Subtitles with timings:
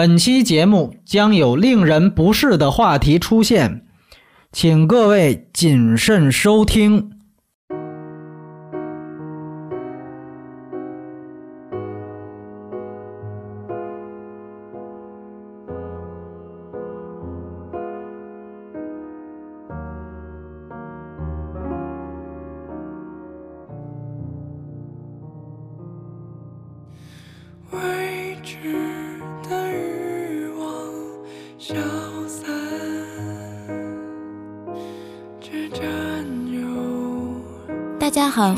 [0.00, 3.84] 本期节目将有令人不适的话题出现，
[4.50, 7.19] 请各位谨慎收听。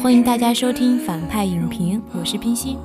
[0.03, 2.77] 欢迎大家收听反派影评，我是冰心。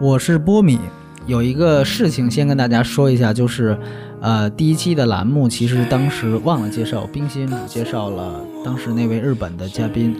[0.00, 0.78] 我是波米，
[1.26, 3.76] 有一个事情先跟大家说一下，就是，
[4.20, 10.16] 呃，第一期的栏目其实当时忘了介绍，冰心只介绍了当时那位日本的嘉宾，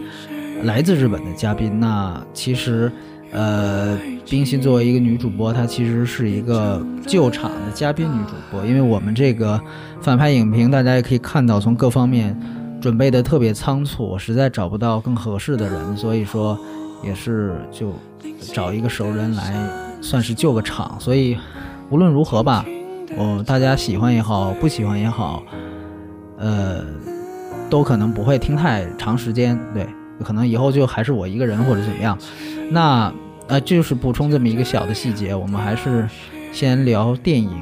[0.63, 1.79] 来自日本的嘉宾。
[1.79, 2.91] 那其实，
[3.31, 3.97] 呃，
[4.29, 9.57] 冰心作为一个女主播，她其实是一个救场的嘉宾女主播，因为我们这个
[10.01, 12.37] 反派影评，大家也可以看到，从各方面
[12.83, 16.59] 准备的特别仓促，我实在找不到更合适的人，所以说
[17.01, 17.93] 也是就
[18.53, 19.53] 找一个熟人来
[20.01, 20.99] 算是救个场。
[20.99, 21.37] 所以
[21.89, 22.65] 无论如何吧，
[23.15, 25.41] 我大家喜欢也好，不喜欢也好，
[26.37, 26.83] 呃，
[27.69, 29.87] 都可能不会听太长时间，对，
[30.21, 32.17] 可能以后就还是我一个人或者怎么样。
[32.69, 33.09] 那
[33.47, 36.05] 呃，就是补充这么一个小的细节，我们还是
[36.51, 37.49] 先聊电影《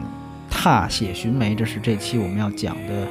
[0.49, 3.07] 踏雪寻梅》，这是这期我们要讲的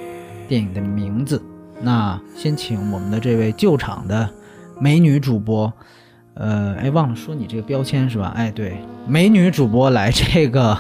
[0.48, 1.41] 电影的名字。
[1.83, 4.28] 那先请我们的这位救场的
[4.78, 5.73] 美女主播，
[6.34, 8.33] 呃，哎，忘了说你这个标签是吧？
[8.36, 10.78] 哎，对，美女主播来这个，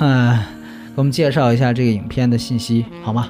[0.00, 0.38] 嗯、
[0.94, 3.28] 给我们介绍一下这个影片的信息好吗？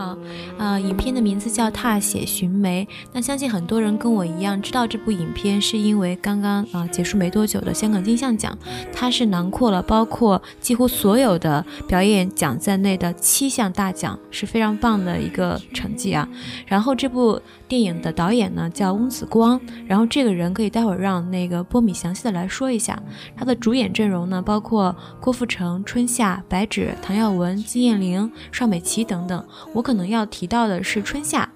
[0.00, 0.16] 好，
[0.56, 2.88] 呃，影片的名字叫《踏雪寻梅》。
[3.12, 8.56] 那相信很多人跟我一样知道这部影片，是因为刚刚啊、结束没多久的香港金像奖，
[8.94, 16.26] 它是囊括了包括几乎所有的表演奖在内的七项大奖，是非常棒的一个成绩啊。
[16.64, 17.38] 然后这部
[17.70, 23.00] 电影的导演呢叫翁子光，然后这个人可以待会儿让那个波米详细的来说一下。
[23.36, 29.46] 他的主演阵容呢包括郭富城、春夏、白芷、唐耀文、金燕玲、邵美琪等等。
[29.72, 31.48] 我可能要提到的是春夏，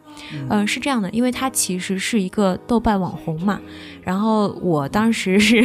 [0.49, 3.61] 呃，是这样的，因为他其实是一个豆瓣网红嘛，
[4.03, 5.63] 然后我当时是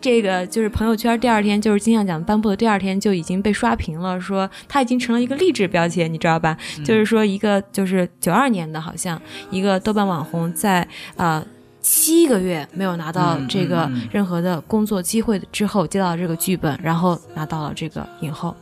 [0.00, 6.56] 这个就是朋友圈第二天就是金像奖颁布的第二天就已经被刷屏了，说他已经成了一个励志标签，你知道吧？
[6.84, 9.20] 就是说一个就是九二年的好像
[9.50, 10.80] 一个豆瓣网红在
[11.16, 11.38] 啊。
[11.38, 11.46] 呃
[11.80, 18.54] 七个月没有拿到这个嗯嗯嗯任何的工作机会之后，接到这个剧本，然后拿到了这个影后。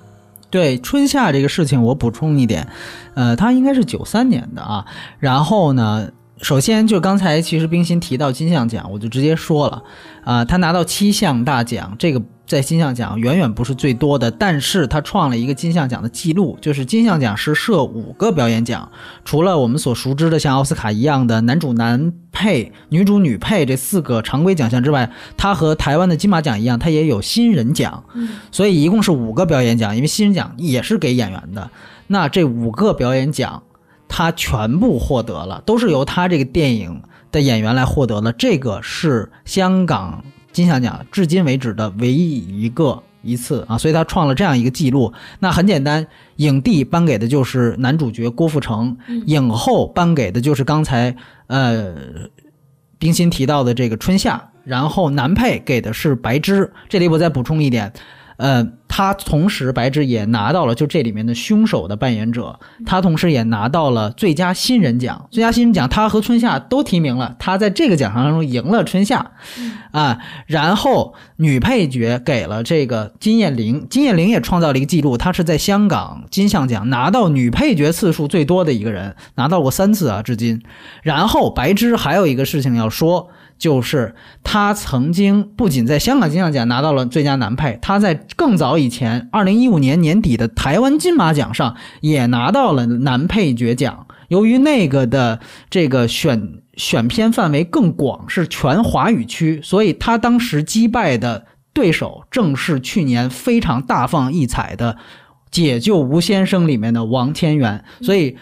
[0.57, 2.67] 对春夏这个事情，我补充一点，
[3.13, 4.87] 呃，他应该是九三年的啊。
[5.19, 9.83] 然后呢，首先就刚才其实冰心提到金像奖，我就直接说了，
[10.27, 18.91] 啊、他拿到七项大奖，这个在金像奖远远不是最多的，但是他创了一个金像奖的记录，就是金像奖是设五个表演奖，
[19.25, 28.03] 除了我们所熟知的像奥斯卡一样的男主男配、女主女配这四个常规奖项之外，他和台湾的金马奖一样，他也有新人奖。
[28.51, 31.71] 所以一共是五个表演奖，因为新人奖也是给演员的。
[32.09, 33.63] 那这五个表演奖，
[34.09, 37.01] 他全部获得了，都是由他这个电影
[37.37, 38.33] 的演员来获得了。
[38.33, 45.13] 这个是香港金像奖至今为止的唯一一个一次啊，所以他创了这样一个记录。
[45.39, 51.15] 那很简单，影帝颁给的就是男主角郭富城，影后颁给的就是刚才
[51.49, 51.95] 呃
[52.99, 56.73] 冰心提到的这个春夏，然后男配给的是白芝。
[56.89, 57.93] 这里我再补充一点，
[58.37, 65.29] 呃，他同时白芝也拿到了就这里面的凶手的扮演者，他同时也拿到了最佳新人奖。
[65.31, 69.33] 最佳新人奖，他和春夏都提名了，他在这个奖项当中赢了春夏，
[69.91, 80.63] 啊，然后女配角给了这个金燕玲，金燕玲也创造了一个记录，她是在香港金像奖拿到女配角次数最多的一个人，拿到过三次啊，至今。
[81.03, 94.07] 然后白芝还有一个事情要说，就是他曾经不仅在香港金像奖拿到了最佳男配，他在更早以前，二零一五年年底的台湾金马奖上也拿到了男配角奖。
[94.29, 95.41] 由于那个的
[95.71, 104.95] 这个选选片范围更广，是全华语区，所以他当时击败的对手正是去年非常大放异彩的
[105.51, 108.37] 《解救吴先生》里面的王千源，所以。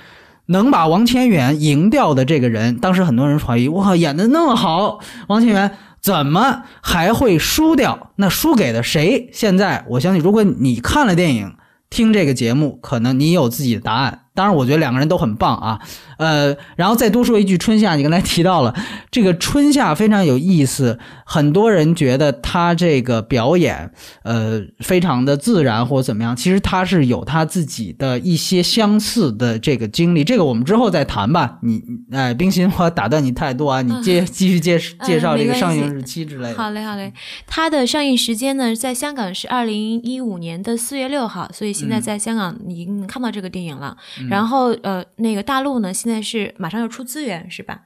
[0.47, 8.11] 能把王千源赢掉的这个人，当时很多人怀疑，哇，演的那么好，王千源怎么还会输掉？
[8.17, 9.31] 那输给了谁？
[9.33, 11.55] 现在我相信，如果你看了电影，
[11.89, 14.24] 听这个节目，可能你有自己的答案。
[14.35, 15.81] 当然，我觉得两个人都很棒啊。
[16.19, 18.75] 呃，然后再多说一句，春夏，你刚才提到了
[19.11, 23.91] 这个春夏非常有意思，很多人觉得他这个表演，
[24.23, 31.59] 呃，非常的自然或者怎么样，其实他是有他自己的一些相似的这个经历，这个我们之后再谈吧。
[31.63, 36.55] 你，哎，冰心，我打断你太多啊，你接 继续介介绍这个上映日期之类的。
[36.57, 37.13] 好嘞，好嘞。
[37.47, 43.97] 它的上映时间呢，在香港是二零一五年的四月六号，所以现在在香港已经看到这个电影了。
[44.29, 47.83] 然后呃，那个大陆呢，现在是马上要出资源，是吧？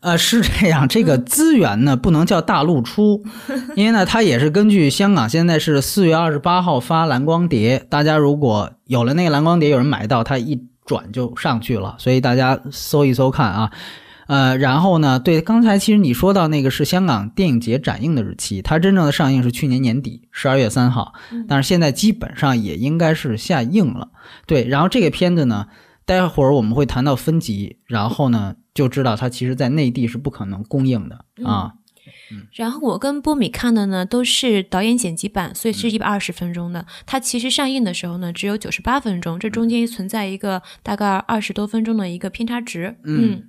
[0.00, 3.22] 呃，是这样，这个资源呢不能叫大陆出，
[3.76, 13.70] 因为呢它也是根据香港现在是四月二十八号发蓝光碟，大家如果有了那个蓝光碟，有人买到，它一转就上去了，所以大家搜一搜看啊。
[14.30, 21.14] 呃，然后呢，对，刚才其实你说到那个是香港电影节展映的日期，它真正的上映是去年年底十二月三号，
[21.48, 24.10] 但是现在基本上也应该是下映了。
[24.46, 25.66] 对，然后这个片子呢，
[26.04, 31.72] 待会儿我们会谈到分级，然后呢就知道它其实在内地是不可能公映的啊。
[31.74, 36.86] 嗯然后我跟波米看的呢都是导演剪辑版，所以是一百二十分钟的。
[37.04, 42.96] 它其实上映的时候呢只有九十八分钟，这中间存在一个大概二十多分钟的一个偏差值。
[43.02, 43.42] 嗯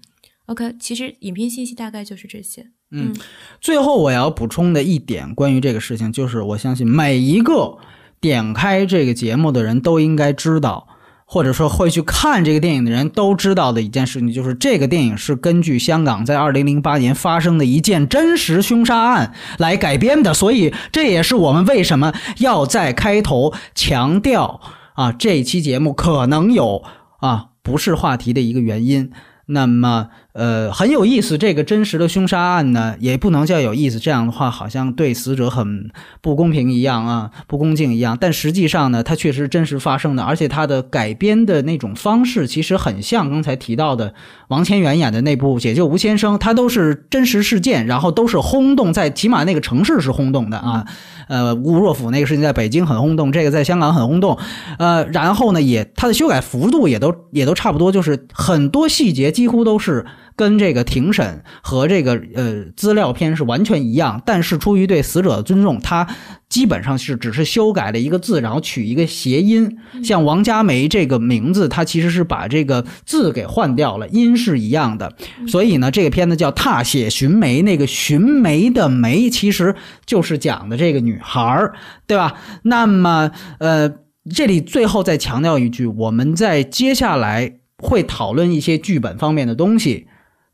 [0.52, 2.68] ，OK，其实影片信息大概就是这些。
[2.92, 3.16] 嗯，
[3.62, 7.78] 最后我要补充的一点关于这个事情，就是我相信每一个
[8.20, 10.90] 点开这个节目的人都应该知道，
[11.26, 24.60] 或者说会去看这个电影的人都知道的一件事情，就是这个电影是根据香港在二零零八年发生的一件真实凶杀案来改编的，所以这也是我们为什么要在开头强调
[24.96, 26.84] 啊这一期节目可能有
[27.22, 29.14] 啊不是话题的一个原因。
[29.48, 31.38] 那么，呃，很有意思。
[31.38, 34.00] 这个真实的凶杀案呢，也不能叫有意思。
[34.00, 35.90] 这样的话，好像对死者很
[36.22, 38.18] 不公平一样啊，不恭敬一样。
[38.20, 44.14] 但实际上呢，它确实真实发生的，而且它的改编的那种方式，其实很像刚才提到的
[44.48, 50.86] 王千源演的那部《解救吴先生》，它都是真实事件，然后都是轰动，在起码那个城市是轰动的啊。
[51.28, 54.38] 呃，吴若甫那个事情在北京很轰动，这个在香港很轰动，
[54.78, 60.06] 呃，然后呢，也它的修改幅度也都也都差不多，就是很多细节几乎都是
[60.36, 66.08] 跟这个庭审和这个呃资料片是完全一样，但是出于对死者的尊重，他
[66.50, 75.14] 基本上是只是修改了一个字，然后取一个谐音，像王佳梅这个名字，它其实是把这个字给换掉了，音是一样的，
[75.48, 79.74] 所以呢，这个片子叫《踏雪寻梅》，那个寻梅的梅其实
[80.06, 81.74] 就是讲的这个女孩儿，
[82.06, 82.34] 对吧？
[82.64, 83.90] 那么，呃，
[84.34, 90.08] 这里最后再强调一句，我们在接下来会讨论一些剧本方面的东西，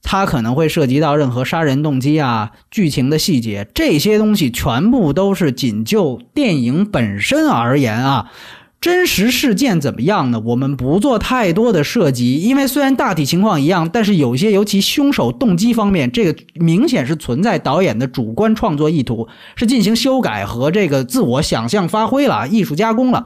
[0.04, 8.32] 它可能会涉及到任何杀人动机啊、剧情的细节，这些东西全部都是仅就电影本身而言啊。
[8.80, 10.40] 真实事件怎么样呢？
[10.46, 23.26] 我们不做太多的涉及，因为虽然大体情况一样，但是有些尤其凶手动机方面，这个明显是存在导演的主观创作意图，是进行修改和这个自我想象发挥了、艺术加工了。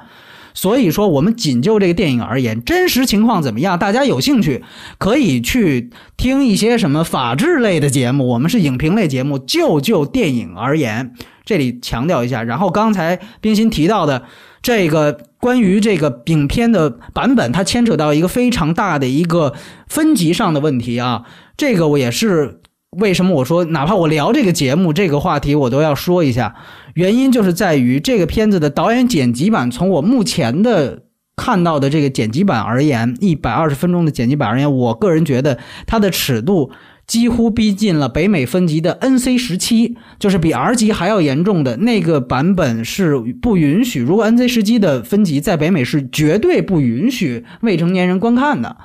[0.53, 3.79] 所以说，我们仅就这个电影而言，真实情况怎么样？
[3.79, 4.63] 大家有兴趣
[4.97, 11.13] 可以去听一些什么法制类的节目，我们是影评类节目，就就电影而言，
[11.45, 12.43] 这里强调一下。
[12.43, 14.23] 然后刚才冰心提到的
[14.61, 19.53] 这个关于这个影片的版本，它牵扯到一个非常大的一个
[19.87, 21.23] 分级上的问题啊。
[21.55, 22.59] 这个我也是
[22.97, 26.55] 为什么我说，哪怕我聊这个节目这个话题，我都要说一下。
[26.95, 31.03] 原因就是在于这个片子的导演剪辑版，从我目前的
[31.35, 35.57] 看到的这个剪辑版而言，一百二十分钟的剪辑版而言，我个人觉得
[35.87, 36.71] 它的尺度
[37.11, 43.99] 几乎逼近了北美分级的 NC 十七，就是比 R 级还要严重的那个版本是不允许。
[43.99, 48.77] 如果 NC 十七的分级在北美是绝对不允许未成年人观看的。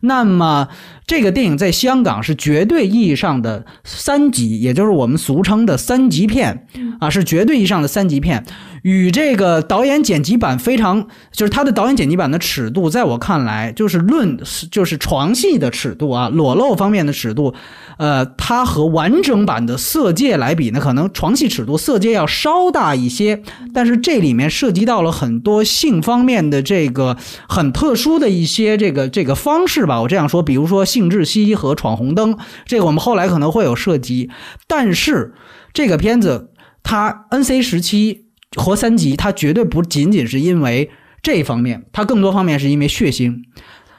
[0.00, 0.68] 那么，
[1.06, 6.66] 这个电影在香港是绝对意义上的三级，也就是我们俗称的三级片
[7.00, 8.46] 啊，是绝对意义上的三级片。
[8.84, 14.38] 与这个导演剪辑版非常，就是它的导演剪辑版的尺度，在我看来，就是论
[14.70, 17.54] 就是床戏的尺度啊，裸露方面的尺度，
[17.96, 27.16] 呃，它和完整版的《色戒》来比呢，可能床戏尺度《色戒》要稍大一些，但是这里面涉及到了很多性方面的这个
[27.48, 32.36] 很特殊的一些这个这个方式吧，我这样说，比如说性窒息和闯红灯，
[32.66, 34.28] 这个我们后来可能会有涉及，
[34.68, 35.32] 但是
[35.72, 36.50] 这个片子
[36.82, 38.23] 它 NC 十七。
[38.54, 40.90] 和三级，它绝对不仅仅是因为
[41.22, 43.42] 这方面，它更多方面是因为血腥，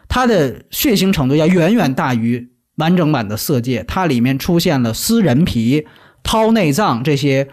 [0.07, 5.85] 它的血腥程度要远远大于完整版的《色戒》，它里面出现了撕人皮、
[6.23, 7.47] 掏内脏这些，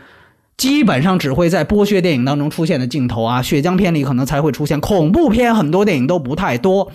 [0.56, 6.92] 基本上只会在剥削电影当中出现的镜头啊，血浆片里可能才会出现，恐怖片很多电影都不太多。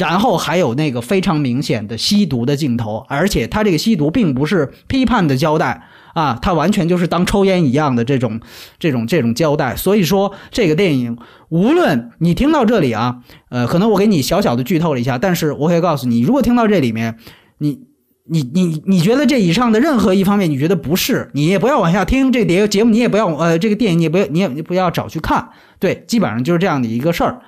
[0.00, 5.82] 然后还有那个非常明显的吸毒的镜头，而且他这个吸毒并不是批判的交代
[6.14, 8.40] 啊，他完全就是当抽烟一样的这种
[8.78, 9.76] 这种这种交代。
[9.76, 11.18] 所以说这个电影，
[11.50, 13.18] 无论你听到这里啊，
[13.50, 17.18] 呃，可能我给你小小的剧透了一下，但是我可以告诉你，如果听到这里面，
[17.58, 17.90] 你。
[18.32, 25.48] 你你你觉得这以上的任何一方面你觉得不是，你也不要往下听这节节目，你也不要呃这个电影你也不要你也不要找去看，
[25.80, 27.40] 对，基本上就是这样的一个事儿。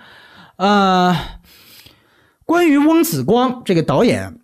[0.57, 1.17] 呃，
[2.53, 4.39] 关于翁子光这个导演，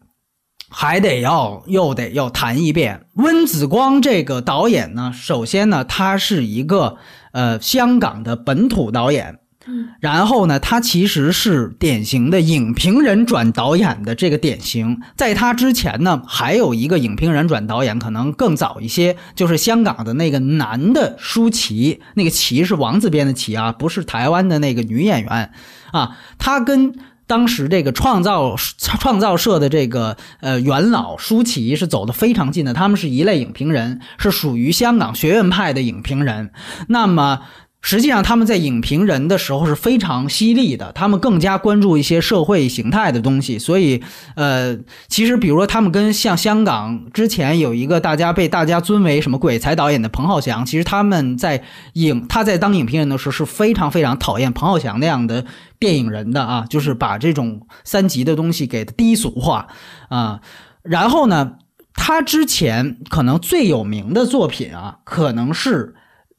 [0.70, 3.04] 还得要又得要谈一遍。
[3.16, 6.96] 翁子光这个导演呢，首先呢，他是一个
[7.32, 9.40] 呃香港的本土导演。
[10.00, 15.02] 然后呢，他其实是典型的影评人转导演的这个典型。
[15.14, 25.52] 在他之前呢，还有一个影评人转导演，可能更早一些，就是香港的那个男的舒淇，那个淇是王字边的淇啊，不是台湾的那个女演员
[25.92, 26.16] 啊。
[26.38, 26.94] 他跟
[27.28, 28.56] 当时这个创造
[28.98, 36.50] 创造社的这个呃元老舒淇是走得非常近的，他们是一类影评人，是属于香港学院派的影评人。
[36.88, 37.42] 那么。
[37.80, 43.56] 实际上，他们在影评人的时候是非常犀利的，他们更加关注一些社会形态的东西。
[43.56, 44.02] 所以，
[44.34, 55.46] 呃，其实比如说，他们跟像香港之前有一个大家被大家尊为什么鬼才导演的彭浩翔，其实他们在影他在当影评人的时候是非常非常讨厌彭浩翔那样的
[55.78, 59.68] 电影人的啊，就是把这种三级的东西给低俗化
[60.08, 60.40] 啊。
[60.82, 61.52] 然后呢，
[61.94, 65.94] 他之前可能最有名的作品啊，可能是。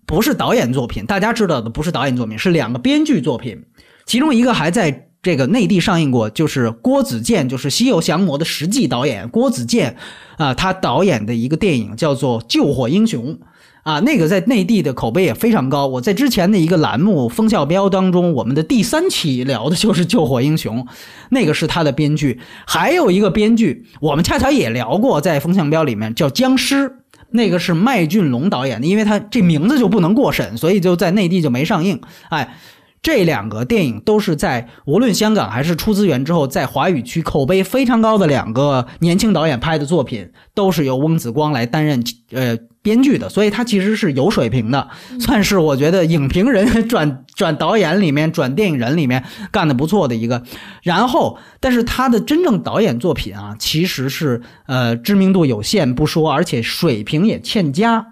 [0.09, 3.65] 不是导演作品，大家知道的不是导演作品，是两个编剧作品，
[4.07, 9.97] 其中一个还在这个内地上映过，就是郭子健，就是《西游降魔》的实际导演郭子健，
[10.37, 13.35] 啊，他导演的一个电影叫做《救火英雄》，
[13.83, 15.85] 啊，那个在内地的口碑也非常高。
[15.85, 20.83] 我在之前的一个栏目《风向标》当中，我们的第三期聊的就是《救火英雄》，
[21.29, 26.95] 那个是他的编剧，还有一个编剧，我们恰巧也聊过，在《风向标》里面叫僵尸。
[27.31, 32.01] 那个是麦浚龙导演的，因为他这名字就不能过审，所以就在内地就没上映。
[32.29, 32.55] 哎，
[33.01, 42.57] 这两个电影都是在无论香港还是出资源之后，在华语区口碑非常高的两个年轻导演拍的作品，都是由翁子光来担任呃。
[42.81, 44.87] 编剧的，所以他其实是有水平的，
[45.19, 50.41] 算是我觉得影评人转转导演里面转电影人里面干的不错的一个。
[50.81, 58.05] 然后，但是他的真正导演作品啊，其实是呃知名度有限不说，而且水平也欠佳。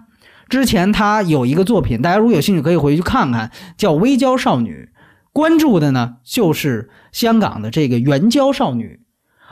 [0.48, 4.88] 之前他有一个作品，大家如果有兴趣可以回去看看，叫《微娇少女》，
[5.32, 9.00] 关注的呢就是香港的这个援交少女。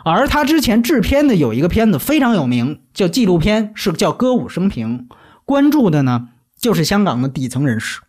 [0.04, 5.08] 而他之前制片的有一个片子非常有名，叫纪录片，是叫《歌舞升平》，
[5.44, 8.00] 关注的呢就是香港的底层人士。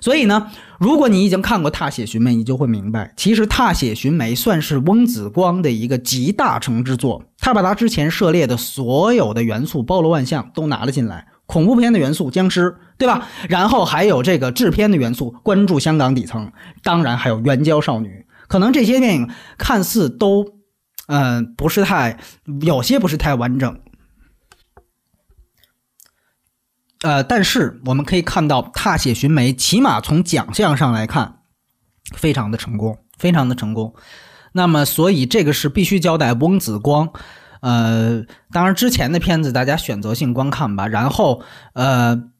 [0.00, 7.22] 所以呢，如果你已经看过《踏血寻梅》，你就会明白，其实《踏血寻梅》算是翁子光的一个集大成之作。
[7.38, 13.26] 他把他之前涉猎的所有的元素，包罗万象都拿了进来，恐怖片的元素，僵尸，对吧？
[13.48, 16.52] 然后还有这个制片的元素，关注香港底层，
[16.84, 18.24] 当然还有援交少女。
[18.46, 19.28] 可能这些电影
[19.58, 20.60] 看似都。
[21.12, 22.20] 嗯，不是太，
[22.62, 23.80] 有些不是太完整。
[27.02, 31.40] 呃，但是我们可以看到《踏血寻梅》，起码从奖项上来看，
[32.14, 33.92] 非常的成功，非常的成功。
[34.52, 37.10] 那么，所以这个是必须交代翁子光。
[37.60, 40.86] 呃，当然之前的片子大家选择性观看吧。
[40.86, 41.42] 然后，
[41.74, 42.30] 呃。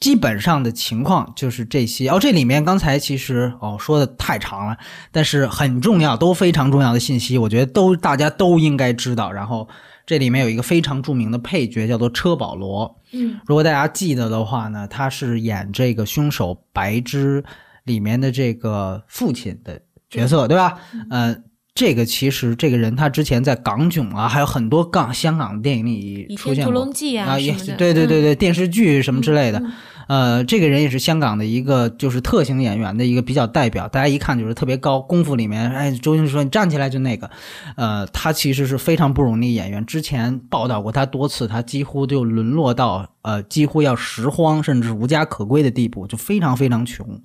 [0.00, 2.18] 基本上的情况就是这些哦。
[2.20, 4.76] 这里面刚才其实哦说的太长了，
[5.10, 9.32] 但是很重要，都非常重要的信息，我觉得都大家都应该知道。
[9.32, 9.66] 然后
[10.04, 17.42] 这里面有一个非常著名的配角叫做车保罗，嗯，如果大家记得的话呢，他是演这个凶手白芝
[17.84, 19.80] 里面的这个父亲的
[20.10, 20.76] 角色，对吧？
[21.08, 21.34] 呃，
[21.74, 26.72] 这个其实这个人他之前在港囧啊，还有很多港香港电影里出现过
[27.26, 29.60] 啊，也对对对对，电视剧什么之类的。
[30.06, 35.00] 呃，这个人也是香港的一个就是特型演员的一个比较代表，大家一看就是特别高。
[35.00, 37.28] 功夫里面，哎，周星驰说你站起来就那个，
[37.74, 39.84] 呃，他其实是非常不容易演员。
[39.84, 47.20] 之前报道过他多次，他几乎就沦落到呃几乎要拾荒甚至无家可归的地步，就非常非常穷。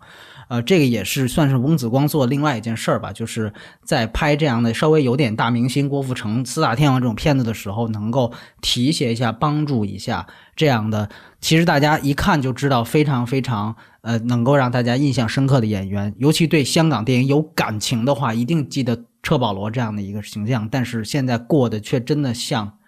[0.50, 3.54] 呃，这个也是算是翁子光做另外一件事儿吧，就是
[3.84, 11.08] 在拍这样的稍微有点大明星郭富城、四大天王这种片子的时候，能够提携一下、帮助一下这样的。
[11.40, 20.68] 其实大家一看就知道，非常非常呃，能够让大家印象深刻的演员，尤其对香港电影有感情的话，一定记得车保罗这样的一个形象。
[20.68, 22.79] 但是现在过得却真的像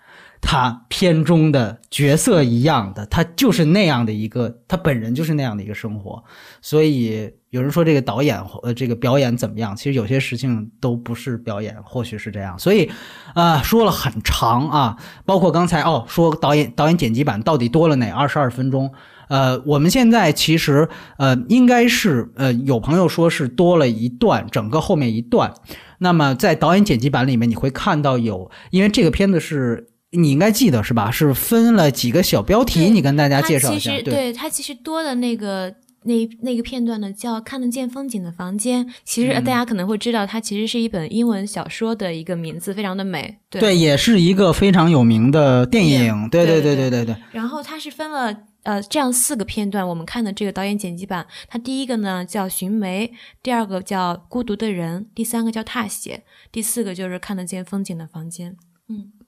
[0.41, 6.23] 他片中的角色一样的，他就是那样的一个，他本人就是那样的一个生活。
[6.61, 9.75] 所以有人说这个导演呃这个表演怎么样？
[9.75, 12.57] 其实有些事情都不是表演，或许是这样。
[12.57, 12.91] 所以
[13.35, 18.91] 啊、说了很长啊，包括刚才哦说导演导演剪辑版到底多了哪二十二分钟？
[19.29, 25.53] 呃，我们现在其实呃应该是呃有朋友说是多了一段，整个后面一段。
[25.99, 31.09] 那么在导演剪辑版里面，你会看到有，因为这个片子是你应该记得是吧？
[31.09, 33.91] 是分了几个小标题，你跟大家介绍一下。
[33.91, 38.85] 其实对它其实多的那个那那个片段呢，叫《看得见风景的房间》。
[39.05, 43.37] 其实大家可能会知道，它其实是一本英文小说的一个名字，非常的美。
[43.49, 43.61] 对。
[43.61, 46.29] 对，也是一个非常有名的电电影。
[46.29, 47.23] 对对对对对对对。
[47.31, 53.07] 然后它是分了呃这样四个片段，我们看的这个导演剪辑版，它第一个呢叫《寻梅》，
[53.41, 58.57] 第二个叫《孤独的人》，第三个叫《踏雪》，第四个就是看得见风景的房间。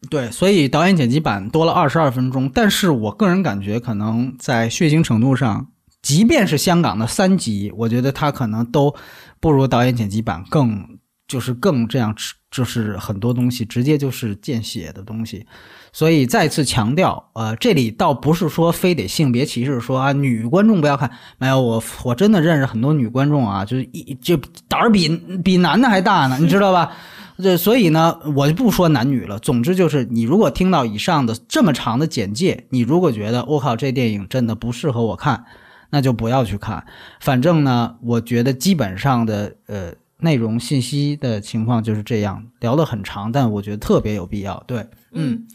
[0.09, 5.67] 对，所以导演剪辑版多了二十二分钟，但是我个人感觉可能在血腥程度上，
[6.01, 8.93] 即便是香港的三级，我觉得它可能都
[9.39, 10.85] 不如导演剪辑版更
[11.27, 12.13] 就是更这样，
[12.51, 15.45] 就是很多东西直接就是见血的东西。
[15.93, 24.35] 所以再次强调，呃，这里倒不是说非得性别歧视，说啊女观众不要看，没有我我真的认识很多女观众啊，就是一就
[24.67, 25.07] 胆儿比
[25.43, 26.91] 比男的还大呢，你知道吧？
[27.37, 29.39] 这所以呢，我就不说男女了。
[29.39, 35.45] 总之就是，你如果听到以上的这么长的简介，你如果觉得我靠这电影真的不适合我看，
[35.89, 36.85] 那就不要去看。
[37.19, 44.63] 反正呢，我觉得基本上的呃内容信息的情况就是这样，聊得很长，但我觉得特别有必要。
[44.67, 45.47] 对，嗯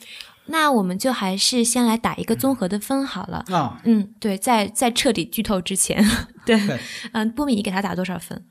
[0.51, 3.45] 那我们就还是先来打一个综合的分好了。
[3.51, 6.03] 啊、嗯，对，在在彻底剧透之前，
[6.47, 6.79] 对，对
[7.13, 8.43] 嗯，波米，你给他打多少分？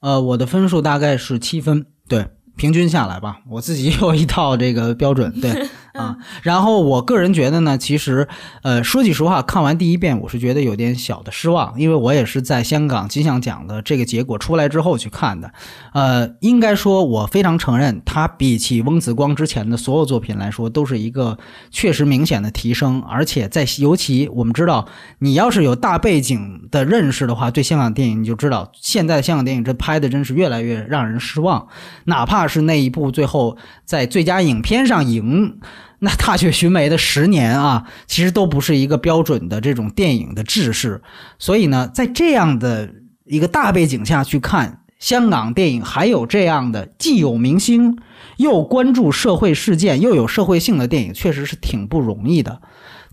[0.00, 2.28] 呃，我的分数大概是七分，对，
[2.60, 5.50] 平均下来吧，我自己有一套这个标准，对
[5.94, 6.14] 啊。
[6.42, 8.28] 然后我个人觉得呢，其实
[8.62, 15.50] 呃，说句实话，看完第一遍，我是觉得有点小的失望，因为我也是在香港金像奖的这个结果出来之后去看的。
[15.94, 21.38] 呃，应该说，我非常承认，它比起翁子光之前的所有作品来说，都是一个
[21.70, 23.00] 确实明显的提升。
[23.08, 24.86] 而且在尤其我们知道，
[25.20, 31.66] 你要是有大背景的认识的话，对香港电影你就知道，现在香港电影这拍的真是越来越让人失望。
[32.04, 35.58] 哪怕是那一部最后在最佳影片上赢。
[36.02, 41.02] 那《踏雪寻梅》的十年啊，其实都不是一个标准的这种电影的制式，
[41.38, 42.90] 所以呢，在这样的
[43.26, 47.98] 一个大背景下去看香港电影，还有这样的既有明星
[48.38, 52.62] 又关注社会事件又有社会性的电影，确实是挺不容易的。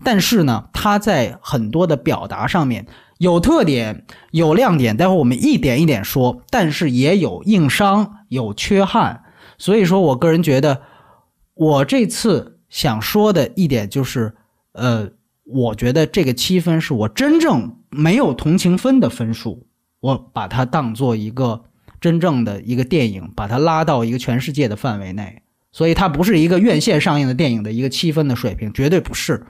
[0.02, 2.86] 但是呢，它在很多的表达上面
[3.18, 9.24] 有特点、有亮点，待会儿我们一点一点说，但是也有硬伤、有缺憾。
[9.58, 10.80] 所以说我个人觉得，
[11.54, 14.34] 我这次想说的一点就是，
[14.72, 15.10] 呃，
[15.44, 19.66] 我觉得这个七分是我真正没有同情分的分数，
[20.00, 21.64] 我把它当做一个
[22.00, 25.42] 真正的一个电影，把它拉到一个全世界的范围内。
[25.70, 29.44] 所以它不是一个院线上映的电影的一个七分的水平，绝对不是。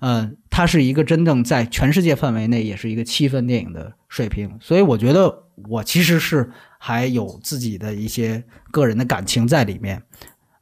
[0.00, 4.56] 呃，它是一个真正在全世界范围内也是一个七分电影的水平。
[4.60, 10.02] 所以我觉得我其实是还有自己的一些个人的感情在里面。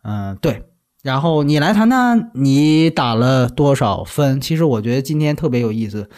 [0.02, 0.62] 嗯、对。
[1.02, 4.40] 然后你来谈谈你打了多少分？
[4.40, 6.08] 其实我觉得今天特别有意思，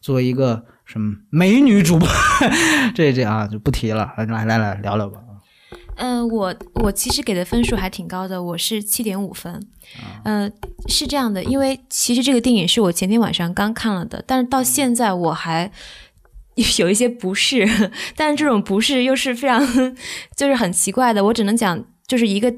[0.00, 2.06] 作为一个什么美女主播，
[2.94, 5.18] 这这啊就不提了，来来来聊聊吧。
[5.96, 9.66] 嗯、我我其实给的分数还挺高的，我是七点五分。
[10.24, 10.50] 呃，
[10.88, 15.70] 是这样的，因为其实这个电影是我前天晚上刚看了的，但是到现在我还
[16.78, 17.68] 有一些不适，
[18.16, 19.60] 但是这种不适又是非常
[20.36, 22.54] 就是很奇怪的，我只能讲就是一个。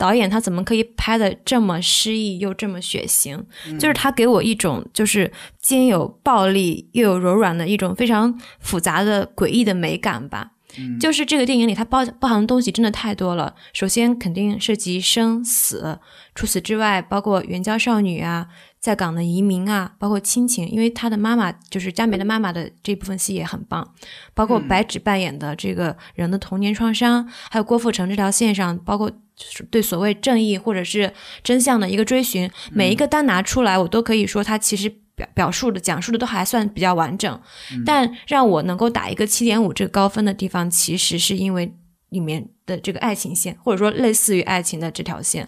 [0.00, 3.36] 导演他怎么可以拍的这么诗意又这么血腥？
[3.80, 10.52] 就是他给我一种就是兼有暴力又有柔软的一种非常复杂的诡异的美感吧。
[11.00, 13.54] 就是这个电影里它包包含的东西真的太多了。
[13.72, 15.98] 首先肯定涉及生死，
[16.34, 18.46] 除此之外，包括援交少女啊，
[18.80, 23.94] 在港的移民啊，包括亲情，因为他的妈妈就是佳梅的妈妈的这部分戏也很棒，
[24.34, 31.12] 包括白纸扮演的这个人的童年创伤，还有郭富城这条线上，包括就是对所谓正义或者是
[31.42, 37.38] 真相的一个追寻，每一个单拿出来，我都可以说它其实表表述的、讲述的都还算比较完整。
[37.84, 41.70] 但让我能够打一个七点五这个高分的地方，其实是因为
[42.08, 45.46] 里面的这个爱情线，或者说类似于爱情的这条线，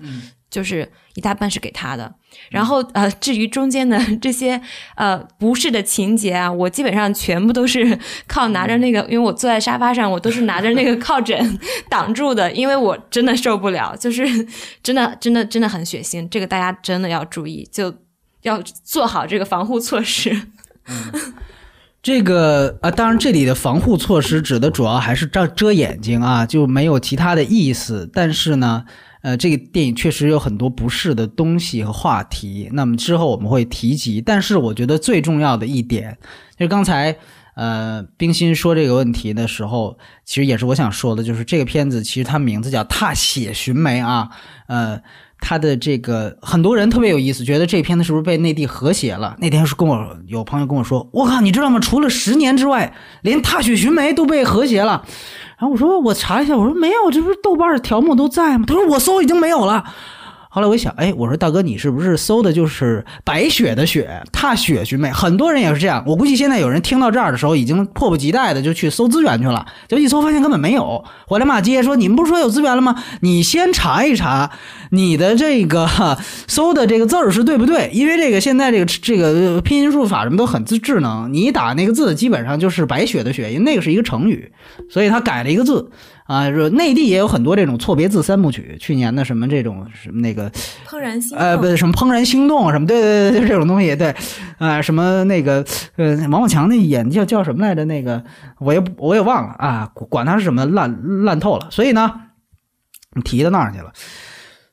[0.50, 2.12] 就是一大半是给他的。
[2.50, 4.60] 然后呃，至于中间的 这些
[4.96, 14.24] 呃不适的情节啊，我基本上全部都是 靠拿着那个，因为我坐在沙发上，我都是拿着那个靠枕 挡住的，因为我真的受不了，就是
[14.82, 17.92] 真的真的真的很血腥，这个大家真的要注意，就
[18.42, 20.48] 要做好这个防护措施。
[22.02, 28.08] 这个啊，当然这里的防护措施指的主要还是遮遮眼睛啊，就没有其他的意思。
[28.10, 28.84] 但是呢，
[29.20, 34.22] 呃，这个电影确实有很多不适的东西和话题，那么之后我们会提及。
[34.22, 36.16] 但是我觉得最重要的一点，
[36.58, 37.14] 就是刚才
[37.54, 44.30] 呃冰心说这个问题的时候，其实也是我想说的，就是这个片子其实它名字叫《踏雪寻梅》啊，
[44.68, 45.02] 呃。
[45.40, 49.36] 他的这个很多人特别有意思，觉得这片子是不是被内地和谐了？
[49.40, 51.80] 那天是跟我有朋友跟我说，我靠，你知道吗？
[51.80, 55.04] 除了十年之外，连《踏雪寻梅》都被和谐了。
[55.58, 58.64] 然后我说我查一下，我说没有，这不是豆瓣条目都在吗？
[58.66, 59.84] 他说我搜已经没有了。
[60.52, 65.08] 后来我一想，哎，我说大哥，你是不是搜的就是白雪的雪，踏雪寻梅？
[65.12, 66.02] 很多人也是这样。
[66.04, 73.00] 我估计现在有人听到这儿的时候，已经迫不及待的就去搜资源去了，就一搜发现根本没有，回来骂街说你们不是说有资源了吗？
[73.20, 74.50] 你先查一查
[74.90, 75.88] 你的这个
[76.48, 77.88] 搜的这个字儿是对不对？
[77.92, 84.50] 因为这个现在这个这个拼音输入法什么都很智智能，你打那个字基本上就是白雪的雪，因为那个是一个成语，
[84.90, 85.92] 所以他改了一个字。
[86.30, 90.48] 啊，说内地也有很多这种错别字三部曲，去年的什么这种什么那个
[90.86, 94.14] 怦然心呃，不是什么怦然心动什么，对对对对，这种东西对，
[94.58, 95.64] 啊，什么那个
[95.96, 97.84] 呃，王宝强那演叫叫什么来着？
[97.86, 98.22] 那个
[98.60, 101.66] 我也我也忘了啊，管他是什么烂烂透了。
[101.68, 102.12] 所以呢，
[103.16, 103.92] 你提到那儿去了，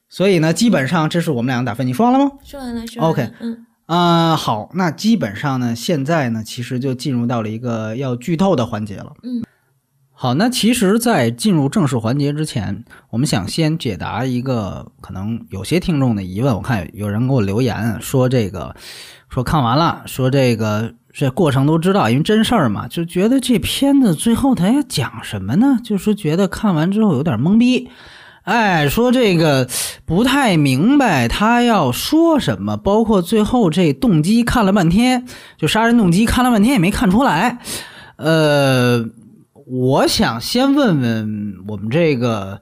[0.09, 2.33] 所以呢，基本上这是我们两个打分，你说完了吗？
[2.43, 9.13] 说完了，说完了 OK 嗯，啊、好，那基本上呢，现在呢，其实就进入到了一个要剧透的环节了。
[9.23, 9.41] 嗯，
[10.19, 16.55] 好，那其实，在进入正式环节之前，我们想先解答一个可能有些听众的疑问。
[16.55, 18.75] 我看有人给我留言说，这个
[19.29, 25.77] 说看完了，说这个这过程都知道，因为真事儿嘛，就觉得这片子最后他要讲什么呢？
[25.83, 27.87] 就是觉得看完之后有点懵逼。
[28.41, 29.69] 哎，说这个
[30.03, 35.27] 不太明白他要说什么，包括最后这动机看了半天，
[35.59, 37.59] 就杀人动机看了半天也没看出来。
[38.15, 39.05] 呃，
[39.69, 42.61] 我想先问问我们这个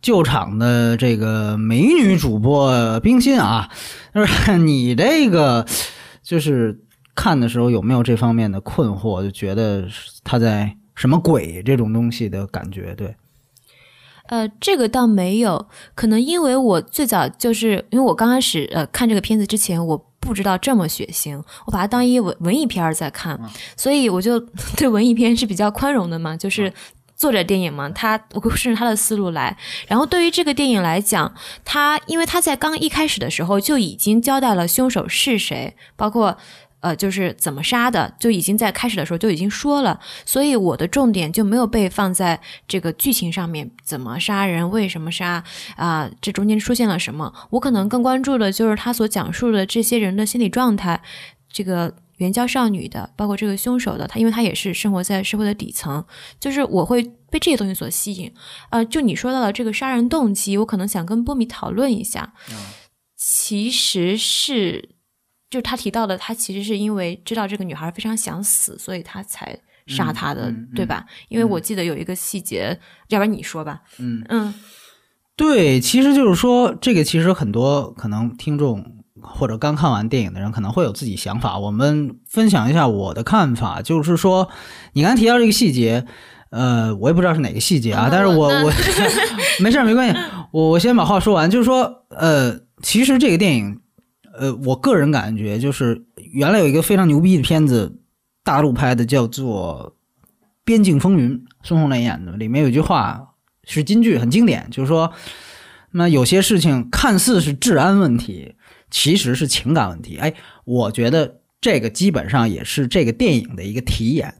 [0.00, 3.68] 救场的这个美女主播冰心啊，
[4.14, 5.66] 就是 你这个
[6.22, 6.78] 就是
[7.16, 9.22] 看的时候有没有这方面的困惑？
[9.22, 9.88] 就觉得
[10.22, 12.94] 他在什么鬼这种东西的感觉？
[12.94, 13.16] 对，
[14.28, 23.40] 呃，这个倒没有，可能因为我最早就是因为我刚开始呃看这个片子之前，我不知道这么血腥，我把它当一文文艺片儿在看，
[23.76, 24.40] 所以我就
[24.76, 26.72] 对文艺片是比较宽容的嘛，就是。
[27.18, 29.56] 作者电影嘛，他我会顺着他的思路来。
[29.88, 36.36] 然后对于这个电影来讲，他因为他在刚一开始的时候就已经交代了凶手是谁，包括
[36.86, 45.42] 呃就是怎么杀的，就已经在开始的时候就已经说了，所以我的重点就没有被放在这个剧情上面，怎么杀人，为什么杀
[45.74, 47.34] 啊、这中间出现了什么？
[47.50, 51.02] 我可能更关注的就是他所讲述的这些人的心理状态，
[51.52, 51.96] 这个。
[52.16, 56.02] 援交少女的，包括这个凶手的，他因为他也是生活在社会的底层，
[56.40, 58.32] 就是我会被这些东西所吸引。
[58.70, 62.32] 呃，就你说到的这个杀人动机，我可能想跟波米讨论一下。
[63.18, 64.88] 其实是，
[65.50, 71.06] 就是他提到的，他其实是因为知道这个女孩非常想死，所以他才杀她的，对吧？
[71.28, 72.78] 因为我记得有一个细节，
[73.08, 73.82] 要不然你说吧。
[73.98, 74.52] 嗯嗯
[75.36, 78.84] 对，其实就是说，这个其实很多可能听众
[79.20, 81.58] 或者刚看完电影的人可能会有自己想法。
[81.58, 84.48] 我们分享一下我的看法，就是说，
[84.94, 86.06] 你刚才提到这个细节，
[86.50, 88.72] 呃，我也不知道是哪个细节啊，啊但是我我
[89.62, 90.18] 没事儿没关系，
[90.52, 93.80] 我我先把话说完，就是说，呃，其实这个电影，
[94.38, 98.00] 呃，我个人感觉就是原来有一个非常牛逼的片子，
[98.44, 99.96] 大陆拍的叫做
[100.64, 105.12] 《边境风云》，孙红雷演的，里面有句话是金句，很经典，就是说，
[105.90, 108.54] 那有些事情看似是治安问题，
[108.90, 110.16] 其实是情感问题。
[110.18, 114.34] 哎，我觉得这个基本上也是这个电影的一个题眼。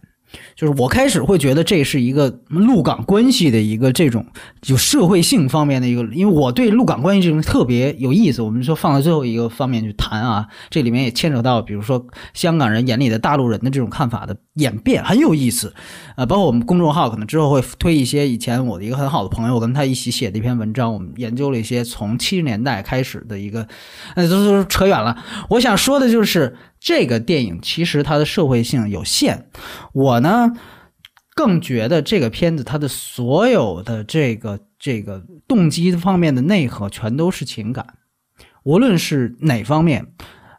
[0.54, 4.26] 就是我开始会觉得这是一个陆港关系的一个这种
[4.60, 8.42] 就社会性方面的一个，因为我对陆港关系这种特别有意思。
[8.42, 15.74] 我们说放到最后一个方面去谈啊，这里面也牵扯到，比如说香港人眼里的大陆人的这种看法的演变，很有意思。
[16.16, 23.66] 呃，包括我们公众号可能之后会推一些以前我的一个很好的朋友，我跟他一起写的一篇文章，我们研究了一些从七十年代开始的一个，
[24.16, 25.16] 那，都都扯远了。
[25.50, 29.44] 我想说的就是这个电影其实它的社会性有限，
[29.92, 30.52] 我呢
[31.34, 37.98] 更觉得这个片子它的所有的这个这个动机方面的内核全都是情感。
[38.64, 40.06] 无论是哪方面。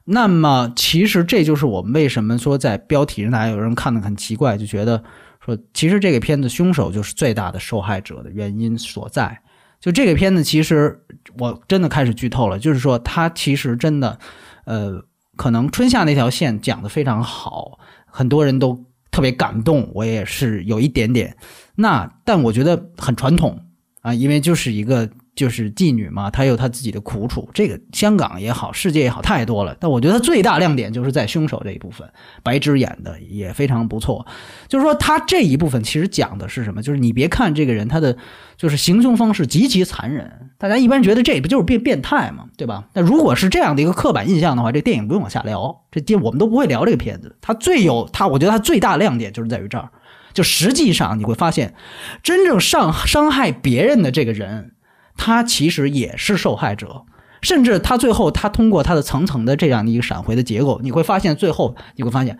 [0.09, 5.03] 那么，其实这就是我们为什么说在标题上，大家有人看的很奇怪，就觉得
[5.45, 9.37] 说，其实这个片子凶手就是最大的受害者的原因所在。
[9.81, 10.97] 就这个片子，其实
[11.37, 14.17] 我真的开始剧透了，就是说它其实真的，
[14.63, 15.03] 呃，
[15.37, 21.37] 可能春夏那条线讲的非常好，很多人都特别感动，我也是有一点点。
[21.75, 23.57] 那但我觉得很传统
[24.01, 25.09] 啊，因为就是一个。
[25.37, 27.47] 就是妓女嘛，她有她自己的苦楚。
[27.53, 29.77] 这个香港也好，世界也好，太多了。
[29.79, 32.05] 但我觉得最大亮点就是在凶手这一部分，
[32.43, 34.25] 白芝演的也非常不错。
[34.67, 36.81] 就是说，他这一部分其实讲的是什么？
[36.81, 38.17] 就是你别看这个人，他的
[38.57, 42.85] 就是行凶方式极其残忍，大家一般觉得这不就是变变态嘛，对吧？
[42.93, 47.37] 那如果是这样的一个刻板印象的话，这电影不用往下聊，这电我们都不会聊这个片子。
[47.39, 49.89] 它最有它，我觉得它最大亮点就是在于这儿，
[50.33, 51.75] 就实际上你会发现，
[52.23, 54.71] 真正伤伤害别人的这个人。
[55.17, 57.03] 他其实也是受害者，
[57.41, 62.39] 甚至他最后他通过他的层层的这样的一个闪回的结构，你会发现最后你会发现，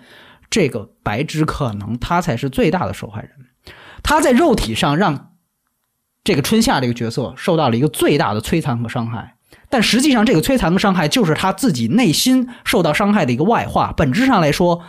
[0.50, 3.32] 这个白芝可能他才是最大的受害人，
[4.04, 5.32] 他在肉体上让
[6.24, 9.36] 这个春夏这个角色受到了一个最大的摧残和伤害，
[9.70, 13.92] 但实际上这个摧残和伤害就是他自己内心受到伤害的一个外化。
[13.98, 14.84] 本质上来说，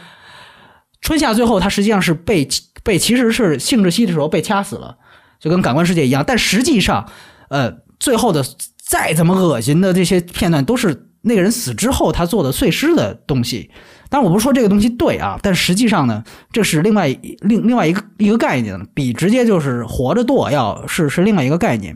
[1.00, 2.46] 春夏最后他实际上是被
[2.82, 4.98] 被其实是性窒息的时候被掐死了，
[5.40, 7.08] 就跟感官世界一样，但实际上。
[7.48, 8.44] 呃，最后的
[8.76, 13.70] 再怎么恶心的这些片段，都是那个人死之后他做的碎尸的东西。
[14.10, 17.08] 但我不是说这个东西对啊，但实际上呢，这是另外
[17.40, 21.94] 另另外一个一个概念，比直接就是活着剁要是是另外一个概念。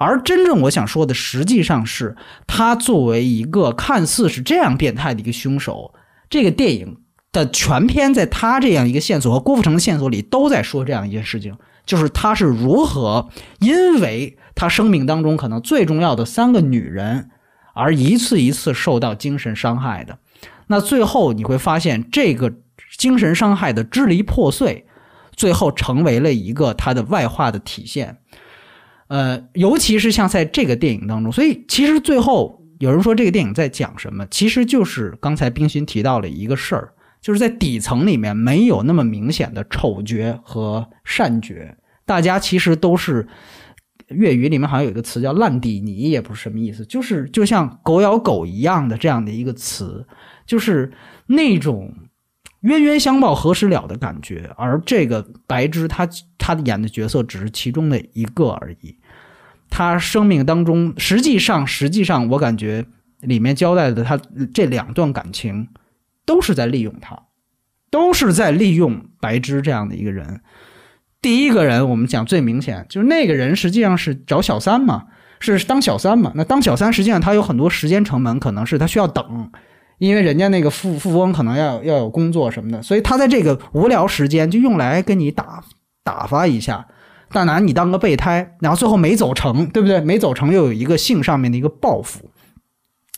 [0.00, 2.16] 而真正我想说的，实际上是
[2.48, 5.94] 他作为一个看似是这样变态的一个凶手，
[6.28, 6.96] 这个电影
[7.30, 13.28] 的全篇在他这样一个线索和郭富城的线索里都在说这样一件事情，就是他是如何
[13.60, 14.36] 因为。
[14.54, 17.30] 他生命当中可能最重要的三个女人，
[17.74, 20.18] 而一次一次受到精神伤害的，
[20.68, 22.52] 那最后你会发现，这个
[22.96, 24.86] 精神伤害的支离破碎，
[25.34, 28.18] 最后成为了一个他的外化的体现。
[29.08, 41.54] 呃，尤其是像在这个电影当中，所以其实最后有人说这个电影在讲什么，其实就是刚才冰心提到了一个事儿，就是在底层里面没有那么明显的丑角和善角，
[42.06, 43.26] 大家其实都是。
[44.08, 50.06] 粤语里面好像有一个词叫“烂底泥”，也不是什么意思，就是就像“狗咬狗”一样的这样的一个词，
[50.46, 50.92] 就是
[51.26, 51.94] 那种
[52.60, 54.50] 冤冤相报何时了的感觉。
[54.56, 58.96] 而这个白芝，他他演的角色只是其中的一个而已。
[59.70, 62.84] 他生命当中，实际上实际上，我感觉
[63.20, 64.16] 里面交代的他
[64.52, 65.68] 这两段感情，
[66.24, 67.20] 都是在利用他，
[67.90, 70.42] 都是在利用白芝这样的一个人。
[71.24, 75.04] 第一个人，我们讲最明显就是那个人实际上是找小三嘛，
[75.40, 76.30] 是当小三嘛。
[76.34, 79.50] 那当小三实际上他有很多时间成本，可能是他需要等，
[79.96, 85.64] 因为人家那个富富翁可能要要有工作什么的，所以他在这个无聊时间就用来跟你打
[86.02, 86.86] 打发一下，
[87.30, 90.02] 但拿你当个备胎，然后最后没走成，对不对？
[90.02, 92.28] 没走成又有一个性上面的一个报复，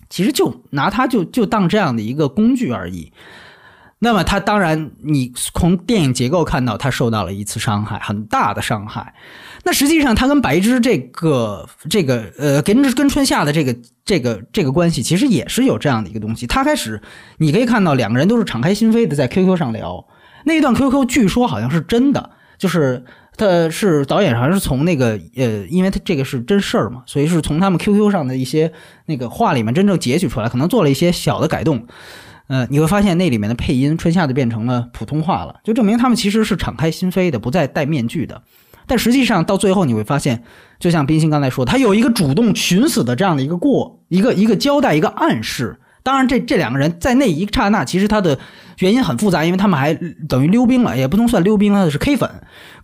[0.08, 3.12] 其实就拿他就就当这样的一个工具而已。
[4.06, 9.12] 那么他当然，你从电影结构看到他受到了一次伤害，很大的伤害。
[9.64, 16.46] 那实际上他跟白芝这个这个呃，跟跟春夏的这个这个这个关系，其实也是有这样的一个东西。
[16.46, 17.02] 他开始
[17.38, 20.06] 你可以看到两个人都是敞开心扉的在 QQ 上聊，
[20.44, 23.04] 那一段 QQ 据说好像是真的，就是
[23.36, 28.70] 他是导演好像是从那个呃，因为他这个是真事儿嘛，所以是从他们 QQ 上的一些
[29.06, 31.88] 那个话里面真正截取出来，可能做了一些小的改动。
[32.48, 38.42] 呃，你会发现那里面的配音春夏就变成了普通话了，就证明他们其实是敞开心扉的，不再戴面具的。
[38.86, 40.44] 但实际上到最后你会发现，
[40.78, 45.80] 就像冰心刚才说，他有一个主动寻死的这样的一个过一个一个交代一个暗示。
[46.04, 48.38] 当然，这这两个人在那一刹那，其实他的
[48.78, 49.92] 原因很复杂，因为他们还
[50.28, 52.30] 等于溜冰了，也不能算溜冰了，是 K 粉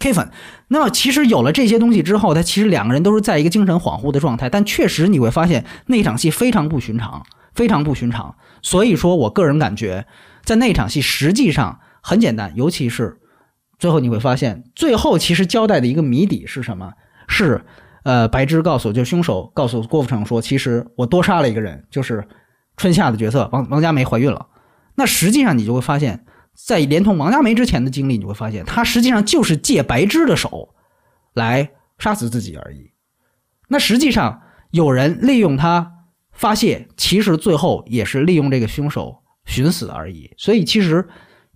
[0.01, 0.29] ，K 粉。
[0.67, 4.51] 那么其实有了这些东西之后，他其实两个人都是在一个精神恍惚的状态。
[4.51, 7.23] 但确实你会发现那场戏非常不寻常，
[7.55, 8.35] 非常不寻常。
[8.63, 10.07] 所以说我个人感觉，
[10.45, 13.19] 在那场戏实际上很简单，尤其是
[13.79, 16.93] 最后你会发现，最后其实交代的一个谜底是什么？
[17.27, 17.65] 是
[18.05, 22.27] 呃，白芝告诉就凶手告诉郭富城说，其实我多杀了一个人，就是
[22.77, 24.47] 春夏的角色王王佳梅怀孕了。
[24.95, 30.75] 那实际上你就会发现，在连同王佳梅之前的经历，你会发现他实际上就是借白芝的手
[31.35, 32.93] 来杀死自己而已。
[33.69, 35.92] 那实际上有人利用他。
[36.33, 41.07] 发泄其实最后也是利用这个凶手寻死而已，所以其实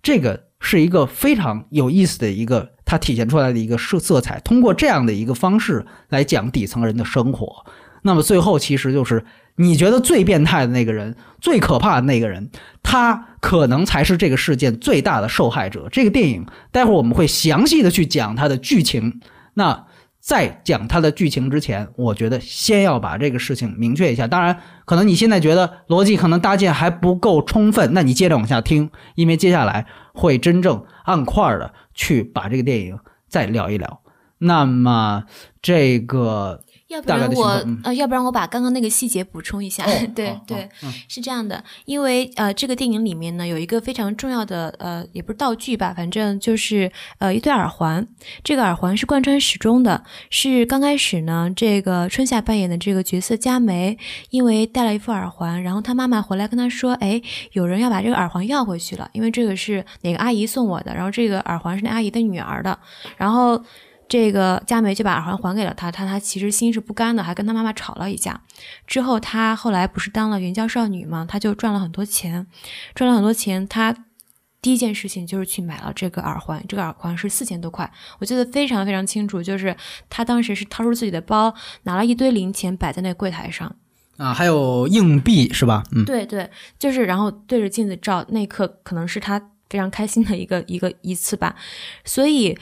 [0.01, 4.39] 这个是一个非常有意思的一个它体现出来的一个色色彩。
[4.41, 7.65] 通过这样的一个方式来讲底层人的生活，
[8.03, 12.49] 那么最后其实就是你觉得最变态的那个人、最可怕的那个人，
[12.83, 15.87] 他可能才是这个事件最大的受害者。
[15.91, 19.21] 这个电影待会儿我们会详细的去讲它的剧情。
[19.55, 19.85] 那
[20.27, 24.27] 在讲它的剧情之前，我觉得先要把这个事情明确一下。
[24.27, 34.01] 当然，可能你现在觉得逻辑可能搭建还不够充分，那你接着往下听，因为接下来会真正按块儿的去把这个电影再聊一聊。
[34.39, 35.23] 那么
[35.61, 39.83] 这个要不然我呃，要不然我把刚刚那个细节补充一下。
[39.85, 40.69] 哦 对好对，
[41.09, 48.07] 是这样的，因为呃，这个电影里面呢有一个非常重要的呃，也不是道具吧，反正就是呃一对耳环。
[48.43, 53.97] 这个耳环是贯穿始终的，是刚开始呢，这个春夏扮演的这个角色佳梅，
[54.29, 57.21] 因为戴了一副耳环，然后她妈妈回来跟她说，哎，
[57.51, 62.79] 有人要把这个耳环要回去了，因为这个是哪个阿姨送我的，然后这个耳环是那阿姨的女儿的，
[63.17, 63.61] 然后。
[64.09, 68.41] 这个佳梅就把耳环还给了他，他他其实心是不甘的，还跟他妈妈吵了一架。
[68.85, 72.47] 之后他后来不是当了援交少女嘛，他就赚了很多钱，
[72.95, 73.93] 赚了很多钱，他
[74.61, 79.75] 第一件事情就是去买了这个耳环，这个耳环是四千多块，我记得非常非常清楚，就是
[80.09, 83.75] 他当时是掏出自己的包，拿了一堆零钱摆在那柜台上，
[84.15, 85.83] 啊，还有硬币是吧？
[85.91, 89.37] 嗯，对对，就是然后对着镜子照，那一刻可能是他
[89.69, 91.55] 非常开心的一个一个一次吧，
[92.05, 92.57] 所以。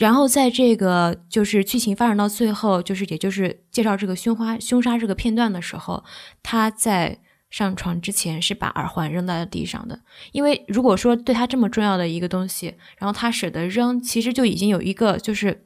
[0.00, 6.02] 然后在这个就是剧情发展到最后，就是也就是介绍这个凶花凶杀这个片段的时候，
[6.42, 7.18] 他在
[7.50, 10.00] 上床之前是把耳环扔在了地上的。
[10.32, 15.62] 因为如果说对他这么重要的一个东西，然后他舍得扔，其实就已经有一个就是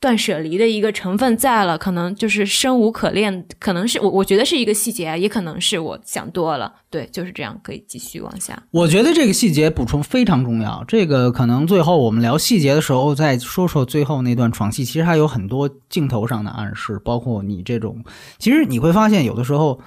[0.00, 6.72] 断舍离的一个成分在了，可能就是生无可恋，可能是我我觉得是一个细节，也可能是我想多了。
[6.90, 8.62] 对，就是这样，可以继续往下。
[8.70, 10.84] 我觉得这个细节补充非常重要。
[10.86, 18.04] 这个可能最后我们聊细节的时候再说说最后那段床戏，其实还有很多镜头上的暗示，包括你这种，
[18.38, 19.80] 其实你会发现有的时候，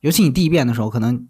[0.00, 1.26] 尤其你第一遍的时候，可能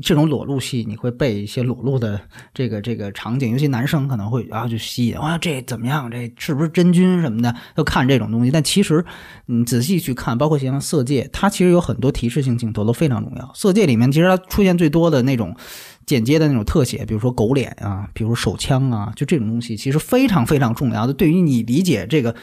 [0.00, 2.20] 这种裸露戏，你会被一些裸露的
[2.54, 6.10] 这个这个场景，尤其男生可能会啊就吸引，哇这怎么样？
[6.10, 7.54] 这是不是真菌什么的？
[7.74, 9.04] 都看这种东西，但其实
[9.46, 13.44] 你仔细去看，包括像《色戒》，它其实有很多提示性镜头都非常重要。
[13.54, 15.54] 《色戒》里面其实它出现最多的那种
[16.06, 22.34] 剪接的那种特写，比如说狗脸啊，比如手枪啊，就这种东西，其实非常非常重要的，对于你理解这个。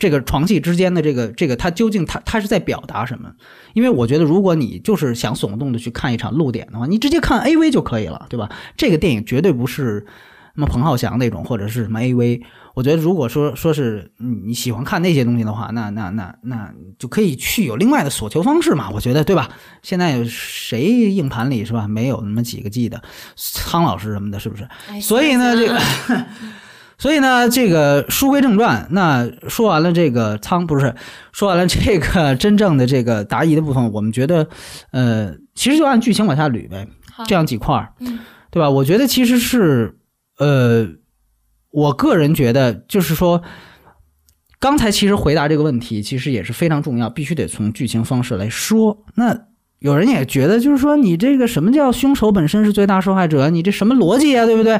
[0.00, 3.30] 这个床戏之间的这个这个，它究竟它它是在表达什么？
[3.74, 8.50] 因为我觉得，如果你就是想耸动的去看一场露点的话，你直接看 A V 就可以了，对吧？
[8.76, 10.06] 这个电影绝对不是
[10.54, 12.42] 什么彭浩翔那种，或者是什么 A V。
[12.72, 18.88] 我觉得，如果说说是嗯你喜欢看那些东西的话，那那那那就可以去有另外的索求方式嘛。
[18.90, 19.50] 我觉得，对吧？
[19.82, 21.86] 现在谁硬盘里是吧？
[21.88, 23.02] 没有那么几个 G 的，
[23.36, 24.66] 苍老师什么的，是不是？
[24.88, 25.78] 哎所以呢，这个，
[27.00, 30.94] 所以呢，这个书归正传，那说完了这个仓，不是
[31.32, 34.46] 说完了这个真正的这个答疑的部分，我们觉得，
[34.92, 36.86] 呃，其实就按剧情往下捋呗，
[37.26, 38.18] 这样几块儿，嗯
[38.50, 38.68] 对吧？
[38.68, 39.96] 我觉得其实是，
[40.38, 40.86] 呃，
[41.70, 43.42] 我个人觉得就是说。
[44.62, 49.04] 刚才其实回答这个问题，其实也是非常重要，必须得从剧情方式来说。
[49.14, 49.34] 那
[49.78, 53.48] 有人也觉得，就是说你这个什么叫凶手本身是最大受害者？
[53.48, 54.78] 你这什么逻辑啊，对不对？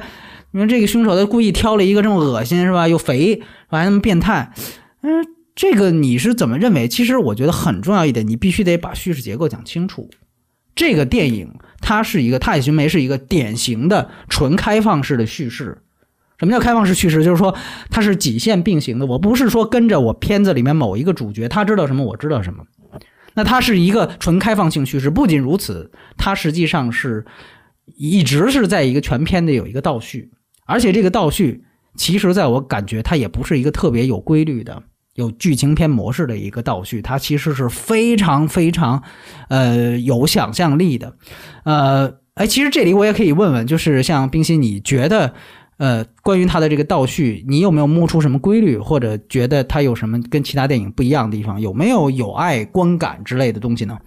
[0.53, 4.53] 你说这个凶手他故意挑了一个这么恶心是吧，又肥，还那么变态，
[5.03, 6.89] 嗯，这个你是怎么认为？
[6.89, 10.11] 其实我觉得很重要一点，你必须得把叙事结构讲清楚。
[10.75, 15.79] 这个电影它是一个《太寻梅》是一个典型的纯开放式的叙事。
[16.39, 17.23] 什么叫开放式叙事？
[17.23, 17.55] 就是说
[17.91, 19.05] 它是几线并行的。
[19.05, 22.65] 我不是说跟着我片子里面某一个主角，他知道什么，我知道什么。
[23.35, 25.11] 那它是一个纯开放性叙事。
[25.11, 27.27] 不仅如此，它实际上是
[27.97, 30.31] 一直是在一个全片的有一个倒叙，
[30.71, 31.65] 而且这个倒叙
[31.97, 34.83] 其实在我感觉它也不是一个特别有规律的。
[35.17, 39.03] 有剧情片模式的一个倒叙，它其实是非常非常，
[39.49, 41.15] 呃，有想象力的，
[41.65, 45.35] 呃，哎，其实这里我也可以问问，就是像冰心，你觉得，
[45.79, 51.61] 呃，关于它的这个倒叙，你有没有摸出什么规律，或者觉得它有什么跟其他电影不一样的地方？
[51.61, 53.99] 有没有有爱观感之类的东西呢？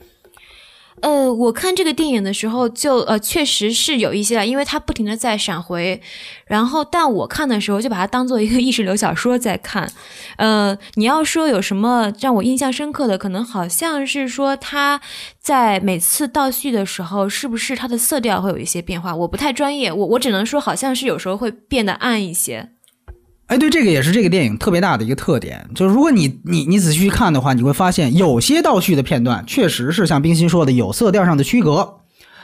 [1.03, 6.01] 呃，我看这个电影的时候就，呃，确实是有一些啦，因为它不停的在闪回，
[6.47, 9.91] 然后但我看的时候就把它当做一个 意识流小说在看。
[10.37, 15.01] 呃，你要说有什么让我印象深刻的，可能好像是说他
[15.41, 19.13] 在每次倒叙的时候，是不是它的色调会有一些变化？
[19.13, 22.72] 我不太专业，我我只能说好像是有时候会变得暗一些。
[23.53, 31.99] 哎，对，这个也是这个电影特别大的一个特点，就是如果你你你仔细去看的话，你会发现有些倒叙的片段确实是像冰心说的有色调上的区隔，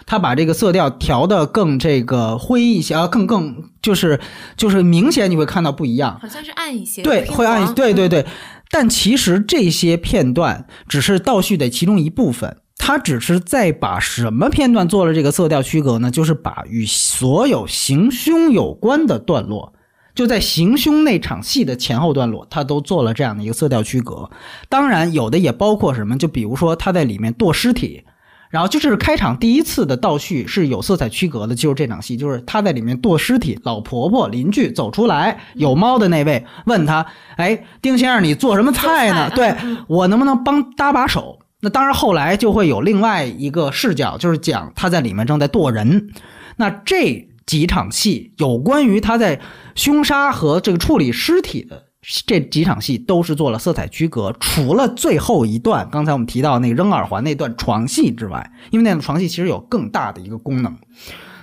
[0.05, 4.19] 他把这个色调调的更这个灰一些，啊，更更就是
[4.55, 8.23] 就是明显你会看到不一样，好像是暗一些，对，会暗，黄对对对。
[8.69, 16.09] 但其实这些片段只是倒叙的其中一部分，它他只是在把什么片段做了这个色调区隔呢？
[16.09, 19.73] 就是把与所有行凶有关的段落，
[20.15, 24.29] 就在行凶那场戏的前后段落，他都做了这样的一个色调区隔。
[24.67, 28.03] 当然，有的也包括什么，就比如说他在里面剁尸体。
[28.49, 37.05] 然后就是开场第一次的倒叙是有色彩区隔的，就是这场戏，就是他在里面剁尸体，老婆婆邻居走出来，有猫的那位问他
[37.37, 39.29] ：“哎，丁先生，你做什么菜呢？
[39.35, 39.55] 对
[39.85, 46.09] 我能不能帮搭把手？”那当然，后来就会有另外一个视角，就是讲他在里面正在剁人。
[46.55, 49.41] 那这几场戏有关于他在
[49.73, 51.85] 凶杀和这个处理尸体的
[52.27, 60.77] 这几场戏都是做了色彩区隔，除了最后一段，刚才我们提到那个扔耳环那段床戏之外，因为那段床戏其实有更大的一个功能。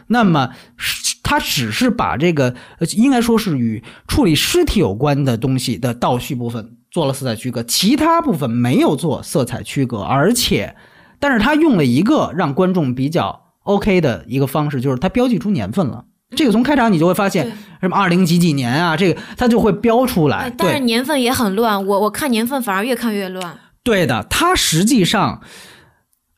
[0.06, 0.50] 那么
[1.24, 2.54] 他只是把这个
[2.96, 10.76] 应该说是与处理尸体有关的东西的倒叙部分做了色彩区隔，其他部分没有做色彩区隔，而且，
[11.18, 16.04] 但是他用了一个让观众比较 OK 的一个方式，就是它标记出年份了。
[16.34, 20.38] 这个从开场你就会发现，什么二零几几年啊，这个它就会标出来。
[20.38, 23.56] 哎但是年份也很乱，我我看年份反而越看越乱。
[23.84, 25.40] 对的，它实际上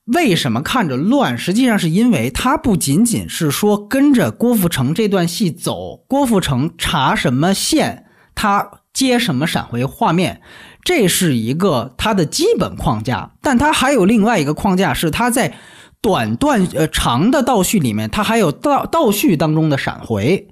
[0.05, 1.39] 为什么看着乱？
[1.39, 8.05] 实际上是因为它不仅仅是说跟着郭富城这段戏走，郭富城查什么线，
[8.35, 10.43] 他接什么闪回画面，
[10.85, 13.33] 这是一个它的基本框架。
[13.41, 15.55] 但它还有另外一个框架，是它在
[16.01, 20.49] 短段呃长的倒叙里面，它还有倒倒叙当中的闪回。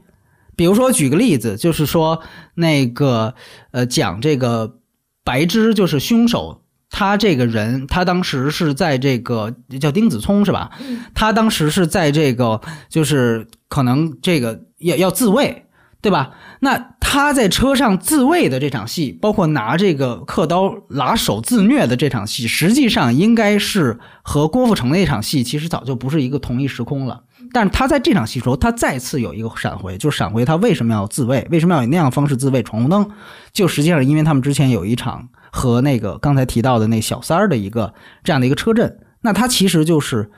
[0.57, 2.23] 比如说，举个例子，就是说
[2.55, 3.35] 那个
[3.73, 4.77] 呃，讲这个
[5.23, 10.71] 白芝就是凶手，他这个人，他当时是在这个叫丁子聪是吧？
[11.15, 15.66] 他当时是在这个就是可能这个要要自卫，
[16.07, 16.31] 对吧？
[16.61, 27.25] 那他在车上自卫的这场戏，包括拿这个刻刀拉手自虐的这场戏，实际上应该是和郭富城那场戏其实早就不是一个同一时空了。
[27.53, 33.11] 但是他在这场戏时候，他再次有一个闪回，就是闪回他为什么要自卫，为什么要以那样的方式自卫闯红灯，
[33.53, 37.93] 就实际上因为他们之前有一场和那个刚才提到的那小三儿的一个
[38.23, 40.31] 这样的一个车震，那他其实就是。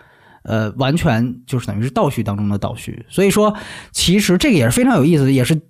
[0.44, 3.54] 呃，完全就是等于是倒叙当中的倒叙，所以说
[3.92, 5.60] 其实这个也是非常有意思的，也是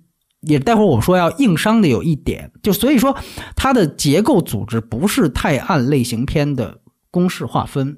[0.41, 3.17] 也待会儿我说要硬伤的有一点，就所以说
[3.55, 6.79] 它的结构组织不是太按类型片的
[7.11, 7.97] 公式划分，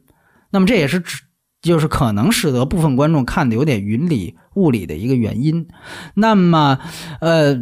[0.52, 1.24] 那么这也是指
[1.62, 5.68] 就是可能使得部分观众看的有点云里雾里的一个原因。
[6.16, 6.80] 那么
[7.20, 7.56] 呃，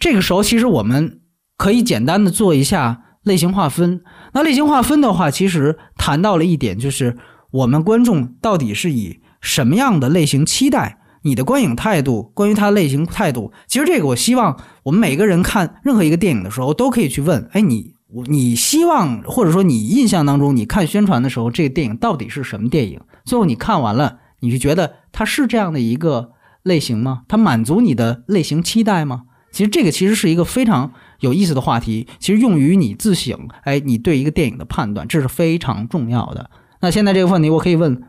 [0.00, 1.20] 这个时候其实我们
[1.58, 4.02] 可以简单的做一下类型划分。
[4.32, 7.18] 那类型划分的话，其实谈到了一点，就是
[7.56, 10.98] 我们观众到底是以什么样的类型期待。
[11.22, 17.94] 你的观影态度，关于它类型态度，其实这个我希望我们每个人看任何一个电影的时候，都可以去问：哎，你
[18.26, 23.00] 你希望或者说你印象当中，你看宣传的时候，这个电影到底是什么电影？
[23.24, 26.32] 最后你看完了，你就觉得它是这样的一个
[26.62, 27.22] 类型吗？
[27.26, 29.22] 它满足你的类型期待吗？
[29.50, 36.50] 其实这个其实是一个非常有意思的话题，其实用于你自省，哎，你对一个电影的判断，这是非常重要的。
[36.80, 38.02] 那现在这个问题，我可以问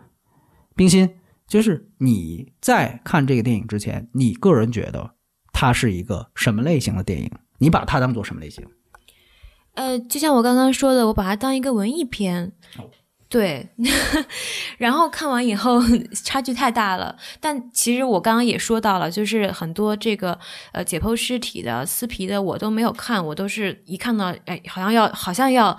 [0.76, 1.10] 冰心，
[1.48, 5.16] 就是你在看这个电影之前，你个人觉得
[5.54, 7.32] 它是一个什么类型的电影？
[7.60, 8.66] 你把它当做什么类型？
[9.74, 12.52] 呃，就像我刚刚说的，我把它当一个文艺片，
[13.30, 13.68] 对，
[14.78, 15.82] 然后看完以后
[16.24, 17.14] 差距太大了。
[17.42, 20.40] 但其实我刚刚也说到了，就是很多这个
[20.72, 25.78] 呃解剖尸体的、撕皮的，我都没有看，我都是一看到哎，好像要好像要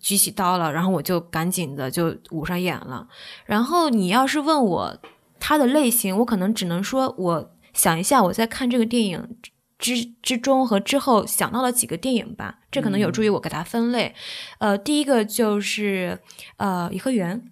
[0.00, 3.06] 举起刀了，然后我就赶紧的就捂上眼了。
[3.44, 4.98] 然后你要是问我
[5.38, 9.36] 它的类型，我可能只能说我想一下我在看这个电影。
[9.78, 14.14] 之之中和之后想到了几个电影吧，这可能有助于我给它分类。
[14.58, 16.18] 呃，第一个就是
[16.56, 17.44] 呃颐和园，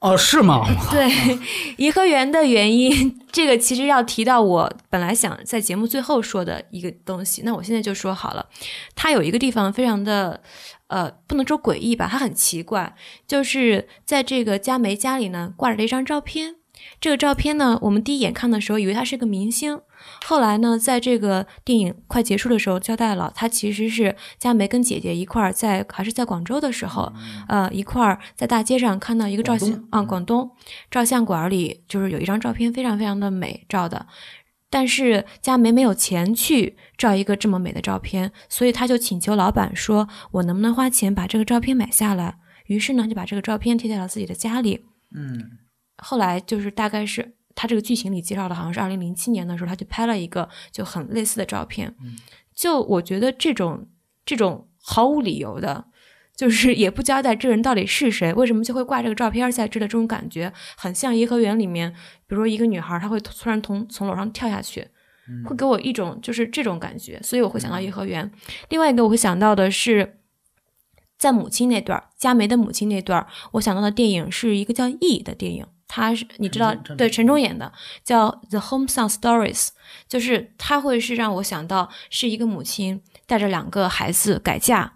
[0.00, 0.64] 哦，是吗？
[0.90, 1.10] 对，
[1.76, 8.48] 颐和园的原因，这个其实要提到我本来想在节目最后说的一个东西，那我现在就说好了。
[8.94, 10.40] 它有一个地方非常的，
[10.86, 12.94] 呃，不能说诡异吧，它很奇怪，
[13.26, 16.59] 就是在这个佳梅家里呢挂着了一张照片。
[17.00, 19.80] 这个照片呢，我们第一眼看的时候以为他是个明星，
[20.26, 27.10] 后来呢，在这个电影快结束的时候交代了，他其实是佳梅跟姐姐一块儿在还是在广州的时候，
[27.48, 30.50] 呃，一块儿在大街上看到一个照相啊，广东
[30.90, 34.06] 照相馆里就是有一张照片，非常非常的美照的，
[34.68, 42.36] 但是佳梅没有钱去照一个这么美的照片，所以他就请求老板说：“我能不能花钱把这个照片买下来？”
[42.68, 44.84] 于是呢，就把这个照片贴在了自己的家里。
[45.16, 45.58] 嗯
[46.02, 51.94] 后来就是大概是他这个剧情里介绍的，好像是二零零七年的时候，他就拍了一个就很类似的照片。
[52.54, 53.88] 就我觉得这种
[54.24, 55.86] 这种毫无理由的，
[56.34, 61.92] 就是也不交代这人到底是谁，为什么就会挂这个照片在这的这种感觉，很像《颐和园》里面，
[62.26, 64.88] 比如说一个女孩，她会突然从从楼上跳下去，
[65.44, 68.26] 会给我一种就是这种感觉，所以我会想到《颐和园》。
[68.68, 70.18] 另外一个我会想到的是，
[71.18, 77.72] 在母亲那段儿，佳梅的母亲那段儿，我想到的电影是一个叫《忆》的电影，它是你知道对陈忠演的，
[78.04, 79.66] 叫《The Home Song Stories》，
[80.06, 84.92] 就是他会是让我想到是一个母亲带着两个孩子改嫁，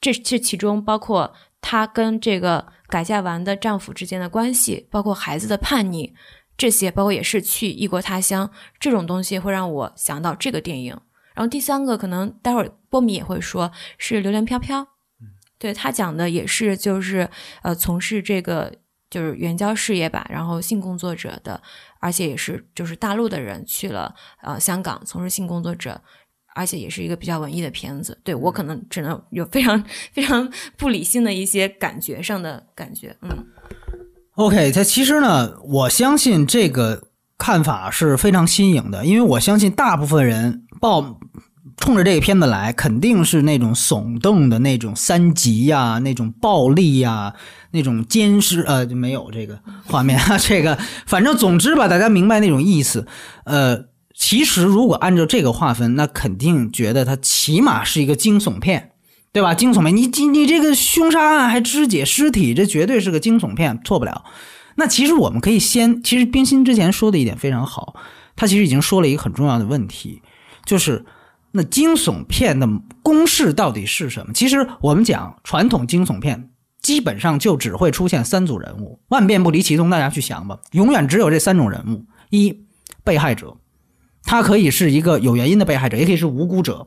[0.00, 6.12] 这这其中包括她跟这个改嫁完的丈夫之间的关系，包括孩子的叛逆，
[6.56, 8.50] 这些包括也是去异国他乡
[8.80, 10.98] 这种东西会让我想到这个电影。
[11.34, 14.82] 然后第三个可能待会儿波米也会说是《榴莲飘飘》，
[15.60, 17.30] 对他讲的也是就是
[17.62, 18.74] 呃从事这个
[19.12, 21.60] 就是援交事业吧，然后性工作者的，
[22.00, 26.00] 而且也是就是大陆的人去了呃香港从事性工作者，
[26.54, 28.18] 而且也是一个比较文艺的片子。
[28.24, 29.84] 对我可能只能有非常
[30.14, 33.28] 非常不理性的一些感觉上的感觉，嗯
[34.36, 41.20] OK，它其实呢，我相信这个看法是非常新颖的，因为我相信大部分人报
[41.82, 47.34] 冲着这个片子来，肯定是那种耸动的那种三级呀、那种暴力呀、
[47.72, 53.08] 那种奸尸，呃，就没有这个画面啊， 这个反正总之吧，大家明白那种意思。
[53.42, 58.90] 呃，其实如果按照这个划分，那肯定觉得它起码是一个惊悚片。
[59.32, 59.52] 对吧？
[59.52, 64.24] 惊悚片，你你你这个凶杀案还肢解尸体，这绝对是个惊悚片，错不了。
[64.76, 67.96] 那其实我们可以先，其实冰心之前说的一点非常好，
[68.36, 70.20] 他其实已经说了一个很重要的问题，
[70.66, 71.06] 就是
[71.52, 72.66] 那惊悚片的
[73.02, 74.32] 公式到底是什么？
[74.32, 76.50] 其实我们讲传统惊悚片，
[76.80, 82.64] 基本上就只会出现三组人物，万变不离其宗，大家去想吧，永远只有这三种人物：一，
[83.04, 83.56] 被害者，
[84.22, 86.86] 他可以是一个有原因的被害者，也可以是无辜者；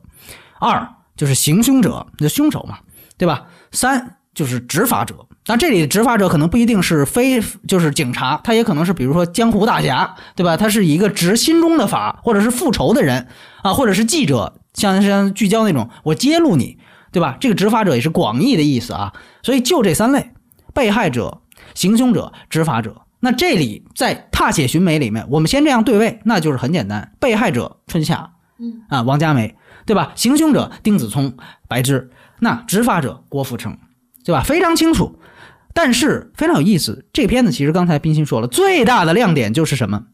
[0.58, 2.78] 二就是行凶者，就凶手嘛，
[3.16, 3.46] 对吧？
[3.70, 5.16] 三就是执法者。
[5.46, 10.56] 那这里的执法者可能不一定是非就是警察，他也可能是比如说江湖大侠，对吧？
[10.56, 13.26] 他是一个执心中的法，或者是复仇的人
[13.62, 16.78] 啊，或者是记者，像像聚焦那种，我揭露你，
[17.10, 17.36] 对吧？
[17.40, 19.14] 这个执法者也是广义的意思啊。
[19.42, 20.32] 所以就这三类：
[20.74, 21.40] 被害者、
[21.74, 23.02] 行凶者、执法者。
[23.20, 29.56] 那这里在《踏血寻梅》里面，我们先这样对位，那就是很简单：被害者春夏，嗯啊，王佳梅，
[29.86, 30.12] 对吧？
[30.14, 32.10] 行凶者丁子聪、白芝，
[32.40, 33.78] 那执法者郭富城，
[34.26, 34.42] 对吧？
[34.42, 35.18] 非常清楚。
[35.72, 40.04] 但是非常有意思，这片子其实刚才冰心说了，最大的亮点就是什么？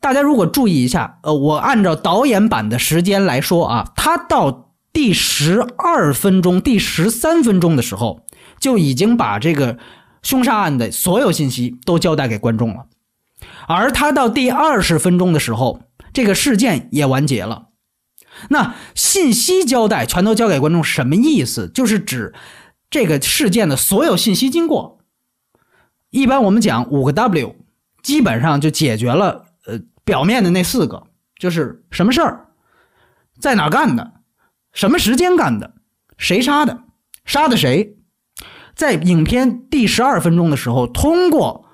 [0.00, 8.22] 大家如果注意一下，呃，我按照导演版的时间来说啊，他到第十二分钟、第十三分钟的时候，
[8.58, 9.76] 就已经把这个
[10.22, 12.86] 凶杀案的所有信息都交代给观众了，
[13.68, 15.82] 而他到第二十分钟的时候，
[16.14, 17.66] 这个事件也完结了。
[18.48, 21.70] 那信息交代全都交给观众，什么意思？
[21.72, 22.32] 就是指
[22.92, 24.98] 这个事件的所有信息经过。
[26.10, 27.56] 一般我们讲五个 W，
[28.02, 32.48] 基本上就解决了呃表面的那四个，就是什么事儿，
[33.40, 34.12] 在哪干的，
[34.74, 35.72] 什么时间干的，
[36.18, 36.80] 谁杀的，
[37.24, 37.96] 杀的谁。
[38.74, 41.64] 在影片第十二分钟的时候，通过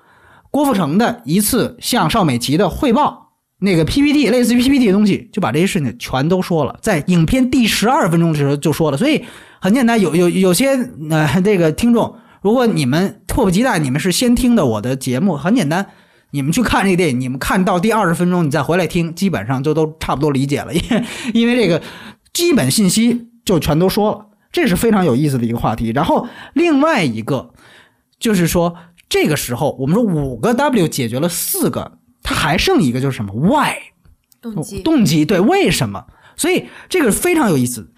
[0.49, 3.28] 郭富城的一次向邵美琪的汇报，
[3.59, 6.77] 那个 PPT 类似于 PPT 的东西，就把这些事情全都说了。
[6.81, 9.23] 在影片第十二分钟的时候就说了，所以
[9.59, 10.69] 很简单，有有有些
[11.09, 15.87] 呃这个听众，如果你们迫不及待，你们是先听的我的节目，很简单，
[16.31, 21.03] 你们去看这个电影，你们看到第二十分钟，你再回来听，基本上就都差不多理解了，因 为
[21.33, 21.81] 因为这个
[22.33, 25.91] 基本信息就全都说了，这是非常有意思的一个话题。
[25.91, 27.51] 然后另外一个
[28.19, 28.75] 就是说，
[29.09, 33.75] 这个时候我们说五个 W 解决了四个，它还剩一个就是什么 Why。
[34.41, 36.05] 动机动机对，为什么？
[36.37, 37.91] 所以这个非常有意思。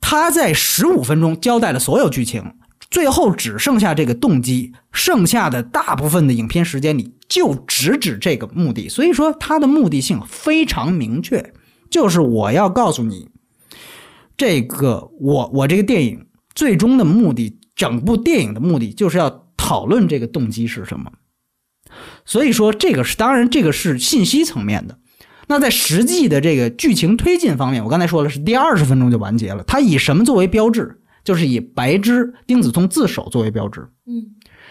[0.00, 2.54] 他在十五分钟交代了所有剧情，
[2.90, 8.88] 最后只剩下这个动机，剩下的大部分的影片时间里就直指这个目的。
[8.88, 11.54] 所以说，他的目的性非常明确，
[11.88, 13.30] 就是我要告诉你，
[14.36, 21.10] 这个我我这个电影最终的目的，整部电影的目的就是要讨论这个动机是什么。
[22.24, 24.96] 所以说，这个是当然，这个是信息层面的。
[25.48, 29.62] 那在实际的这个剧情推进方面，我刚才说了是第二十分钟就完结了。
[29.66, 30.98] 它以什么作为标志？
[31.24, 33.86] 就是以白芝、丁子聪自首作为标志。
[34.06, 34.26] 嗯，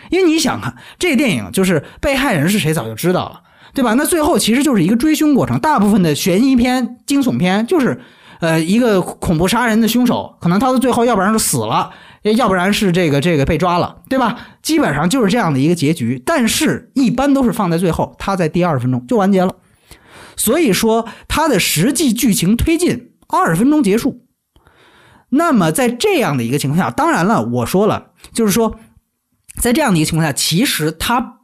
[0.10, 3.42] 因为你想看这个电影，就是被害人是谁早就知道了，
[3.74, 3.94] 对吧？
[3.94, 5.58] 那最后其实就是一个追凶过程。
[5.60, 8.02] 大部分的悬疑片、惊悚片就是，
[8.42, 11.92] 呃，一个恐怖杀人的凶手，可能他的最后要不然就死了，
[12.24, 14.38] 要不然是这个这个被抓了，对吧？
[14.62, 16.22] 基本上就是这样的一个结局。
[16.26, 19.56] 但是，一般都是放在最后，他在第二分钟就完结了。
[20.38, 24.26] 所以说，它的实际剧情推进二十分钟结束。
[25.30, 28.80] 那么在这样的一个情况下，当然了，我说了，就是说，
[29.60, 31.38] 在这样的一个情况下，其实它，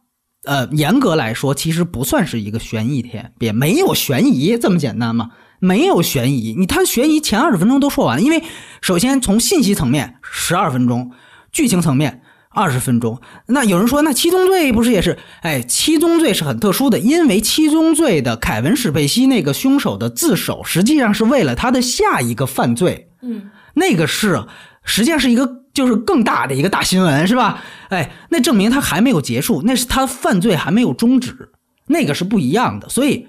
[0.46, 6.56] 呃，严格来说，其实不算是一个悬疑片，也没有悬疑这么简单嘛，没有悬疑。
[6.58, 8.44] 你他悬疑前二十分钟都说完了，因为
[8.82, 11.12] 首先从信息层面十二分钟，
[11.52, 13.20] 剧情层面二十分钟。
[13.48, 15.18] 那有人说，那七宗罪不是也是？
[15.42, 23.10] 哎，七宗罪是很特殊的，因为七宗罪的凯文史贝西那个凶手的自首，实际上是为了他的下一个犯罪。
[23.22, 24.44] 嗯那个是
[24.84, 27.64] 实际上是一个就是更大的一个大新闻，是吧？
[27.90, 31.52] 哎，那证明他还没有结束，那是他犯罪还没有终止，
[31.86, 32.90] 那个是不一样的。
[32.90, 33.28] 所以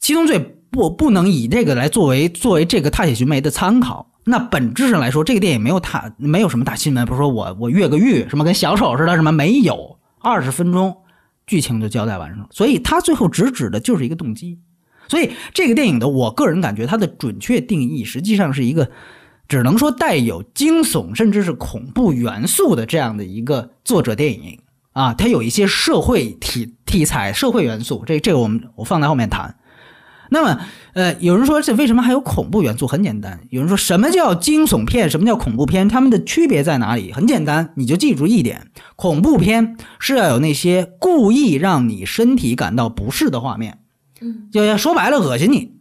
[0.00, 4.10] 七宗罪不不能以这个来作为作为这个踏雪寻梅的参考。
[4.24, 10.94] 那本质上来说，这个电影没有大没有什么大新闻，不是说我我越个狱什么跟小丑似的什么没有，二十分钟
[11.46, 12.46] 剧情就交代完了。
[12.50, 14.58] 所以他最后直指的就是一个动机。
[15.08, 18.90] 所以这个电影的，我个人感觉它的准确定义实际上是一个，
[19.48, 24.60] 只能说带有惊悚甚至是恐怖元素的这样的一个作者电影
[24.92, 29.56] 啊，它有一些社会题题材、社会元素，这这个我们我放在后面谈。
[30.30, 30.60] 那么，
[30.94, 32.86] 呃，有人说这为什么还有恐怖元素？
[32.86, 37.12] 很简单，有人说什么叫惊悚片，什么叫恐怖片，它们的区别在哪里？
[37.12, 43.78] 很简单，你就记住一点：恐怖片是要有那些故意让你身体感到不适的画面。
[44.20, 45.76] 嗯，就说白了，恶心你，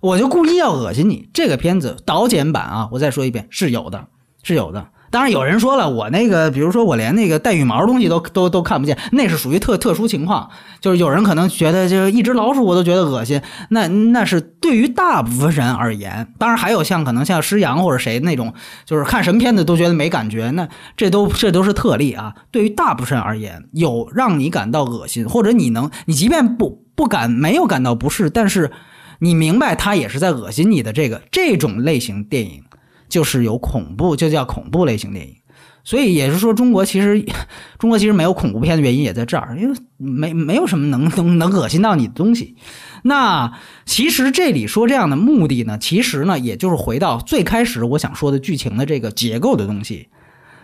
[0.00, 1.28] 我就故意要恶心你。
[1.34, 4.08] 这个片子导剪版啊，我再说一遍，是有的，
[4.42, 4.88] 是有的。
[5.14, 10.50] 当然，有人说了，我那个，比如说我连那个带羽毛的东西都都都看不见，那是属于特特殊情况。
[10.80, 16.26] 就是有人可能觉得，就是一只老鼠我都觉得恶心，那那是对于大部分人而言。
[16.36, 18.52] 当然，还有像可能像施洋或者谁那种，
[18.84, 22.34] 就是看什么片子都觉得没感觉，那这都这都是特例啊。
[22.50, 28.72] 对于大部分人而言，有让你感到恶心，或者你能，你即便不不感没有感到不适，但是
[29.20, 32.64] 你明白他也是在恶心你的这个这种类型电影。
[33.08, 35.34] 就是有恐怖，就叫恐怖类型电影。
[35.86, 37.22] 所以也是说，中国其实
[37.78, 42.56] 中国其实没有恐怖片的原因也在这儿，因为没没有什么能能能恶心到你的东西。
[43.02, 43.52] 那
[43.84, 50.08] 其实这里说这样的目的呢，其实呢，也就是回到最开始我想说的剧情的这个结构的东西。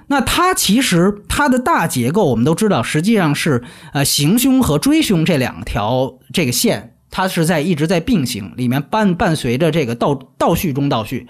[0.07, 3.63] 那它其实它的大结构我们都知道，实际上是
[3.93, 11.29] 呃行凶和追凶这两条这个线，它是在一直在并行，里面伴伴随着这个倒倒叙中倒叙。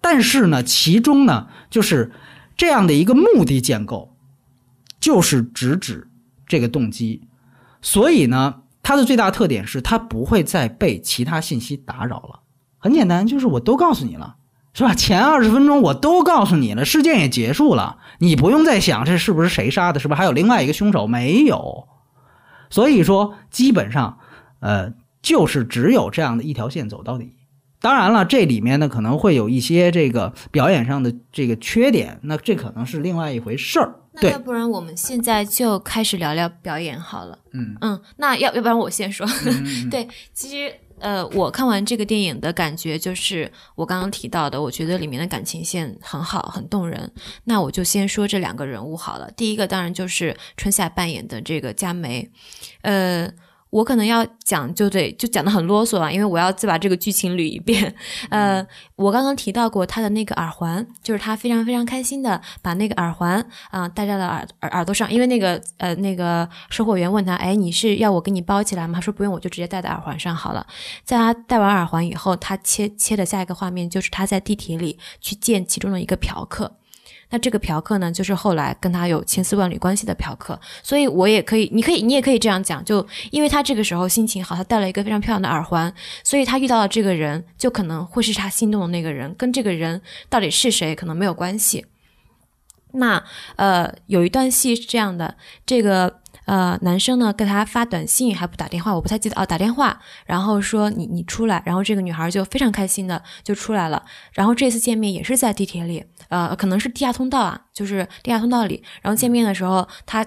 [0.00, 2.12] 但是呢，其中呢，就是
[2.56, 4.16] 这样的一个目的建构，
[4.98, 6.08] 就是直指
[6.46, 7.28] 这个动机。
[7.82, 12.40] 所以呢，它的最大特点是它不会再被其他信息打扰了。
[12.78, 14.36] 很简单，就是我都告诉你了，
[14.72, 14.94] 是吧？
[14.94, 21.06] 前二十分钟我都告诉你了，事件也结束了，你不用再想这是不是谁杀的，是不是还有另外一个凶手？
[21.06, 21.88] 没有。
[22.70, 24.18] 所以说，基本上，
[24.60, 27.34] 呃，就是只有这样的一条线走到底。
[27.80, 33.94] 当然了，这里面呢可能会有一些这个表演上的这个缺点，那这可能是另外一回事儿。
[34.20, 37.38] 对那要，不然我们现在就开始聊聊表演好了。
[37.52, 39.26] 嗯嗯，那要要不然我先说。
[39.46, 47.10] 嗯 对，其实呃，我看完这个电影的感觉就是我刚刚提到的，我觉得里面的感情线很好，很动人。
[47.44, 49.30] 那我就先说这两个人物好了。
[49.30, 52.30] 第一个当然就是春夏扮演的这个佳梅，
[52.82, 53.32] 呃。
[53.70, 57.94] 我可能要讲就得就讲的很啰嗦啊，因为我要再把这个剧情捋一遍。
[58.30, 58.66] 呃，
[58.96, 68.94] 我刚刚提到过他的那个耳环，就是他非常非常开心的把那个耳环啊、戴在了耳耳耳朵上，因为那个呃那个售货员问他，哎，你是要我给你包起来吗？
[68.96, 70.66] 他说不用，我就直接戴在耳环上好了。
[71.04, 76.79] 在他戴完耳环以后，他切切的下一个画面就是他在地铁里去见其中的一个嫖客。
[77.30, 85.92] 那这个嫖客呢，就是后来跟他有千丝万缕关系的嫖客，所以我也可以，你可以，你也可以这样讲，就因为他这个时候心情好，他戴了一个非常漂亮的耳环，
[86.24, 91.86] 所以他遇到了这个人就可能会是他心动的那个人，跟这个人到底是谁可能没有关系。
[92.92, 93.22] 那
[93.54, 110.26] 呃，有一段戏是这样的，这个呃男生呢给他发短信还不打电话，我不太记得哦，打电话，然后说你你出来，然后这个女孩就非常开心的就出来了，然后这次见面也是在地铁里，呃，可能是地下通道啊，就是地下通道里，然后见面的时候他。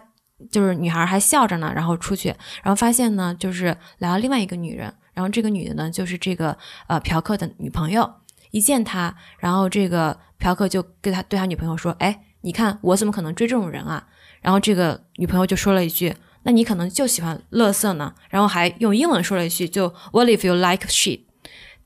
[0.51, 2.27] 就是女孩还笑着呢，然后出去，
[2.61, 6.57] 然后发现呢，就是来了另外一个女人，然后这个女的呢，就是这个
[6.87, 8.15] 呃嫖客的女朋友。
[8.51, 14.05] 一见他，然后这个嫖客就跟他对他女朋友说：“哎，你看我怎么可能追这种人啊？”
[14.43, 16.13] 然后这个女朋友就说了一句
[16.43, 21.21] ：“那你可能就喜欢乐色呢。”然后还用英文说了一句：“就 What if you like shit？”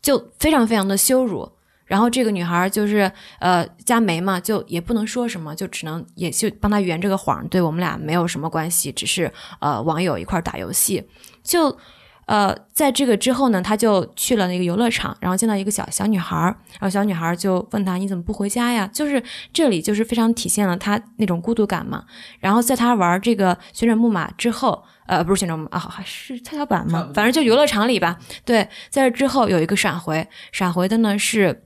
[0.01, 1.49] 就非常非常的羞辱。
[1.86, 9.32] 然后这个女孩就是呃加梅嘛，就也不能说什么，就只能也就帮她圆这个谎，对我们俩没有什么关系，只是
[9.62, 11.08] 呃网友一块打游戏。
[11.43, 11.78] 就
[12.28, 19.23] 呃，在这个之后呢，他就去了那个游乐场，然后见到一个小小女孩儿，然后小女孩儿就问他：“你怎么不回家呀？”就是
[19.53, 22.03] 这里就是非常体现了他那种孤独感嘛。
[22.41, 28.17] 然后在他玩这个旋转木马之后，呃，不是旋转木马啊，还是跷跷板嘛，反正就游乐场里吧。
[28.43, 31.63] 对，在这之后有一个闪回，闪回的呢是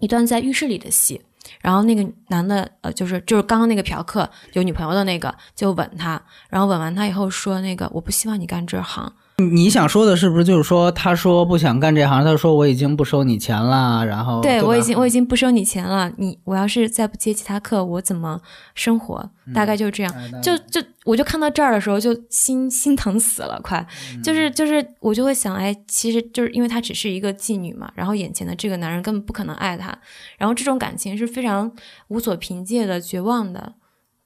[0.00, 1.20] 一段在浴室里的戏。
[1.60, 18.40] 然后那个男的，呃，就是就是刚刚那个嫖客有女朋友的那个，就吻他，然后吻完他以后说：“那个我不希望你干这行。”你想说的是不是就是说，他说不想干这行，他说我已经不收你钱了，然后吧对我已经我已经不收你钱了，你我要是再不接其他课，我怎么
[18.76, 19.28] 生活？
[19.52, 20.14] 大概就是这样。
[20.14, 23.84] 哎就就我就看到这儿的时候，就心心疼死了，快，
[24.22, 29.98] 就是就是我就会想，哎，其实就是因为她只是一个妓女嘛，然后眼前的这个男人根本不可能爱她，
[30.38, 31.72] 然后这种感情是非常
[32.06, 33.74] 无所凭借的、绝望的，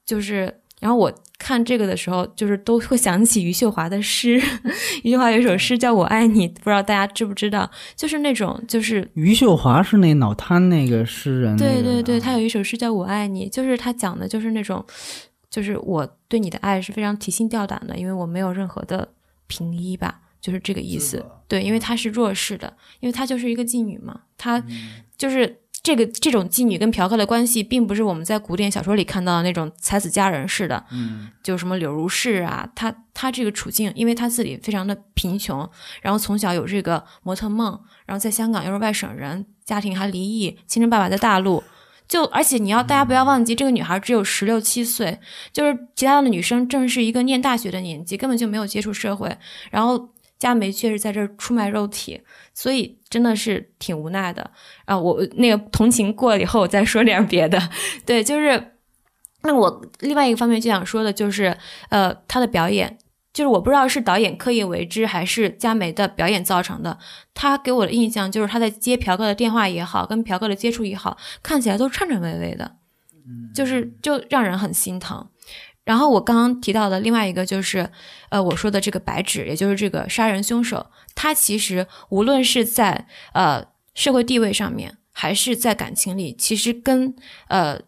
[0.05, 0.58] 就是。
[0.79, 4.41] 然后我看这个的时候，就是都会想起余秀华的诗。
[5.03, 7.69] 余秀华有一首诗叫《我爱你》，不知道大家知不知道？
[7.95, 14.85] 就是那种，就是余秀华是那脑瘫那个诗人、对对对，他有一首诗叫《我爱你》，就是他讲的就是那种，
[15.49, 19.09] 就是我对你的爱是非常提心吊胆的，因为我没有任何的
[19.47, 21.25] 平依吧，就是这个意思。
[21.47, 24.63] 对，因为她是弱势的，因为她就是一个妓女嘛，她
[25.17, 35.69] 就是这个这种妓女跟嫖客的关系，并不是我们在古典小说里看到的那种才子佳人似的，嗯，就什么柳如是啊，她她这个处境，因为她自己非常的贫穷，
[36.01, 41.63] 然后从小有这个模特梦，然后在香港又是外省人，家庭还离异，亲生爸爸在大陆。
[42.07, 45.19] 就而且你要大家不要忘记，这个女孩只有十六七岁，
[45.53, 49.37] 就是其他的女生正是一个念大学的年纪，根本就没有接触社会。
[49.69, 50.09] 然后
[50.39, 52.21] 佳梅却是在这儿出卖肉体，
[52.53, 54.49] 所以真的是挺无奈的
[54.85, 54.97] 啊！
[54.97, 57.61] 我那个同情过了以后，我再说点别的。
[58.05, 58.75] 对，就是
[59.43, 61.55] 那我另外一个方面就想说的就是，
[61.89, 62.97] 呃，他的表演。
[63.31, 66.97] 就是我不知道是导演刻意为之，还是佳梅的表演造成的。
[67.35, 72.77] 他给我的印象就是他在接朴哥的电话也好，跟朴哥的接触也好，看起来都颤颤巍巍的，
[73.53, 75.25] 就是就让人很心疼。
[75.85, 77.89] 然后我刚刚提到的另外一个就是，
[78.29, 83.65] 呃，我说的这个白纸，也就是这个杀人凶手，他其实无论是在呃
[83.95, 87.15] 社会地位上面，还是在感情里，其实跟
[87.47, 87.79] 呃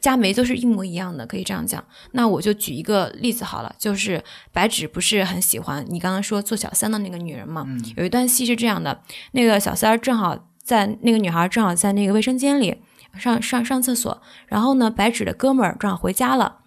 [0.00, 1.84] 佳梅都是一模一样的，可以这样讲。
[2.12, 7.64] 那我就举一个例子好了，就是白纸不是很喜欢你刚刚说做小三的那个女人嘛？
[7.96, 9.02] 有一段戏是这样的，
[9.32, 12.82] 那个小三儿正好在那个女孩正好在那个卫生间里
[13.18, 16.59] 上上上厕所，然后呢，白纸的哥们儿正好回家了。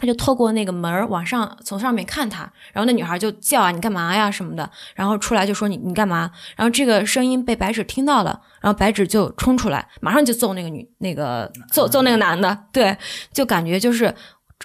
[0.00, 6.30] 他就透过那个门儿往上，从上面看他，然后那女孩就叫啊，你干嘛呀什么的，然后出来就说你你干嘛？
[6.56, 12.96] 然后这个声音被白纸听到了，然后白纸就冲出来，马上就揍那个女那个揍揍那个男的，对，
[13.30, 14.14] 就感觉就是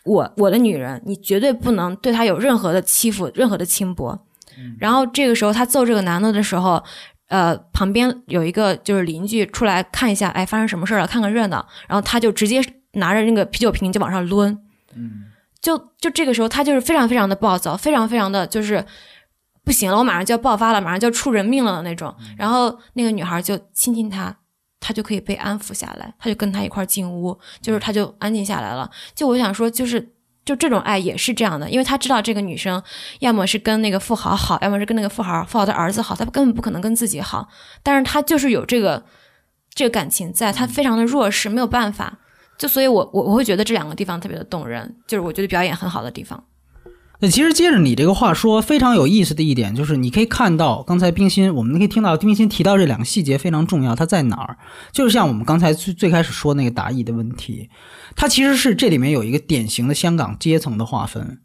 [0.05, 4.17] 我我的女人，你绝对不能对她有任何的欺负，任何的轻薄。
[4.79, 6.81] 然后这个时候他揍这个男的的时候，
[7.27, 12.63] 呃，旁边有一个就是邻居出来看一下，哎，发生什么事儿了，看个热闹，然后他就直接
[12.93, 14.57] 拿着那个啤酒瓶就往上抡。
[15.61, 18.85] 就就这个时候，他就是非常非常的暴躁，非常非常的就是
[19.63, 22.15] 不行了，我马上就要爆发了，马上就要出人命了的那种。
[22.37, 24.35] 然后那个女孩就亲亲他，
[24.79, 28.87] 他就可以被安抚下来，他就跟他一块儿进屋，就是他就安静下来了。
[29.15, 30.13] 就我想说，就是
[30.45, 32.79] 就这种爱也是这样的，因为他知道这个女生
[33.21, 37.47] 要么是跟那个富豪好，要么是跟那个富豪富豪的儿子好，他根本不可能跟自己好，
[37.81, 39.03] 但是他就是有这个
[39.73, 42.19] 这个感情在，他非常的弱势，没有办法。
[42.57, 46.43] 就所以我，我我会觉得这两个地方特别的动人，就是我觉得表演很好的地方。
[47.19, 54.57] 那其实接着你这个话说，非常有意思的一点就是，你可以看到刚才冰心，我们可以听到冰心提到这两个细节非常重要，它在哪儿？
[54.91, 57.69] 就是像我们刚才最最开始说那个达意的问题，
[58.17, 61.39] 它其实是这里面有一个典型的香港阶层的划分。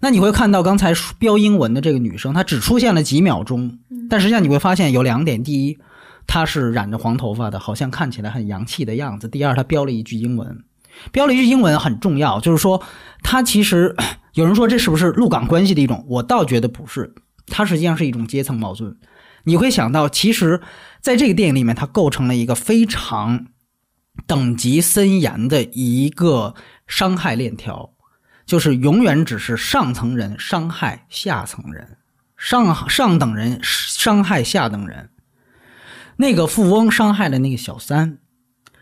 [0.00, 3.78] 那你会看到刚才标英文的这个女生，她只出现了几秒钟，
[4.10, 5.78] 但实际上你会发现有两点：第一，
[6.26, 10.64] 他是染着黄头发的，好像看起来很洋气的样子；第二，他标了一句英文。
[11.10, 12.80] 标了一句英文很重要，就是说
[13.22, 13.94] 他其实
[14.34, 16.04] 有人说这是不是陆港关系的一种？
[16.08, 17.14] 我倒觉得不是，
[17.46, 18.96] 它实际上是一种阶层矛盾。
[19.42, 20.60] 你会想到，其实
[21.00, 23.46] 在这个电影里面，它构成了一个非常
[24.26, 26.54] 等级森严的一个
[26.86, 27.90] 伤害链条，
[28.46, 31.98] 就是永远只是上层人伤害下层人，
[32.36, 35.10] 上上等人伤害下等人。
[36.16, 38.18] 那个富翁伤害了那个小三，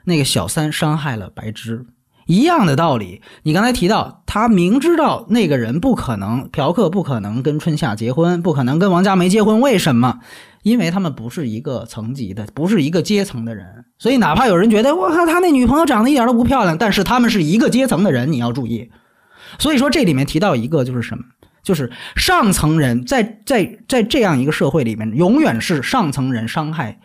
[0.05, 1.87] 那个小三伤害了白芝。
[2.27, 10.21] 一样的道理，你刚才提到，他明知道那个人不可能，嫖客不可能跟春夏结婚，不可能跟王佳梅结婚，为什么？
[10.63, 18.93] 因为他们不是一个层级的，不是一个阶层的人，所以哪怕有人觉得我靠，他那女朋友长得一点都不漂亮，但是他们是一个阶层的人，你要注意。
[19.59, 21.25] 所以说这里面提到一个就是什么，
[21.65, 27.01] 就是上层人在在在这样一个社会里面，永远是上层人伤害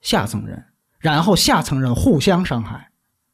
[0.00, 0.64] 下层人，
[0.98, 2.90] 然后下层人互相伤害。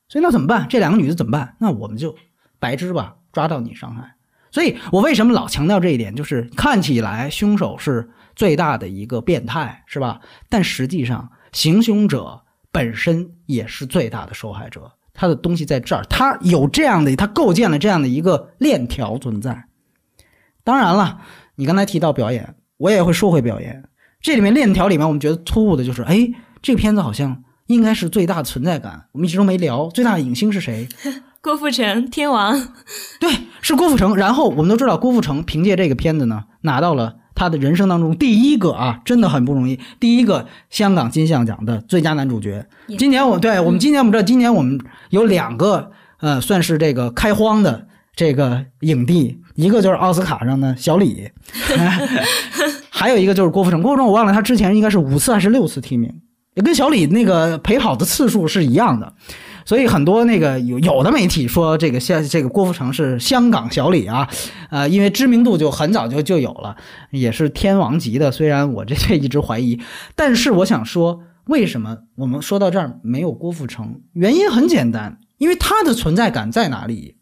[0.08, 0.66] 所以那怎么办？
[0.68, 1.56] 这两个女的怎么办？
[1.58, 2.14] 那我们就
[2.58, 4.14] 白织吧，抓到你伤害。
[4.50, 6.14] 所以我为什么老强调这一点？
[6.14, 10.20] 就是看起来凶手是最大的一个变态，是吧？
[10.48, 14.92] 但实际上行凶者本身也是最大的受害者。
[15.12, 19.64] 他的东西在这儿，他有这样的，他构建了这样的一个链条存在。
[20.62, 21.20] 当然了，
[21.56, 23.84] 你刚才提到表演，我也会说回表演。
[24.20, 26.28] 这里面链条里面，我们觉得突兀的就是，哎，
[26.64, 30.88] 这个片子好像应该是最大的存在感，我们一直都没聊最大的影星是谁。
[31.42, 32.58] 郭富城天王，
[33.20, 34.16] 对，是郭富城。
[34.16, 42.66] 然后我们都知道，郭富城凭借这个片子呢，拿到了他的人生当中第一个啊，真的很不容易，第一个香港金像奖的最佳男主角。
[42.98, 45.90] 今年我对我们今年我们知道，今年我们有两个
[46.20, 51.30] 呃，算是这个开荒的这个影帝，一个就是奥斯卡上的小李，
[52.88, 53.82] 还有一个就是郭富城。
[53.82, 56.10] 郭富城我忘了，他之前应该是五次还是六次提名，
[56.54, 59.12] 也跟小李那个陪跑的次数是一样的。
[59.66, 64.28] 所以很多那个有有的媒体说这个像这个郭富城是香港小李啊，
[64.70, 66.76] 呃，因为知名度就很早就就有了，
[67.10, 68.30] 也是天王级的。
[68.30, 69.80] 虽然我这这一直怀疑，
[70.14, 74.02] 但是我想说，为什么我们说到这儿没有郭富城？
[74.12, 77.16] 原因很简单，因为他的存在感在哪里？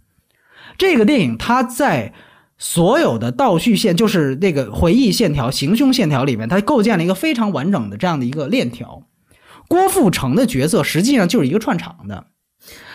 [0.76, 2.12] 这个电影它在
[2.58, 9.04] 所有的倒叙线，就是那个回忆线条、行凶线条里面，它构建了一个非常完整的这样的一个链条。
[9.72, 12.26] 郭富城的角色实际上就是一个串场的。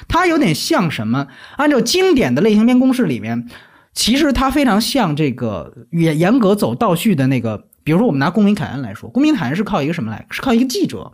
[0.07, 1.25] 他有点像什么？
[1.55, 3.49] 按照经典的类型片公式里面，
[3.95, 7.65] 其实他非常像这个严严格走倒叙的那个。
[7.83, 10.27] 比如说，我们拿《公民凯恩》来说，《公民凯恩》是靠一个什么来？
[10.29, 11.13] 是靠一个记者，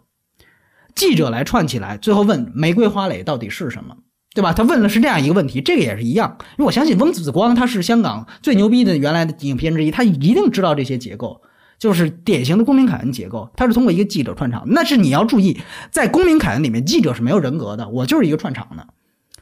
[0.95, 3.95] 记者来串起来，最后问玫瑰花蕾到底是什么，
[4.35, 4.51] 对吧？
[4.51, 6.35] 他问了是这样一个问题，这个也是一样。
[6.57, 11.41] 因为我相信翁子光他是香港最牛逼的原来的影片之一，他一定知道这些结构。
[11.83, 14.63] 就是典型的公民凯恩结构，他是通过一个记者串场。
[14.67, 15.59] 那是你要注意，
[15.91, 18.87] 在公民凯恩里面，记者是没有人格的，我就是一个串场的，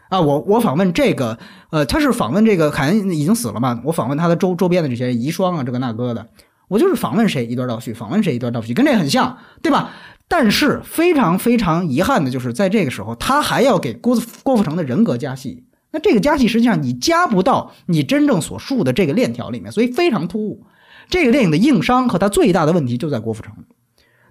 [0.09, 1.37] 啊，我我访问这个，
[1.69, 6.25] 呃，他是访问这个凯恩已经死了嘛，我访问他的周周边的这些遗孀啊，这个那个的，
[6.67, 9.91] 我就是访问谁一段倒叙，访问谁一段倒叙，跟这很像，对吧？
[10.27, 20.63] 但是非常非常遗憾的就是，在这个时候，他还要给郭郭富城的人格加戏，那这个加戏实际上你加不到你真正所述的这个链条里面，所以非常突兀。
[21.12, 23.53] 这个电影的硬伤和它最大的问题就在郭富城，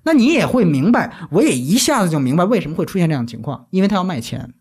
[0.02, 4.54] 那你也会明白，我也一下子就明白为什么会出现这样的情况，因为他要卖钱。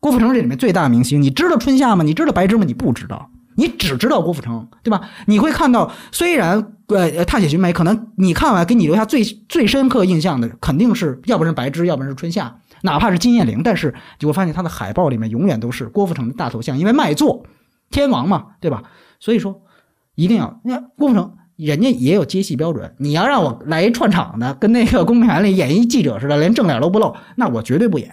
[0.00, 2.02] 郭富城这里面最大的明星，你知道春夏吗？
[2.04, 2.64] 你知道白芝吗？
[2.64, 5.10] 你不知道，你只知道郭富城，对吧？
[5.26, 17.44] 你会看到，虽然呃踏雪寻梅，可能你看完给你留下最最深刻印象的，肯定是要不是白芝，要不然是春夏，哪怕是金燕玲，但是你会发现他的海报里面永远都是郭富城的大头像，因为卖座，
[17.90, 18.84] 天王嘛，对吧？
[19.20, 19.60] 所以说
[20.14, 21.34] 一定要，你看郭富城。
[21.58, 28.10] 人家也有接戏标准，你要让我来一串场的，跟那个公屏里演一记者似的，连正脸都不露，那我绝对不演，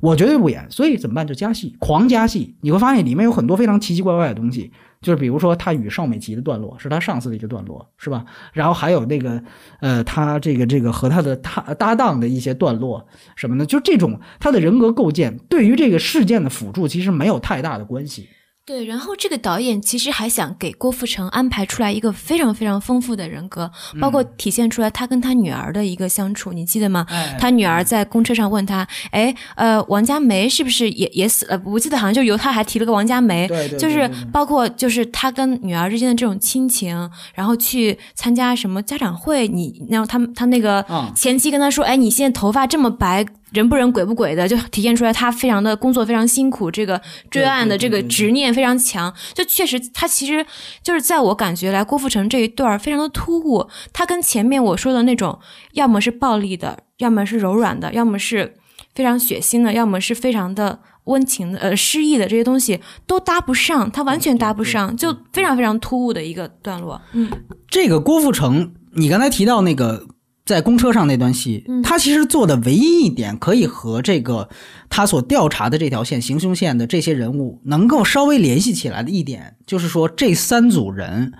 [0.00, 0.66] 我绝对不演。
[0.70, 1.26] 所以怎么办？
[1.26, 2.56] 就加戏，狂加戏。
[2.62, 8.24] 你会发现里面有很多非常奇奇怪怪的东西，就是比如说他与邵美琪的段落，是他上司的一个段落，是吧？
[8.54, 9.42] 然后还有那个，
[9.80, 18.30] 呃，他这个这个和他的搭搭档的一些段落什么的，就这种他的人格构建，对于这个事件的辅助其实没有太大的关系。
[18.66, 27.06] 对，然后这个导演其实还想给郭富城安排出来一个非常非常丰富的人格，包括体现出来他跟他女儿的一个相处，你记得吗？
[27.38, 31.62] 他女儿在公车上问他，哎，呃，王佳梅是不是也也死了？
[31.64, 33.46] 我记得好像就由他还提了个王佳梅，
[33.78, 43.24] 就是包括就是他跟女儿之间的这种亲情，然后去参加什么家长会，你然后他他那个前妻跟他说，哎，你现在头发这么白。
[43.56, 47.00] 人不人鬼不鬼的，就体现出来他非常的工作非常辛苦，这个
[47.30, 49.12] 追案的这个执念非常强。
[49.32, 50.44] 就确实，他其实
[50.82, 53.66] 就是在我感觉来，郭富城这一段非常的突兀。
[53.92, 55.38] 他跟前面我说的那种，
[55.72, 58.54] 要么是暴力的，要么是柔软的，要么是
[58.94, 67.00] 非常血腥的，要么是非常的温情的，呃，诗意的这些东西都搭不上，他完全搭不上，就非常非常突兀的一个段落。
[67.12, 67.30] 嗯，
[67.68, 70.06] 这个郭富城，你刚才提到那个。
[70.46, 74.48] 在公车上那段戏，他其实做的唯一一点可以和这个
[74.88, 81.32] 他所调查的这条线行凶线的这些人物能够稍微联系起来的一点，就是说这三组人，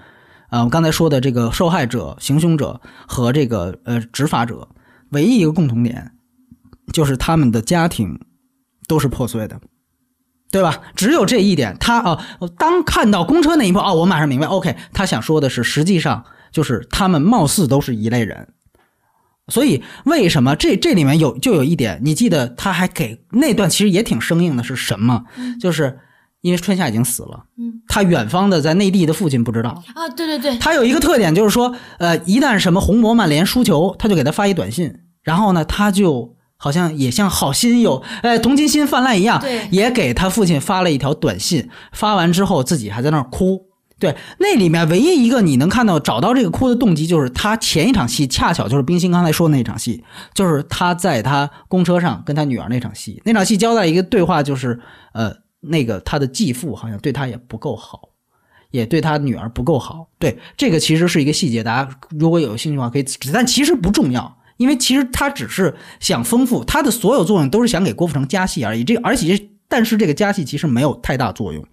[0.48, 4.68] 啊，我刚才说的这个受害者、行凶者和这个呃执法者，
[5.10, 6.10] 唯一一个共同点
[6.92, 8.18] 就是他们的家庭
[8.88, 9.60] 都是破碎的，
[10.50, 10.80] 对吧？
[10.96, 12.24] 只有这一点，他啊，
[12.58, 18.48] 当看到公车那一幕哦，我马上明白，OK，他想说的是，实际上就是他们貌似都是一类人。
[19.52, 22.00] 所以，为什么这这里面有就有一点？
[22.02, 25.24] 你记得他还给那段其实也挺生硬的，是什么？
[25.60, 26.00] 就是
[26.40, 29.82] 因为春夏已经死了，嗯，他远方的在内地的父亲不知道。
[29.94, 34.92] 啊，对对对，他有一个特点，就是说，呃，一旦什么红魔曼联输球，他就给他发一短信，
[35.22, 41.68] 然后呢，他就好像也像好心有，哎，同情心泛滥一样，对也给他父亲发了一条短信。
[41.92, 43.65] 发完之后，自己还在那儿哭。
[43.98, 54.78] 对，那里面唯一一个你能看到找到这个哭的动机，就是他前一场戏恰巧就是冰心刚才说的那场戏，就是他在他公车上跟他女儿那场戏，那场戏交代一个对话，就是
[55.12, 58.10] 呃，那个他的继父好像对他也不够好。
[58.72, 68.84] 也对他女儿不够好，对这个其实是一个细节，大家如果有兴趣的话可以，但其实不重要，因为其实他只是想丰富他的所有作用都是想给郭富城加戏而已。
[68.84, 71.64] 这而且但是这个加戏其实没有太大作用。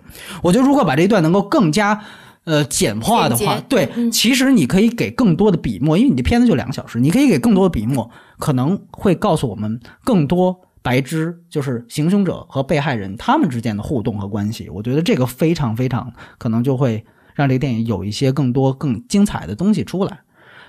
[0.42, 2.04] 我觉得如果把这一段能够更加
[2.46, 14.70] 呃简化的话，对，嗯其实你可以给更多的笔墨，因为你的片子就两个小时，你可以给更多的笔墨，可能会告诉我们更多白知，就是行凶者和被害人他们之间的互动和关系。
[14.70, 20.20] 我觉得这个非常非常可能就会让这个电影有一些更多更精彩的东西出来。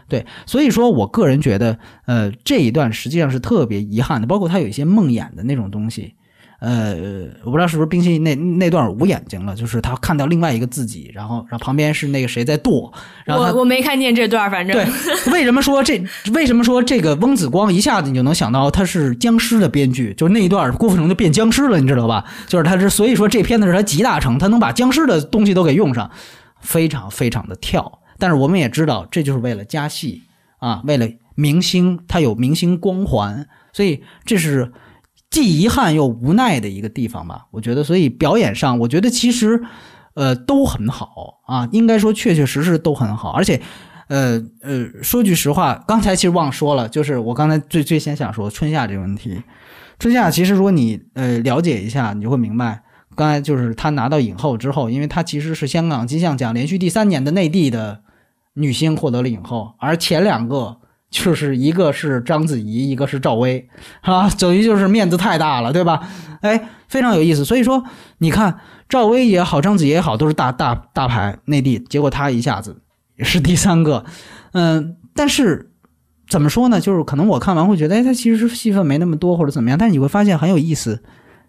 [0.06, 6.14] 对，所以说我个人觉得，呃，这一段实际上是特别遗憾的，包括他有一些梦魇的那种东西。
[6.60, 12.92] 呃，我不知道是不是冰心那那段捂眼睛了，就是他看到另外一个自己，然后然后旁边是那个谁在剁，
[13.24, 14.86] 然后他我我没看见这段，反正对，
[15.32, 16.02] 为什么说这？
[16.32, 20.14] 为什么说这个翁子光一下子你就能想到他是僵尸的编剧？
[20.14, 22.24] 就是那一段郭富城就变僵尸了，你知道吧？
[22.46, 26.10] 就是他是，所以说这片子是他集大成，他能把僵尸的东西都给用上，
[26.60, 28.00] 非常非常的跳。
[28.18, 30.22] 但是我们也知道，这就是为了加戏
[30.58, 34.72] 啊，为了明星，他有明星光环，所以这是
[35.34, 37.46] 既遗憾又无奈的一个地方吧。
[37.50, 39.60] 我觉得，所以表演上，我觉得其实
[40.14, 43.60] 呃都很好啊，应该说确确实实都很好，而且。
[44.06, 49.42] 呃呃，说句实话，刚才其实忘说了，就是我刚才最最先想说春夏这个问题。
[49.98, 52.82] 春夏其实如果你呃了解一下，你就会明白，
[53.16, 58.02] 刚才就是他拿到影后之后，因为他其实是香港金像奖连续第三年的内地的
[58.52, 60.76] 女星获得了影后，而前两个
[61.14, 63.68] 就是一个是章子怡，一个是赵薇，
[64.00, 66.00] 啊，等于就是面子太大了，对吧？
[66.40, 67.44] 哎，非常有意思。
[67.44, 67.84] 所以说，
[68.18, 68.58] 你看
[68.88, 72.82] 赵薇也好，章子怡也好，都是大大大牌内地，结果她一下子
[73.16, 74.04] 也是第三个，
[74.54, 75.70] 嗯，但是
[76.28, 76.80] 怎么说呢？
[76.80, 81.00] 就是可能我看完会觉得，哎，他其实戏份没那么多或者怎么样，但是你会发现很有意思。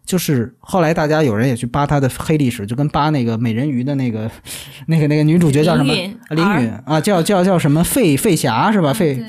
[0.05, 4.29] 就是后来大家有人也去扒他的黑历史，就跟扒那个美人鱼的那个、
[4.87, 5.93] 那个、那个女主角叫什么？
[6.29, 8.93] 林允啊叫叫叫什么费费霞是吧？
[8.93, 9.21] 费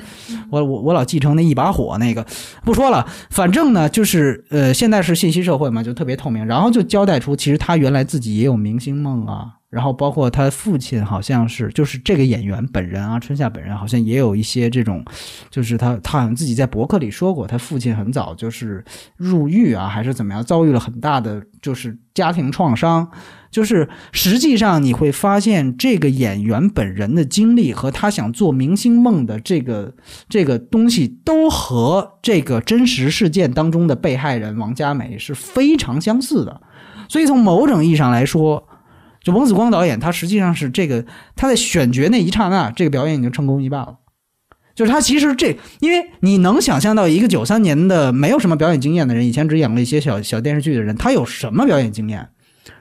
[0.51, 2.25] 我我我老继承那一把火那个，
[2.65, 9.47] 不说了，反正呢就是呃，现在是信息社会嘛，就特别透明，然后就交代出其实他原来自己也有明星梦啊，
[9.77, 15.05] 然后包括他父亲好像是就是这个演员本人啊，春夏本人好像也有一些这种，
[15.51, 18.83] 就是他他好像自己在博客里说过，他父亲很早就是
[19.19, 23.07] 入狱啊，还是怎么样，遭遇了很大的就是家庭创伤。
[23.51, 29.95] 就是实际上你会发现，这个演员本人的经历和他想做明星梦的这个
[30.27, 36.63] 这个东西，都和这个真实事件当中的被害人王佳美是非常相似的。
[37.09, 38.67] 所以从某种意义上来说，
[39.27, 41.05] 就翁子光导演，他实际上是这个
[41.35, 43.97] 他在选角那一刹那，这个表演已经成功一半了。
[44.73, 52.29] 就是他其实这，因为你能想象到一个九三年的没有什么表演经验的人，以前只演过一些小小电视剧的人，他有什么表演经验，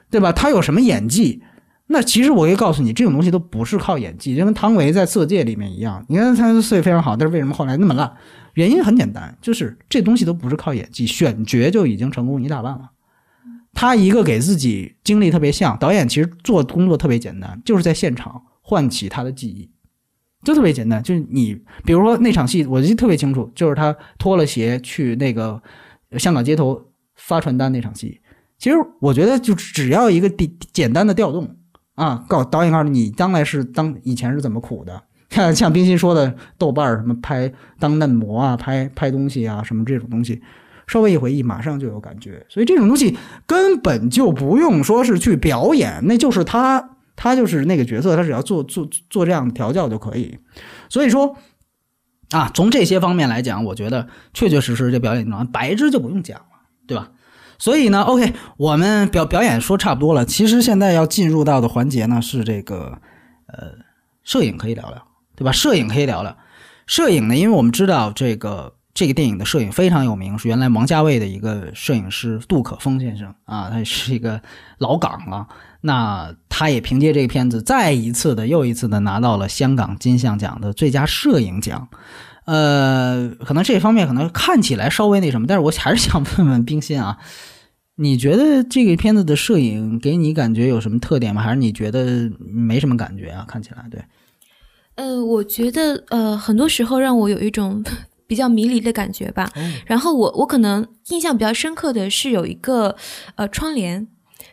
[0.08, 0.30] 对吧？
[0.30, 1.42] 他有什么演技？
[1.88, 6.06] 那其实我可以告诉你，这种东西都不是靠演技，就跟汤唯在《色戒》里面一样。
[6.08, 8.12] 你看他色戒非常好，但是为什么后来那么烂？
[8.54, 12.90] 原因很简单，就是这东西都不是靠演技，选角就已经成功一大半了。
[13.76, 19.70] 他一个给自己经历特别像，导演其实做工作特别简单，就是在现场唤起他的记忆，
[20.42, 21.02] 就特别简单。
[21.02, 21.54] 就是你，
[21.84, 25.62] 比如说那场戏，我记得特别清楚，就是他脱了鞋去那个
[26.12, 26.82] 香港街头
[27.16, 28.18] 发传单那场戏。
[28.56, 31.56] 其实我觉得，就只要一个简简单的调动
[31.96, 35.02] 啊，告导演告诉你，将来是当以前是怎么苦的。
[35.28, 40.40] 像像冰心说的，豆瓣什么拍当嫩模啊，拍拍东西啊，什么这种东西，
[40.86, 42.46] 稍微一回忆，马上就有感觉。
[42.48, 43.16] 所以这种东西
[43.46, 50.38] 根本就不用说是去表演，那就是他，他就是那个角色，他只要做做做这样的调教就可以。
[50.88, 51.36] 所以说
[52.30, 56.44] 啊，从这些方面来讲，我觉得确确实实这表演上白芝就不用讲了，
[56.86, 57.10] 对吧？
[57.58, 60.26] 所以呢，OK，我们表表演说差不多了。
[60.26, 62.98] 其实现在要进入到的环节呢是这个
[63.46, 63.68] 呃
[64.22, 65.52] 摄影可以聊聊，对吧？
[65.52, 66.36] 摄影可以聊聊。
[66.86, 74.40] 摄影呢，因为我们知道这个这个电影的摄影非常有名，是原来王家卫的一个摄影师杜可风先生啊，他是一个
[74.78, 75.46] 老港了。
[75.82, 81.88] 那他也凭借这个片子再一次的又一次的拿到了香港金像奖的最佳摄影奖。
[82.46, 87.18] 呃，可能这方面可能看起来稍微那什么，但是我还是想问问冰心啊，
[87.96, 91.42] 你觉得这个片子的摄影给你感觉有什么特点吗？
[91.42, 93.44] 还是你觉得没什么感觉啊？
[93.46, 94.02] 看起来对，
[94.94, 97.84] 呃，我觉得呃，很多时候让我有一种
[98.26, 99.50] 比较迷离的感觉吧。
[99.86, 102.96] 然后我我可能印象比较深刻的是有一个
[103.34, 104.06] 呃窗帘，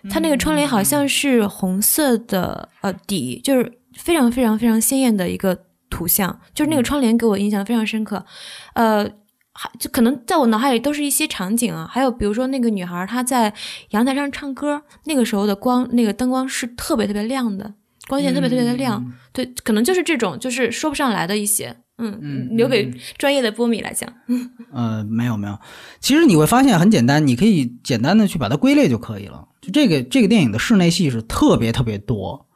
[0.10, 5.58] 它那个窗帘好像是红色的呃底，就是非常非常非常鲜艳的一个
[5.90, 8.26] 图像，就是那个窗帘给我印象非常深刻。
[8.74, 9.10] 呃，
[9.54, 13.54] 还就可能在我脑海里都是一些场景啊，还有比如说那个女孩她在
[13.92, 17.74] 阳台上唱歌，那个时候的光那个灯光是特别特别亮的，
[18.08, 19.14] 光线特别特别的亮。
[19.32, 24.12] 对，可能就是这种，就是说不上来的一些，嗯，嗯留给专业的波米来讲。
[24.74, 25.58] 呃，没有没有，
[26.00, 29.48] 其实你会发现很简单，你可以简单的去把它归类就可以了。
[29.62, 32.48] 就这个这个电影的室内戏是特别特别多，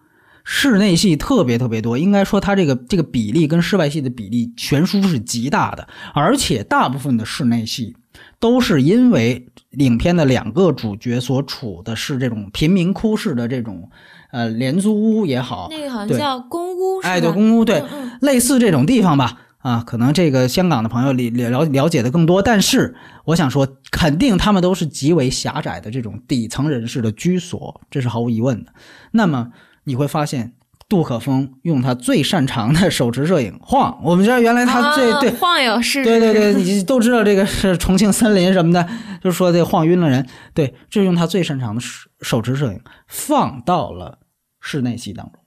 [0.43, 7.95] 室内戏特别特别多，应该说它这个这个比例跟室外戏的比例悬殊是极大的，而且大部分的室内戏
[8.39, 13.89] 都是因为影片的两个主角所处的是这种贫民窟式的这种
[14.32, 17.13] 呃廉租屋也好，那个好像对叫公屋，是吧？
[17.13, 28.71] 哎，对，公屋，对，嗯嗯类似这种地方吧，啊，可能这个香港的朋友了了了了解的更多，但是我想说，肯定他们都是极为狭窄的这种底层人士的居所，这是毫无疑问的。
[29.11, 29.49] 那么
[29.84, 30.53] 你会发现，
[30.89, 38.88] 杜可风用他最擅长的手持摄影晃，我们知道原来他最、啊对晃悠是，对对对，你 都知道这个是重庆森林什么的，
[39.21, 40.25] 就是说这晃晕了人。
[40.53, 41.82] 对，这是用他最擅长的
[42.22, 44.20] 手持摄影放到了
[44.59, 45.41] 室内戏当中，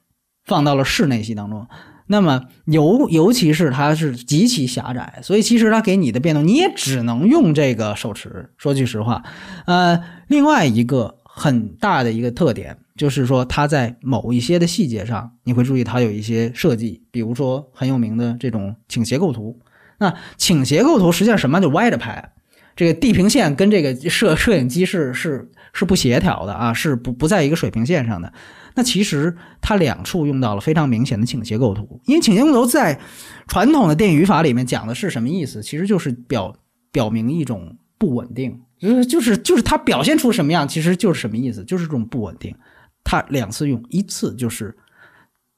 [0.45, 1.67] 放到了室内戏当中。
[2.07, 8.51] 那么尤尤其是它是极其狭窄，所以其实它给你的变动你也只能用这个手持。
[8.57, 9.23] 说句实话，
[9.67, 19.61] 呃，另外一个很大的一个特点就是说，它在某一些的细节上，你会注意它有一些设计，比如说很有名的这种倾斜构图。
[19.99, 22.33] 那倾斜构图实际上什么就歪着拍，
[22.75, 28.33] 这个地平线跟这个摄摄影机是是是不协调的啊，是不不在一个水平线上的。
[28.75, 33.01] 那其实它两处用到了非常明显的倾斜构图，因为倾斜构图在
[33.49, 35.63] 传统的电影语法里面讲的是什么意思？
[35.63, 36.55] 其实就是表
[36.93, 42.55] 表明一种不稳定，就是就是就是它表现出什么样，其实就是什么意思，就是这种不稳定。
[43.03, 44.77] 它两次用，一次就是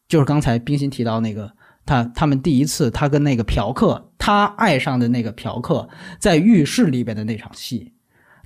[0.08, 1.52] 就是刚才冰心提到那个
[1.84, 5.88] 他他们第一次他跟那个嫖客，他爱上的那个嫖客
[6.18, 7.92] 在浴室里边的那场戏，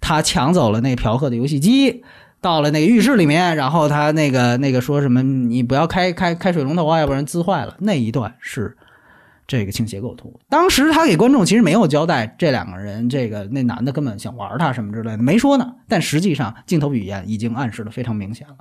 [0.01, 2.05] 他抢走了那嫖客的游戏机。
[2.39, 5.21] 到了那个浴室里面，然后他那个那个说什么？
[5.23, 7.75] 你不要开开开水龙头啊，要不然滋坏了。
[7.81, 8.77] 那一段是
[9.49, 10.39] 这个倾斜构图。
[10.49, 15.75] 当时他给观众其实没有交代这两个人，这个那男的根本想玩他什么之类的，没说呢。
[15.89, 18.59] 但实际上镜头语言已经暗示的非常明显了，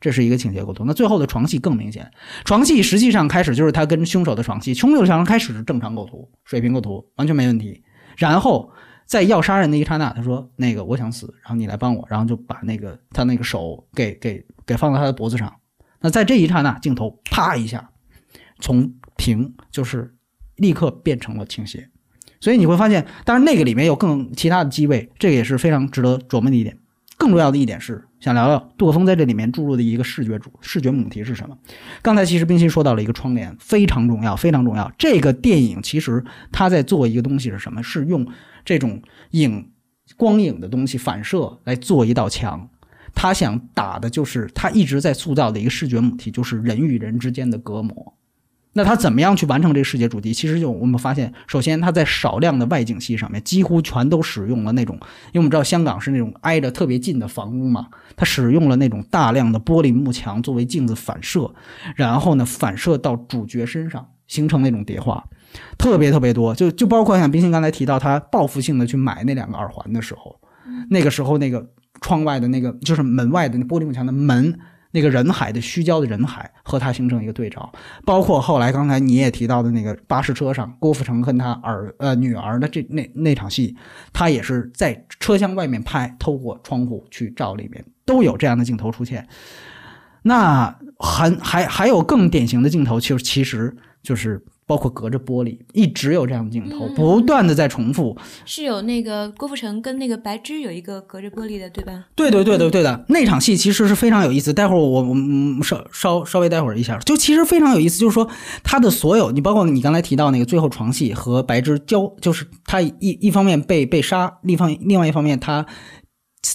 [0.00, 0.84] 这是一个倾斜构图。
[0.84, 2.10] 那最后的床戏更明显，
[2.44, 7.84] 床戏实际上开始就是他跟凶手的床戏，凶手的床开始是正常构图，水平构图完全没问题。
[8.16, 8.72] 然后
[9.08, 15.50] 在要杀人的一刹那，他说：“那个我想死，然后你来帮我。”然后就把那个他那个手给给给放到他的脖子上。
[16.00, 17.90] 那在这一刹那，镜头啪一下
[18.60, 20.14] 从平就是
[20.56, 21.88] 立刻变成了倾斜，
[22.38, 26.78] 所以你会发现，当然那个里面有更其他的机位，这个也是非常值得琢磨的一点。
[27.16, 31.58] 更重要的一点是，想聊聊杜可风在这里面注入的一个视觉主视觉母题是什么？
[32.00, 34.92] 刚才其实冰心说到了一个窗帘，非常重要，非常重要。
[34.96, 37.82] 这个电影其实它在做一个东西是什么？
[37.82, 38.24] 是用
[38.68, 39.00] 这种
[39.30, 39.70] 影
[40.18, 42.68] 光影的东西反射来做一道墙。
[43.14, 48.14] 他想打的就是他一直在塑造的一个视觉母题，就是人与人之间的隔膜。
[48.74, 50.34] 那他怎么样去完成这个视觉主题？
[50.34, 54.94] 其实就我们发现，首先他在少量的外景戏上面，几乎全都使用了那种，
[55.32, 61.50] 因为我们知道香港是那种挨着特别近的房屋嘛，他使用了那种大量的玻璃幕墙作为镜子反射，
[61.96, 65.26] 然后呢反射到主角身上，形成那种叠画，
[65.76, 66.54] 特别特别多。
[66.54, 70.38] 就就包括像冰心刚才提到，他报复性的去买那两个耳环的时候，
[70.90, 71.66] 那个时候那个
[72.00, 74.58] 窗外的那个就是门外的那玻璃幕墙的门。
[74.90, 77.70] 那个人海的虚焦的人海和他形成一个对照，
[78.06, 83.76] 包括后来刚才你也提到的那个巴士车上，郭富城跟他儿呃女儿的这那那场戏，
[84.14, 89.28] 他也是在车厢外面拍，透过窗户去照里面，都有这样的镜头出现。
[90.22, 98.14] 那还还还有更典型的镜头，就是其实就是包括隔着玻璃，一直有这样的镜头，嗯不断的在重复。
[98.44, 102.04] 是有那个郭富城跟那个白芝有一个隔着玻璃的，对吧？
[102.14, 104.52] 对对对对对的，那场戏其实是非常有意思。
[104.52, 108.28] 待会儿我我嗯稍稍稍微待会儿一下，就其实非常有意思，就是说
[108.62, 115.64] 他的所有，你包括你刚才提到那个最后床戏和白芝交，就是他一一方面被被杀，另一方另外一方面他。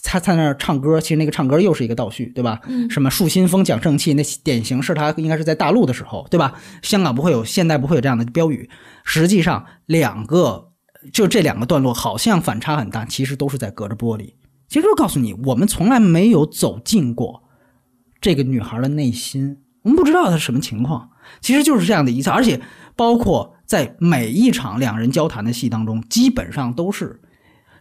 [0.03, 2.61] 他在那儿唱歌，其实那个唱歌又是一个倒叙，对吧？
[2.67, 6.53] 嗯什么树新风讲正气，那典型是他应该是在大陆的时候，对吧？
[6.81, 8.69] 香港不会有，现代不会有这样的标语。
[9.03, 10.71] 实际上，两个
[11.11, 14.33] 就这两个段落好像反差很大，其实都是在隔着玻璃。
[14.69, 17.43] 其实就告诉你，我们从来没有走进过
[18.21, 21.09] 这个女孩的内心，我们不知道她什么情况。
[21.41, 22.59] 其实就是这样的一次，而且
[22.95, 27.21] 包括在每一场两人交谈的戏当中，基本上都是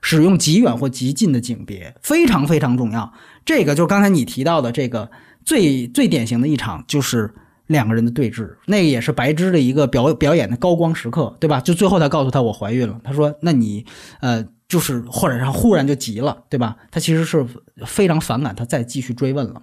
[0.03, 3.11] 使用极远或极近的景别，非常非常重要。
[3.45, 5.11] 这个就是刚才你提到的这个
[5.45, 7.33] 最最典型的一场，就是
[7.69, 11.61] 两个人的对峙，那个也是白芝的一个表表演的高光时刻，对吧？
[11.61, 13.87] 就最后他告诉他我怀孕了，他说那你
[14.21, 16.77] 呃就是或者上忽然就急了，对吧？
[16.91, 17.47] 他其实是
[17.87, 19.63] 非常反感他再继续追问了嘛。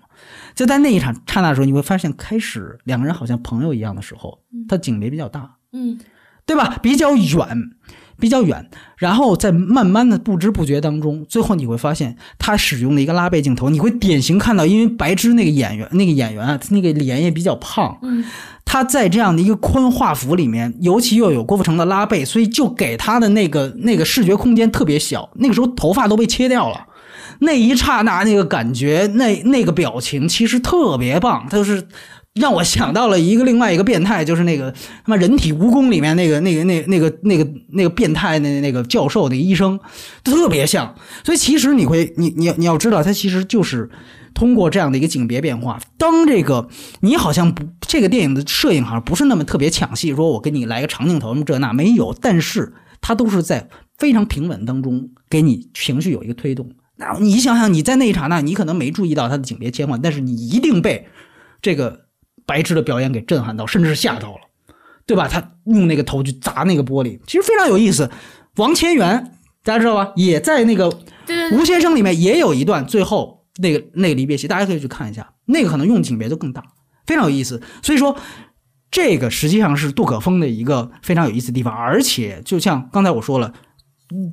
[0.56, 6.00] 就在那一场刹那的时候，你会发现开始两个人好像朋友一样的时候，他景别比较大，嗯
[6.46, 6.80] 对吧？
[6.82, 7.48] 比较远，
[8.20, 18.24] 比较远，然后在慢慢的不知不觉当中，最后你会发现他使用的一个拉背镜头，你会典型看到，因为白芝那个演员，那个演员啊，那个脸也比较胖，嗯
[18.66, 25.28] 他在这样的一个宽画幅里面，尤其又有郭富城的拉背，所以就给他的那个那个视觉空间特别小。
[25.36, 26.86] 那个时候头发都被切掉了，
[27.40, 31.88] 那一刹那那个感觉，那那个表情其实特别棒，他就是。
[32.36, 39.80] 让我想到了一个另外一个变态，就是那个他妈人体蜈蚣里面那个那个那那个那个那个变态那那个教授那医生，
[40.24, 40.96] 特别像。
[41.24, 43.90] 所以其实你会你你你要知道，他其实就是
[44.34, 46.70] 通过这样的一个景别变化，当这个
[47.02, 56.70] 你好像不这个电影的摄影好像不是那么特别抢戏，说我给你来个长镜头什么这那没有，但是他都是在非常平稳当中给你情绪有一个推动。
[56.98, 61.08] 那你想想，你在那一刹那，你可能没注意到他的景别切换，但是你一定被
[61.62, 62.02] 这个
[62.50, 64.40] 白痴的表演给震撼到，甚至是吓到了，
[65.06, 65.28] 对吧？
[65.28, 68.10] 他用那个头去砸那个玻璃，其实非常有意思。
[68.56, 69.24] 王千源
[69.64, 70.12] 大家知道吧？
[70.16, 70.90] 也在那个
[71.54, 76.64] 吴先生里面也有一段最后那个那个离别戏，大家可以去看一下，那个可能用景别就更大，
[77.06, 77.62] 非常有意思。
[77.84, 78.18] 所以说，
[78.90, 83.54] 这个实际上是杜可风的一个非常有意思的地方，而且就像刚才我说了。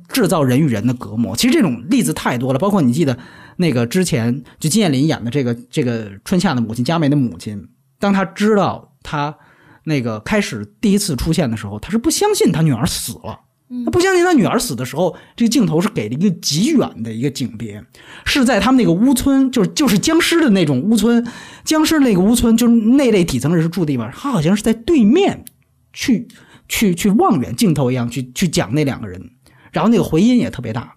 [0.09, 2.57] 制造人与人的隔膜，其实这种例子太多了。
[2.57, 3.15] 包括你记得
[3.57, 7.63] 那个之前就金燕林演的这个这个春夏的母亲佳美的母亲，
[7.99, 9.35] 当他知道他
[9.83, 13.41] 那个开始第一次出现的时候，他是不相信他女儿死了。
[13.83, 17.83] 他不相信他女儿死的时候，这个镜头是给了一个极远的一个景别，
[18.23, 21.27] 是在他们那个屋村，就是就是僵尸的那种屋村，
[21.65, 25.43] 僵尸那个屋村就是那类底层人是住的地方，他好像是在对面
[25.91, 26.29] 去
[26.69, 29.31] 去去望远镜头一样去去讲那两个人，
[29.73, 30.95] 然后那个回音也特别大。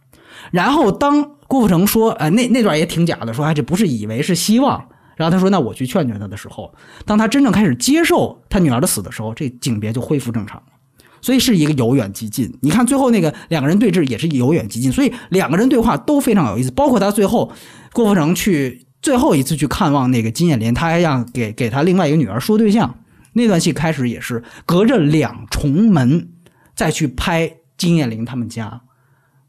[0.53, 4.90] 然后当郭富城说，呃，那那段也挺假的，说哎这不是以为是希望，
[5.21, 6.75] 然后他说那我去劝劝他的时候，
[7.05, 10.65] 当他真正开始接受他女儿的死的时候，这景别就恢复正常了。
[11.21, 12.51] 所以是一个由远及近。
[12.63, 16.71] 你看最后那个两个人对峙也是由远及近，所以两个人对话都非常有意思。
[16.71, 17.53] 包括他最后
[17.93, 22.95] 郭富城去最后一次去看望那个金燕莲，他还让给给他另外一个女儿说对象。
[23.35, 26.31] 那段戏开始也是隔着两重门
[26.75, 28.81] 再去拍金燕玲他们家，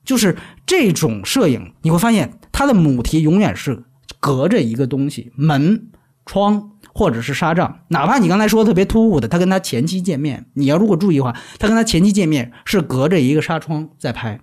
[0.03, 0.35] 就是
[0.65, 3.85] 这种摄影，你会发现他的母题永远是
[4.19, 5.89] 隔着一个东西，门、
[6.25, 7.79] 窗或者是纱帐。
[7.87, 14.39] 哪怕你刚才说的特别突兀的，他跟他前妻见面，你要如果注意的话，他跟他前妻见面是隔着一个纱窗在拍，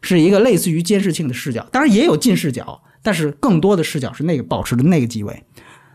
[0.00, 5.44] 是一个类似于监视器的视角，当然也有近视角，但是更多的视角是那个保持的那个机位，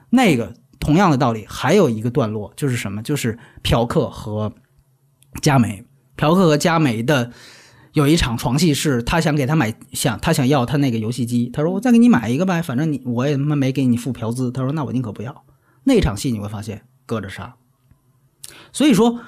[0.09, 3.01] 那个同样的道理，还有一个段落就是什么？
[3.01, 4.53] 就是嫖客和
[5.41, 5.83] 佳梅，
[6.17, 7.31] 嫖客和佳梅的
[7.95, 15.45] 有一场床戏是他想给他买，想他想要他那个游戏机，他说我再给你买一个呗，反正你我也他妈没给你付嫖资，他说那我宁可不要。
[15.85, 17.55] 那场戏你会发现隔着纱，
[18.73, 19.21] 所以说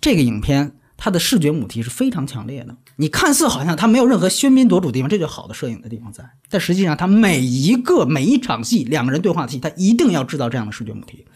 [0.00, 2.74] 这个影片它的视觉母题是非常强烈的。
[2.96, 6.24] 你看似好像它没有任何喧宾夺主的地方，这就好的摄影的地方在。
[6.48, 11.26] 但实际上，它每一个每一场戏，两个人对话的戏，它一定要制造这样的视觉母题。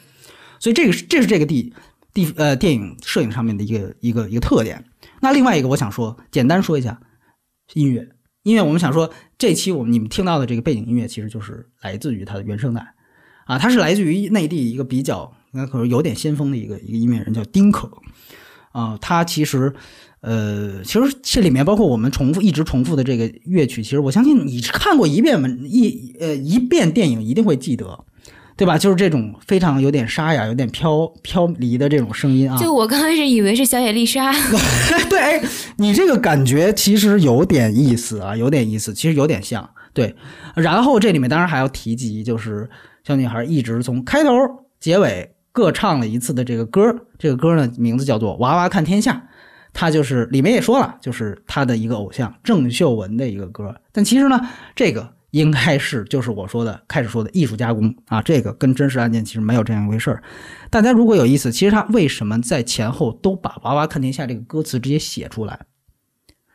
[0.59, 1.75] 所以这个是这是这个地
[2.15, 4.83] 地呃电影摄影上面的一个一个一个特点。
[5.21, 7.01] 那另外一个我想说，简单说一下
[7.75, 8.09] 音乐。
[8.45, 12.95] 音乐我们想说，这期我们你们听到的这个背景音乐，其实就是来自于它的原声带
[13.47, 17.91] 啊，它是来自于内地一个比较应该可能有点先锋的一个一个音乐人，叫丁可
[18.73, 18.99] 啊。
[19.01, 19.73] 他其实
[20.21, 28.05] 呃，其实这里面包括我们重复一直重复的这个乐曲，其实我相信你看过一遍文一呃一遍电影一定会记得。
[28.57, 28.79] 对吧？
[28.79, 32.57] 就是这种非常有点沙哑、有点飘飘离的这种声音啊。
[32.57, 34.33] 就我刚开始以为是小野丽莎，
[35.11, 35.43] 对，哎，
[35.79, 39.69] 你这个感觉其实有点意思啊，有点意思，其实有点像。
[39.93, 40.15] 对，
[40.55, 42.69] 然后这里面当然还要提及，就是
[43.05, 44.31] 小女孩一直从开头、
[44.79, 49.13] 结尾各唱了一次的这个歌，这个歌呢名字叫做《娃娃看天下》，
[49.73, 53.75] 它就是里面也说了，就是她的一个偶像郑秀文的一个歌。
[53.93, 54.41] 但其实呢，
[54.77, 55.13] 这个。
[55.35, 60.23] 应该是就是我说的开始说的艺术加工啊，这个跟真实案件其实没有这样一回事儿。
[60.71, 65.67] 大家如果有意思，其实他为什么在前后都把“娃娃看天下”这个歌词直接写出来？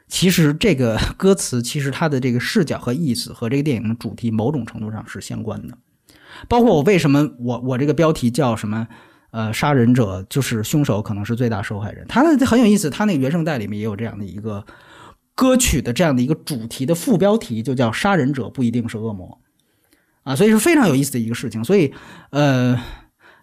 [0.07, 5.77] 其实这个歌词，其实它的这个视角和意思和这个电影的主题某种程度上是相关的。
[6.47, 8.88] 包括我为什么我我这个标题叫什么？
[9.31, 12.03] 呃，杀人者就是凶手，可能是最大受害人。
[12.07, 14.65] 他的很有意思，他那个原声带里面也有这样的一个
[15.40, 19.40] 歌曲的这样的一个主题的副标题，就叫“杀人者不一定是恶魔”
[20.24, 21.64] 啊，所以是非常有意思的一个事情。
[21.64, 21.94] 所以，
[22.32, 22.78] 呃，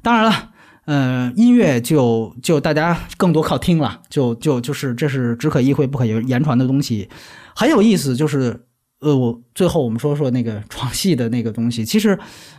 [0.02, 0.50] 当然了，
[0.84, 7.08] 呃，音乐就就大家更多靠听了，就就就是这是只可意会不可言传的东西，
[7.54, 8.14] 很有意思。
[8.14, 8.66] 就是
[9.00, 12.18] 呃，我最后我们说说那个 床戏的那个东西，其实。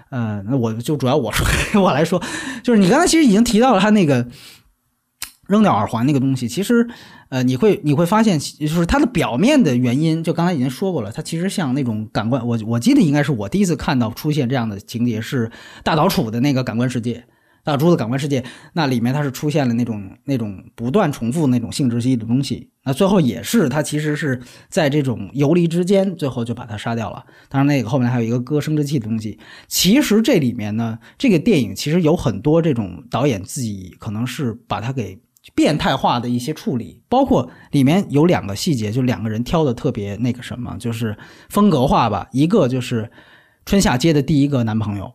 [0.10, 1.46] 呃，那我就主要我说
[1.84, 2.18] 我来说，
[2.64, 4.26] 就是你刚才其实已经提到了他那个
[5.48, 6.88] 扔掉耳环那个东西，其实
[7.30, 15.52] 呃，你会你会发现，就是它的表面的原因，就刚才已经说过了，它其实像那种感官，我我记得应该是我第一次看到出现这样的情节是
[15.84, 17.26] 大岛楚的那个感官世界。
[17.64, 27.26] 大猪的感官世界，那里面它是出现了那种那种不断重复那种性窒息的东西，那最后也是它其实是在这种游离之间，最后就把它杀掉了。
[27.50, 29.38] 当然，那个后面还有一个割生殖器的东西。
[29.68, 35.20] 其实这里面呢，这个电影其实有很多这种导演自己可能是把它给
[35.56, 41.18] 变态化的一些处理，包括里面有两个细节，就两个人挑的特别那个什么，就是
[41.50, 42.28] 风格化吧。
[42.32, 43.12] 一个就是
[43.66, 45.14] 春夏街的第一个男朋友。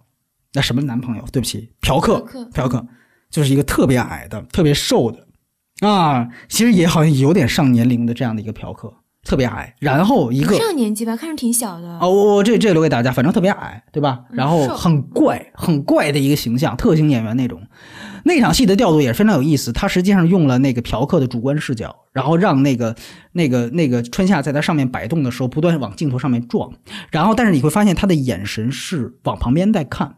[0.54, 1.24] 那什么男朋友？
[1.32, 2.86] 对不起，嫖客，嫖客，
[3.30, 5.26] 就是一个特别矮的、特别瘦的，
[5.80, 8.92] 啊，其实也好像有点上年龄的这样的一个嫖客，
[9.24, 9.74] 特别矮。
[9.78, 11.98] 然后一个上年纪吧，看着挺小的。
[12.00, 14.24] 哦，我我这这留给大家，反正特别矮，对吧？
[14.30, 17.62] 然后很怪、很怪的一个形象，特型演员那种。
[18.24, 22.94] 那场戏的调度也是非常有意思，他实际上用了那个嫖客的主观视角，然后让那个
[23.32, 26.72] 那个那个春夏在他上面摆动的时候，不断往镜头上面撞，
[27.10, 30.16] 然后但是你会发现他的眼神是往旁边在看。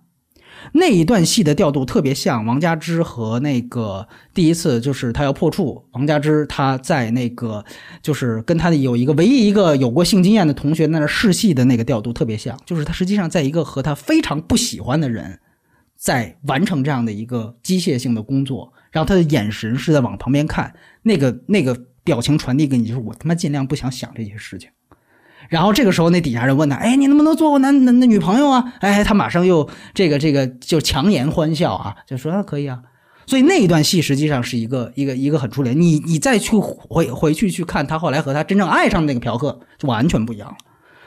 [0.72, 5.84] 那一段戏的调度特别像王佳芝和那个第一次，就是他要破处。
[5.92, 7.62] 王佳芝他在那个，
[8.00, 15.38] 就是跟他的有一个唯一一个有过性经验的同学在那试戏的那个调度特别像，就是他实际上在一个和他非常不喜欢的人，
[16.04, 20.74] 在完成这样的一个机械性的工作，然后他的眼神是在往旁边看，
[21.04, 21.74] 那个那个
[22.04, 24.68] 表情传递给你就是我他妈尽量不想想这些事情。
[25.48, 32.82] 然后这个时候，那底下人问他：“哎，你能不能做我男男的女朋友啊？”哎，他马上又这个这个就强颜欢笑啊，就说：“可以啊。”
[33.26, 35.80] 所以那一段戏实际上是一个一个一个很出脸。
[35.80, 40.56] 你你再去回回去去看他后来和他真正爱上的那个嫖客，就完全不一样了，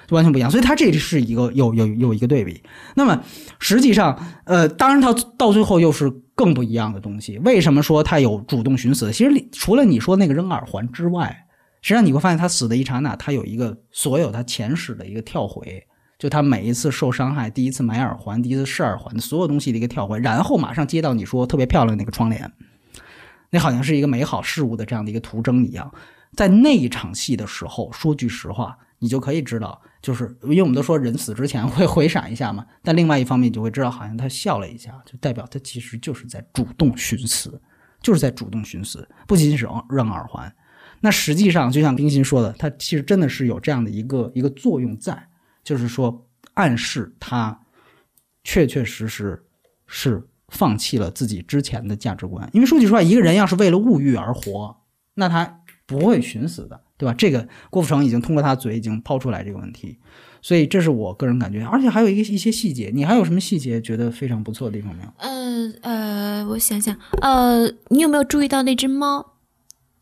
[0.07, 0.49] 就完全不一样。
[0.49, 2.63] 所以他这是一个有有有一个对比。
[2.95, 3.21] 那么
[3.59, 7.37] 实际上，呃，当然他到最后又是更不一样的东西。
[7.39, 9.11] 为什么说他有主动寻死？
[9.11, 11.43] 其实除了你说那个扔耳环之外。
[11.83, 15.81] 实际上你会发现，他死的一刹那，他有一个所有他前史的一个跳回，
[16.17, 22.51] 就他每一次受伤害，第一次买耳环，第一次试耳环，所有东西的一个跳回，然后马上接到你说特别漂亮那个窗帘，
[23.51, 25.89] 那好像是一个美好事物的这样的一个图征一样。
[26.37, 37.59] 在那一场戏的时候，说句实话，你就可以知道，就是因为我们都说人死之前会回闪一下嘛， 但另外一方面，你就会知道，好像他笑了一下，就代表他其实就是在主动寻死，
[38.03, 40.55] 就是在主动寻死，不仅仅是扔耳环。
[41.01, 45.27] 那实际上，就像冰心说的，他其实真的是有这样的一个一个作用在，
[45.63, 47.59] 就是说暗示他
[48.43, 49.43] 确确实实
[49.87, 52.47] 是放弃了自己之前的价值观。
[52.53, 54.75] 因为说句实话，一个人要是为了物欲而活，
[55.15, 57.15] 那他不会寻死的，对吧？
[57.17, 59.97] 这个郭富城已经通过他嘴已经抛出来这个问题，
[60.41, 61.63] 所以这是我个人感觉。
[61.63, 65.09] 而且还有一个一些细节，你还有什么细节觉得非常不错的地方没有？
[65.17, 69.36] 嗯呃，我想想，呃，你有没有注意到那只猫？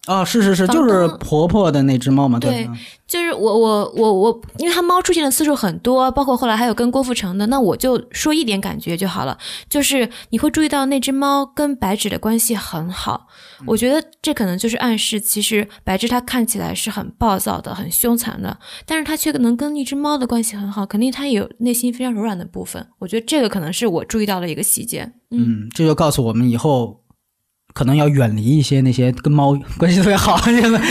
[0.06, 2.70] 啊，是是是，就是婆婆的那只猫嘛，对，
[3.08, 9.38] 就是我我我我，因为它猫出现的次数很多，包括后来还有跟郭富城的，那我就说一点感觉就好了，
[9.68, 13.28] 就是你会注意到那只猫跟白纸的关系很好，
[13.66, 25.12] 我觉得这可能就是暗示，其实白纸它看起来是很暴躁的、很凶残的，但是它却能跟一只猫的关系很好，肯定它有内心非常柔软的部分，我觉得这个可能是我注意到的一个细节。
[25.32, 27.02] 嗯，这就告诉我们以后。
[27.76, 30.40] 可能要远离一些那些跟猫关系特别好，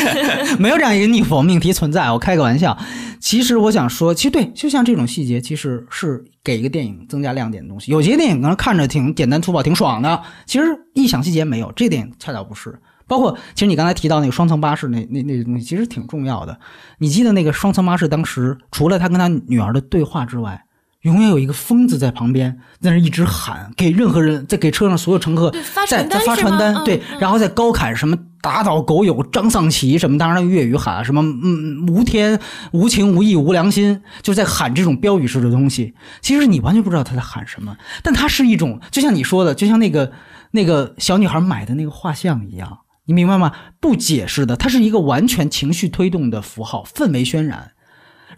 [0.60, 2.12] 没有这样一个逆否命题存在。
[2.12, 2.76] 我开个玩笑，
[3.18, 7.90] 其实我想说，其实对，就像这种细节，其实是给一个电影增加亮点的东西。
[7.90, 11.72] 有些电影可能看着挺简单粗暴、挺爽的，其实意想细节没有。
[11.74, 12.78] 这点恰巧不是。
[13.06, 16.58] 包括其实你刚才提到那个双层巴士那那那东西，其实挺重要的。
[16.98, 20.63] 你记得那个双层巴士当时除了他跟他女儿的对话之外。
[21.04, 25.50] 永远有一个疯子在旁边，在那一直喊，给任何人在给车上所有乘客
[25.88, 32.40] 在在发传单，对，然后在高喊什么打倒狗友张丧奇什么，当然粤语喊什么嗯无天
[32.72, 35.94] 无情无义无良心，就是在喊这种标语式的东西。
[36.22, 40.10] 其实你完全不知道他在喊什么，但他是一种，就像你说的，就像那个
[40.52, 42.78] 那个小女孩买的那个画像一样。
[43.06, 43.52] 你明白吗？
[43.78, 47.72] 不解释的，它是一个完全情绪推动的符号，氛围渲染。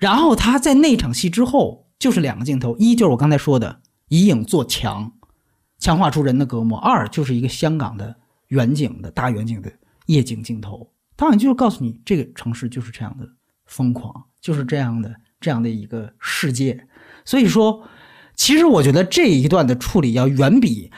[0.00, 5.12] 然后他在那场戏之后，就是两个镜头，一就是我刚才说的以影做墙，
[5.78, 8.16] 强化出人的隔膜；二就是一个香港的
[8.48, 9.72] 远景的大远景的
[10.06, 13.28] 夜景镜头，它好像就是告诉你这个城市就是这样的
[13.66, 16.86] 疯狂，就是这样的这样的一个世界。
[17.24, 17.88] 所以说，
[18.34, 20.90] 其实我觉得这一段的处理要远比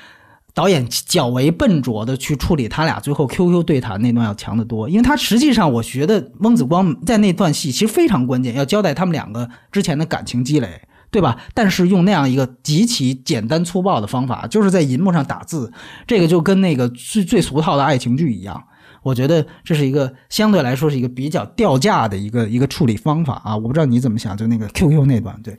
[0.58, 10.80] 导演较为笨拙的去处理他俩最后 QQ 对谈那段要强得多，因为他实际上我觉得翁子光在那段戏其实非常关键，要交代他们两个之前的感情积累。
[11.10, 11.38] 对吧？
[11.54, 15.72] 但是用那样一个极其简单粗暴的方法，就是在银幕上打字，
[16.06, 18.62] 这个就跟那个最最俗套的爱情剧一样。
[19.08, 23.56] 我觉得这是一个相对来说是一个比较掉价的一个一个处理方法啊！
[23.56, 25.58] 我不知道你怎么想，就那个 QQ 那段，对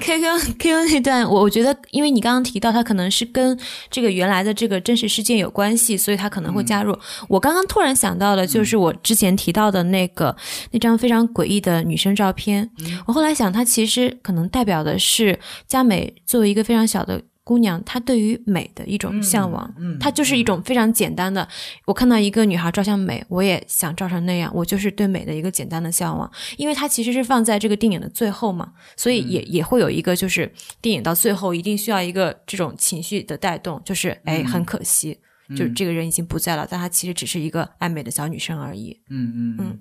[0.00, 3.56] ，Q Q Q Q 那段， 我我觉得，因为你刚刚提到它可能是跟
[3.88, 6.98] 这个原来的这个真实事件有关系，所以它可能会加入。
[7.28, 10.34] 我刚刚突然想到的，就是我之前提到的那个
[10.72, 12.68] 那张非常诡异的女生照片。
[13.06, 15.38] 我后来想，它其实可能代表的是
[15.68, 17.22] 佳美作为一个非常小的。
[17.44, 21.46] 姑娘，她对于美的一种向往，嗯她就是一种非常简单的。
[21.84, 26.30] 我看到一个女孩照相美，我也想照成那样，我就是对美的一个简单的向往。
[26.56, 30.50] 因为它其实是放在这个电影的最后嘛，所以也、也会有一个就是
[30.80, 35.18] 电影到最后一定需要一个这种情绪的带动，就是哎，很可惜，
[35.50, 39.00] 就是这个人已经不在了，但她其实只是一个爱美的小女生而已。
[39.10, 39.78] 嗯嗯嗯。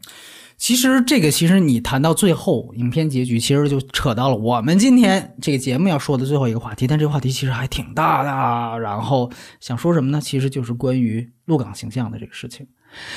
[0.58, 8.80] 其实这个，其实你谈到最后，影片结局其实就扯到了我们今天这个节目要说的最后一个话题，但这个话题其实还挺大的。
[8.80, 10.22] 然后想说什么呢？
[10.22, 12.68] 其实就是关于鹿港形象的这个事情。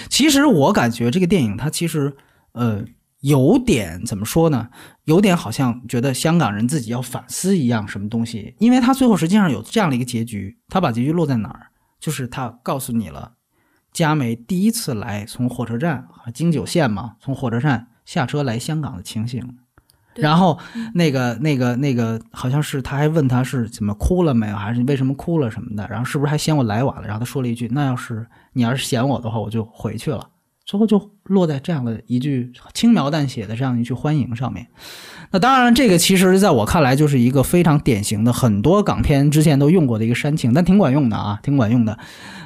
[0.09, 2.17] 其实我感觉这个电影它其实
[2.53, 2.83] 呃
[3.21, 4.69] 有点怎么说呢？
[5.05, 11.67] 有点好像觉得香港人自己要反思一样什么东西，因为他最后实际上有这样的一个结局，他把结局落在哪儿？
[11.99, 13.33] 就是他告诉你了。
[13.93, 19.59] 佳美第一次来，从火车站京九线嘛，从火车站下车来香港的情形。
[20.17, 20.59] 然后
[20.95, 27.07] 那个、那个、那个，好像是他还问他是怎么哭了没有，还是为什么哭了什么的，然后是不是还嫌我来晚了？
[27.07, 30.31] 然后他说了一句：“那要是你要是嫌我的话，我就回去了。”
[30.65, 34.67] 最后就落在这样的一句轻描淡写的这样一句欢迎上面。
[35.37, 41.99] 那当然，这个其实在我看来就是一个非常典型的，很多港片之前都用过的一个煽情，但挺管用的啊，挺管用的。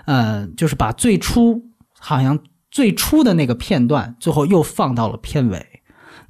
[0.06, 1.62] 呃，就是把最初
[2.00, 2.36] 好像
[2.68, 5.64] 最初的那个片段，最后又放到了片尾。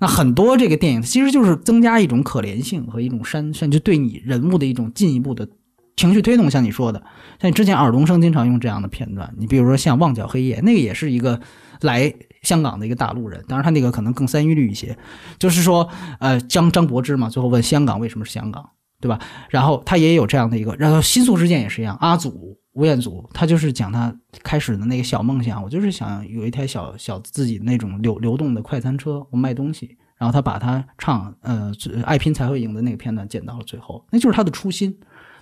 [0.01, 5.49] 那很多这个电影其实就是增加一种可怜性和一种煽甚至对你人物的一种进一步的
[5.97, 6.51] 情绪推动。
[6.51, 7.03] 像你说的，
[7.41, 11.41] 像你之前耳东升经常用这样的片段，你比如说像《旺角黑夜》，那个也是一个
[11.81, 12.13] 来
[12.43, 14.97] 香港的一个大陆人，当然他那个可能更三一律一些，
[15.39, 15.89] 就是说，
[16.19, 19.19] 呃，张张柏芝嘛，最后问香港为什么是香港，对吧？
[19.49, 29.97] 然后他也有这样的一个，然后新宿事件也是一样，阿祖吴彦祖，他就是讲他开始的那个小梦想，我就是想有一台小小自己那种流流动的快餐车，我卖东西。
[30.17, 31.73] 然后他把他唱呃
[32.05, 34.95] 爱拼才会赢的那个片段剪到了最后，那就是他的初心。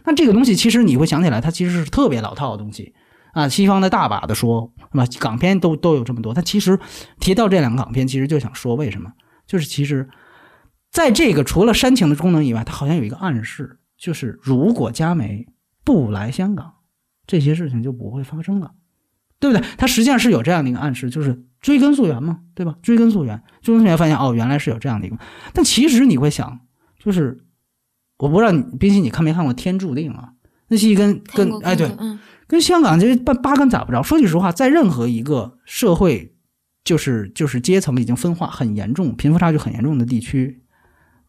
[0.04, 2.94] 那这个东西其实你会想起来，它其实是特别老套的东西
[3.38, 3.48] 啊。
[3.48, 5.04] 西方的大把的说，是吧？
[5.20, 6.78] 港片都都有这么多，但其实
[7.20, 9.12] 提到这两个港片，其实就想说为什么？
[9.46, 10.08] 就是其实
[10.90, 15.46] 在这个除了煽情的功能以外，它好像有一个暗示，就是如果佳美
[15.84, 16.74] 不来香港，
[17.26, 18.72] 这些事情就不会发生了，
[19.38, 19.66] 对不对？
[19.76, 22.74] 它实际上是有这样的一个暗示，就是追根溯源嘛，对吧？
[22.82, 25.16] 追根溯源，追根溯源发现哦，原来是有这样的一个。
[25.52, 26.60] 但其实你会想，
[26.98, 27.44] 就是
[28.18, 30.32] 我不知道你冰心你看没看过《天注定》啊？
[30.68, 31.90] 那戏跟跟哎对
[32.48, 34.02] 跟香港这八八竿打不着。
[34.02, 36.34] 说句实话，在任何一个社会，
[36.82, 40.62] 就是就是阶层已经分化很严重、贫富差距很严重的地区，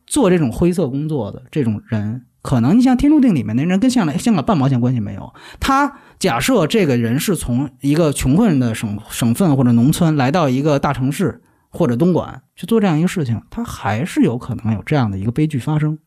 [0.08, 5.34] 做这种灰色工作的这种人，可能你像《天注定》里面那人跟香港香港半毛钱关系没有。
[5.60, 16.00] 他假设这个人是从一个穷困的省省份或者农村来到一个大城市或者东莞去做这样一个事情，他还是有可能有这样的一个悲剧发生。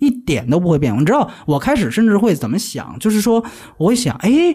[0.00, 0.92] 一点都不会变。
[0.98, 3.44] 你知道，我开始甚至会怎么想，就是说，
[3.76, 4.54] 我会想，哎，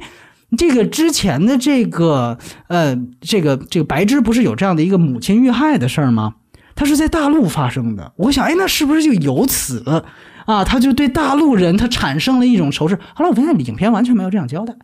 [0.58, 6.36] 这个之前的这个，呃，这个这个白芝不是有这样的一个母亲遇害的事儿吗？
[6.76, 8.12] 他是在大陆发生的。
[8.18, 10.04] 我想，哎，那是不是就由此
[10.46, 13.00] 啊，他就对大陆人他产生了一种仇视？
[13.14, 14.76] 后来我发现影片完全没有这样交代。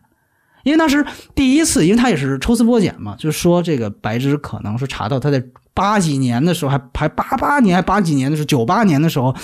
[0.64, 1.06] 因为当时
[1.36, 5.44] 第一次，因为他也是抽丝剥茧嘛，就是说这个白芝可能是查到他在
[5.74, 9.36] 八几年的时候，还还八八年还八几年的时候，九八年的时候，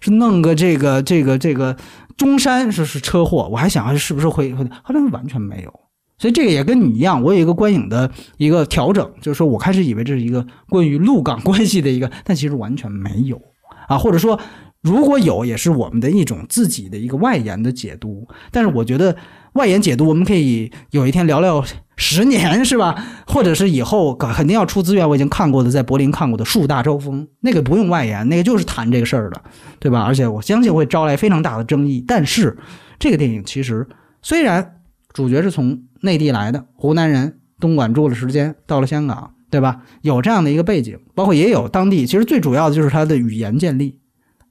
[0.00, 1.76] 是弄个这个这个这个
[2.16, 5.72] 中山是是车祸，我还想是不是会会，后来完全没有。
[6.16, 13.40] 所以这个也跟你一样，我有一个观影的一个调整，就是说我开始以为这是一个关于陆港关系的一个，但其实完全没有
[13.88, 14.38] 啊，或者说
[14.80, 18.26] 如果有，也是我们的一种自己的一个外延的解读。
[18.52, 19.14] 但是我觉得
[19.54, 21.64] 外延解读，我们可以有一天聊聊
[21.96, 22.94] 十年是吧？
[23.26, 25.08] 或者是以后肯定要出资源。
[25.08, 29.40] 我已经看过的，在柏林看过的《树大招风》，那个不用外延，那个就是谈这个事儿的，
[29.78, 30.02] 对吧？
[30.02, 32.04] 而且我相信会招来非常大的争议。
[32.06, 32.56] 但是
[32.98, 33.86] 这个电影其实
[34.22, 34.80] 虽然
[35.12, 39.82] 主角是从内地来的湖南人，东莞住了时间，到了香港，对吧？
[40.02, 42.04] 有这样的一个背景，包括也有当地。
[42.04, 44.00] 其实最主要的就是他的语言建立。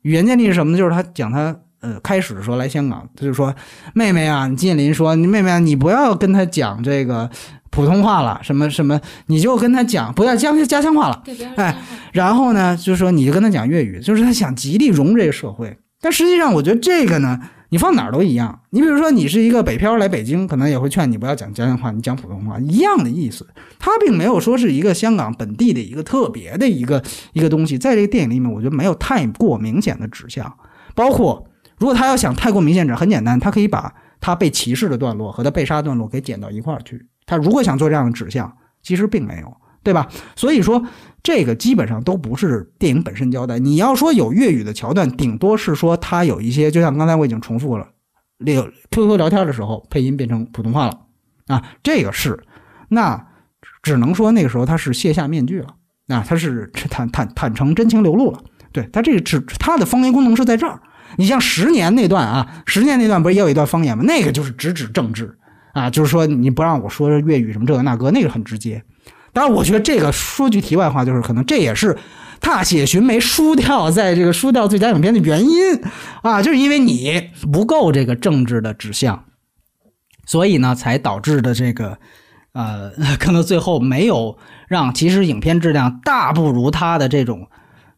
[0.04, 0.78] 语言建立是什么呢？
[0.78, 3.54] 就是他讲他呃开始说来香港，他就说
[3.94, 7.30] 妹妹啊，你金林说你妹妹啊，你不要跟他讲这个
[7.70, 11.24] 普通话了，什么什么，你就跟他讲不要家家乡话了。
[11.58, 11.78] 哎
[12.14, 15.78] 然后呢，就是说你就跟他讲粤语，就是他想极力融入这个社会。
[16.02, 17.40] 但实际上，我觉得这个呢，
[17.70, 18.60] 你放哪儿都一样。
[18.72, 23.48] 你比如说，你是一个北漂来北京，可能也会劝你不要讲家乡话，你讲普通话，一样的意思。
[23.80, 27.02] 他并没有说是一个香港本地的一个特别的一个
[27.32, 30.54] 一个东西，在这个电影里面，我觉得没有太过明显的指向。
[30.94, 31.48] 包括
[31.84, 37.06] 如果他要想太过明显指，很简单，他可以把他被歧视的段落和他被杀段落给剪到一块儿去。
[37.26, 38.50] 他如果想做这样的指向，
[38.82, 39.54] 其实并没有，
[39.84, 40.08] 对吧？
[40.34, 40.82] 所以说，
[41.22, 43.60] 这个基本上都不是电影本身交代。
[43.60, 47.86] 你要说有粤语的桥段，顶多是说他有一些，就像刚才我已经重复了，
[48.38, 50.98] 聊 QQ 聊天的时候配音变成普通话了
[51.48, 52.42] 啊，这个是，
[52.88, 53.28] 那
[53.82, 55.76] 只能说那个时候他是卸下面具了，
[56.08, 58.42] 啊，他是 坦坦坦诚真情流露了。
[58.72, 60.82] 对他这个只他的方言功能是在这儿。
[61.18, 64.04] 你像十年那段啊，十年那段不是也有一段方言吗？
[64.06, 65.38] 那个就是直指政治
[65.74, 68.84] 啊，就是说你不让我说粤语什么这个那个，那个很直接。
[69.32, 71.94] 当然，我觉得这个说句题外话，就是可能这也是
[72.40, 75.82] 《踏雪寻梅》输掉在这个输掉最佳影片的原因
[76.22, 79.26] 啊，就是因为你不够这个政治的指向，
[80.28, 81.98] 所以呢，才导致的这个
[82.54, 84.38] 呃， 可能最后没有
[84.68, 87.48] 让其实影片质量大不如他的这种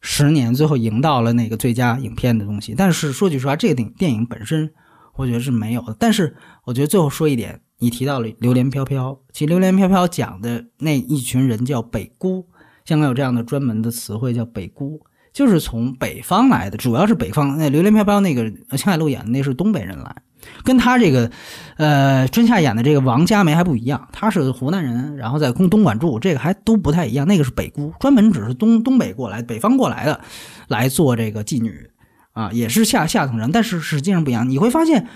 [0.05, 2.75] 十年，最后赢到了那个最佳影片的东西。
[2.77, 4.71] 但是说句实话，这个电电影本身，
[5.15, 5.95] 我觉得是没有的。
[5.99, 7.59] 但是我觉得最后说一点。
[7.77, 12.47] 你提到了《榴莲飘飘》，其实《榴莲飘飘》讲的那一群人叫北姑，
[12.85, 15.01] 香港有这样的专门的词汇叫北姑，
[15.33, 17.57] 就是从北方来的，主要是北方。
[17.57, 20.15] 那《榴莲飘飘》那个青海璐演的那是东北人来，
[20.63, 21.31] 跟他这个
[21.77, 27.27] 呃春夏演的这个王佳梅还不一样，他是湖南人，然后在东东莞住，这个还都不太一样。
[27.27, 30.19] 那个是北姑，专门只是东东北过来、北方过来的
[30.67, 31.89] 来做这个妓女
[32.33, 34.49] 啊，也是下下层人，但是实际上不一样。
[34.49, 35.07] 你会发现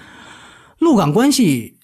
[0.80, 1.76] 陆港关系。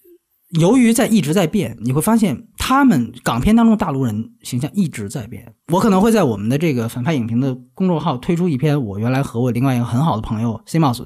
[0.52, 5.52] 由于在一直在变，你会发现他们港片当中大陆人形象一直在变。
[5.74, 11.04] 我可能会在我们的这个反派影评的公众号推出一篇我原来和我另外一个很好的朋友 cmos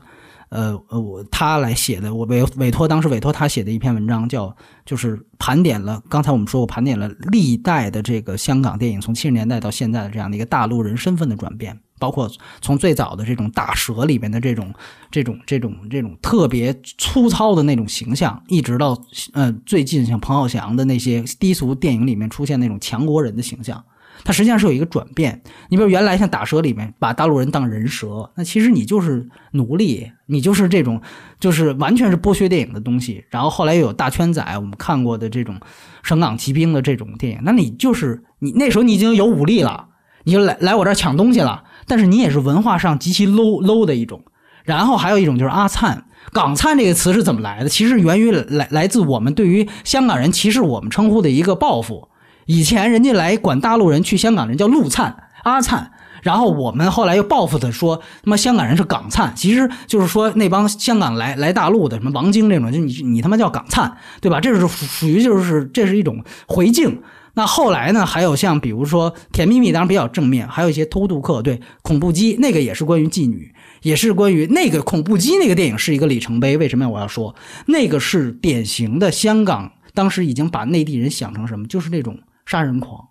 [0.50, 4.56] 呃呃，我他来写的，我委委托当时委托他写的一篇文章，叫
[4.86, 11.80] 就是盘点了刚才我们说过盘点了历代的这个香港电影从七十年代到现在的这样的一个大陆人身份的转变。
[12.00, 12.32] 包括
[12.62, 14.74] 从最早的这种大蛇里面的这种、
[15.12, 18.98] 这种、这种、这种特别粗糙的那种形象，一直到
[19.34, 23.84] 呃最近像彭浩翔的那些低俗电影里面出现那种强国人的形象，
[24.24, 25.41] 它实际上是有一个转变。
[25.70, 31.02] 你比如原来像打蛇里面把大陆人当人蛇，那其实你就是奴隶，你就是这种
[31.40, 33.24] 就是完全是剥削电影的东西。
[33.30, 35.60] 然后后来又有大圈仔，我们看过的这种
[36.04, 39.88] 省港骑兵的这种电影，那你就是你那时候你已经有武力了，
[40.24, 41.64] 你就来来我这儿抢东西了。
[41.88, 44.24] 但是你也是文化上极其 low low 的一种，
[44.64, 47.70] 然后还有一种就是阿灿，港灿这个词是怎么来的？
[47.70, 52.10] 其实源于来来自我们对于香港人歧视我们称呼的一个报复。
[52.50, 55.92] 以前人家来管大陆人去香港人叫陆灿、阿灿，
[56.24, 64.42] 然后我们后来又报复的说他妈香港人是港灿，其实就是说那帮香港来来大陆的什么王晶这种，就你你他妈叫港灿，对吧？
[64.42, 67.00] 这是属于就是这是一种回敬。
[67.36, 68.04] 那后来呢？
[68.04, 73.54] 还有像比如说《甜蜜蜜》，当然比较正面，还有一些偷渡客，对恐怖机那个也是关于妓女，
[73.84, 76.58] 也是关于那个恐怖机那个电影是一个里程碑。
[76.58, 77.36] 为什么我要说
[77.68, 79.72] 那个是典型的香港？
[79.94, 81.68] 当时已经把内地人想成什么？
[81.68, 82.18] 就是那种
[82.50, 83.08] 杀人狂。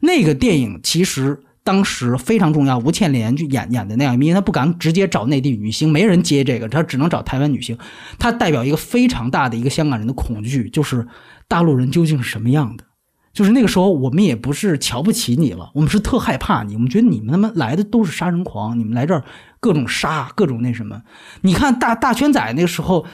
[0.00, 7.76] 那个电影其实当时非常重要，吴倩莲去演演的那样，因为她不敢直接找内地女星，没人接这个，她只能找台湾女星。
[8.18, 11.06] 她代表一个非常大的一个香港人的恐惧，就是
[11.46, 12.84] 大陆人究竟是什么样的。
[13.32, 16.74] 就是那个时候，我们也不是瞧不起你了，我们是特害怕你。
[16.74, 19.22] 我们觉得你们他妈来的都是杀人狂，你们来这儿
[19.60, 21.02] 各种杀，各种那什么。
[21.42, 23.06] 你看大大圈仔那个时候，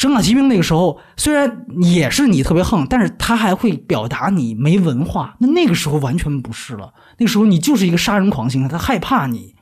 [0.00, 5.36] 省港骑兵那个时候，虽然也是你特别横，但是他还会表达你没文化。
[5.40, 9.54] 那那个时候完全不是了，那个时候你就是一个杀人狂型的，他害怕你。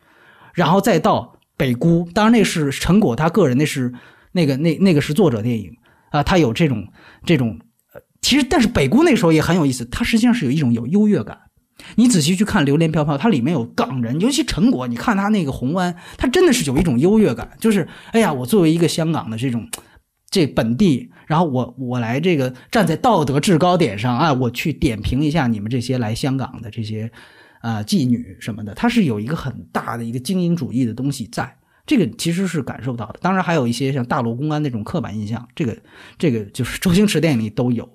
[0.54, 3.92] 然后再到北姑，当然那是陈果他个人，那是
[4.30, 5.72] 那个那那个是作者电影
[6.12, 6.86] 啊，他有这种
[7.26, 7.58] 这种。
[8.22, 11.36] 其实，但是北姑那时候也很有意思，他实际上是有一种有优越感。
[11.96, 19.68] 你仔细去看《榴莲飘飘》，它里面有港人，尤其陈果，你看他那个红湾，他真的是有一种优越感，就是哎呀，我作为一个香港的这种
[20.30, 27.10] 这本地，然后我我来这个站在道德制高点上啊，我去点评一下你们这些来香港的这些
[27.62, 31.56] 呃妓女什么的，它是有一个很大的一个精英主义的东西在。
[31.86, 35.74] 这个其实是感受到的，当然还有一些像大陆公安那种刻板印象，这个
[36.18, 37.88] 这个就是周星驰电影里都有。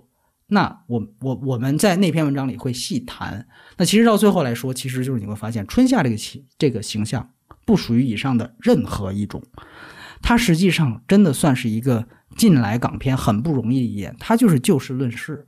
[0.48, 3.48] 那我我我们在那篇文章里会细谈。
[3.78, 7.30] 那其实到最后来说，其实就是你会发现，春夏这个形这个形象
[7.66, 9.42] 不属于以上的任何一种，
[10.24, 15.46] 它实际上真的算是一个近来港片很不容易的一点，它就是就事论事，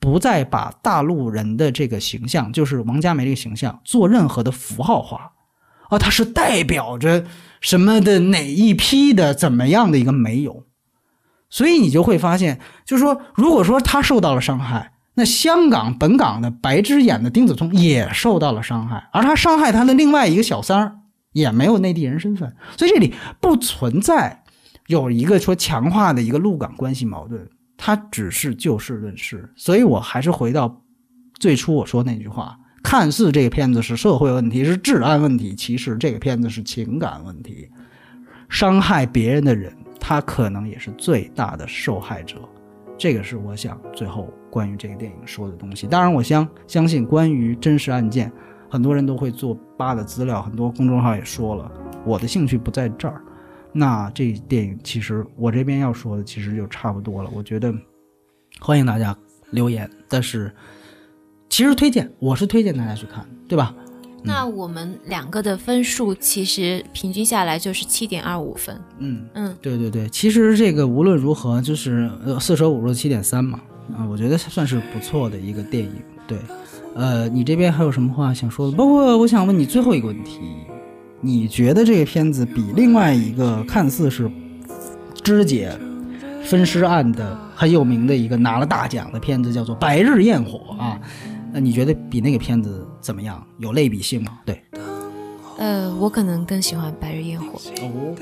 [0.00, 5.32] 不再把大陆人的这个形象，就是王家梅这个形象做任何的符号化。
[5.88, 7.24] 啊，它是代表着
[7.60, 10.64] 什么的哪一批的怎么样的一个没有，
[11.48, 20.98] 所以你就会发现，就是说，如果说他受到了伤害，那香港本港的白芝演的丁子聪也受到了伤害，而他伤害他的另外一个小三儿
[21.36, 24.42] 也没有内地人身份，所以这里不存在
[24.86, 27.46] 有一个说强化的一个陆港关系矛盾，
[27.76, 29.52] 它只是就事论事。
[29.54, 30.82] 所以我还是回到
[31.38, 32.58] 最初我说那句话。
[32.82, 37.68] 看似这个片子是社会问题，是治安问题，其实这个片子是情感问题。
[38.48, 42.36] 伤害别人的人，他可能也是最大的受害者。
[42.96, 45.86] 这个是我想最后关于这个电影说的东西。
[45.86, 48.32] 当然，我相相信关于真实案件，
[48.68, 51.70] 很多人都会做八的资料，很多公众号也说了。
[52.04, 53.22] 我的兴趣不在这儿。
[53.72, 57.30] 那这电影其实我这边要说的其实就差不多了。
[57.34, 57.74] 我觉得
[58.60, 59.16] 欢迎大家
[59.50, 60.52] 留言，但是。
[61.48, 63.72] 其实推荐，我是推荐大家去看，对吧？
[64.24, 68.78] 那我们两个的分数其实平均下来就是七点二五分。
[68.98, 73.60] 嗯嗯，对对对，其实这个无论如何就是呃四舍五入七点三嘛，
[73.96, 75.92] 啊，我觉得算是不错的一个电影。
[76.26, 76.36] 对，
[76.96, 78.76] 呃，你这边还有什么话想说的？
[78.76, 80.40] 包括我想问你最后一个问题，
[81.20, 84.30] 你觉得这个片子比另外一个看似是
[85.22, 85.70] 肢解
[86.42, 90.98] 分尸案的很有名的一个拿了大奖的片子叫做《白日焰火》啊？
[91.52, 93.44] 那你觉得比那个片子怎么样？
[93.58, 94.32] 有类比性吗？
[94.46, 94.62] 对，
[95.58, 97.58] 呃，我可能更喜欢《白日焰火》。
[97.82, 98.16] 哦，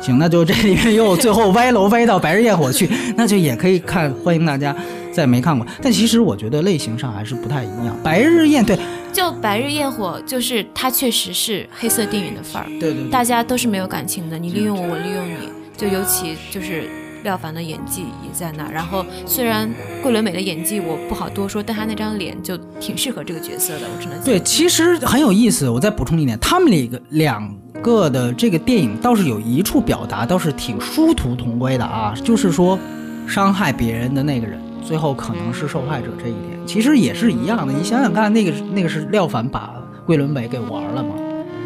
[0.00, 4.12] 行，那就这里面又最后歪楼歪到《白日焰火》去，那就也可以看。
[4.24, 4.74] 欢迎大家
[5.16, 7.96] 再没看过，但其实我觉得类型上还是不太一样。
[8.02, 8.78] 《白日焰对，
[9.12, 16.84] 就《白日焰火》就是它确实是黑色电影的范儿，对对，大家都是没有感情的，你利用我，我利用你，就尤其就是。
[17.24, 19.68] 廖凡的演技也在那，然后虽然
[20.00, 25.68] 桂纶镁的演技我不好多说，但她那张脸就挺适合这个角色的，我只能对，其实很有意思。
[25.68, 32.78] 我再补充一点，他们两个两个的这个电影倒是有一处表达，倒是挺殊途同归的啊，就是说
[33.26, 37.72] 伤害别人的那个人，最后可能是受害者这一点，其实也是一样的。
[37.72, 39.74] 你想想看，那个那个是廖凡把
[40.06, 41.14] 桂纶镁给玩了嘛？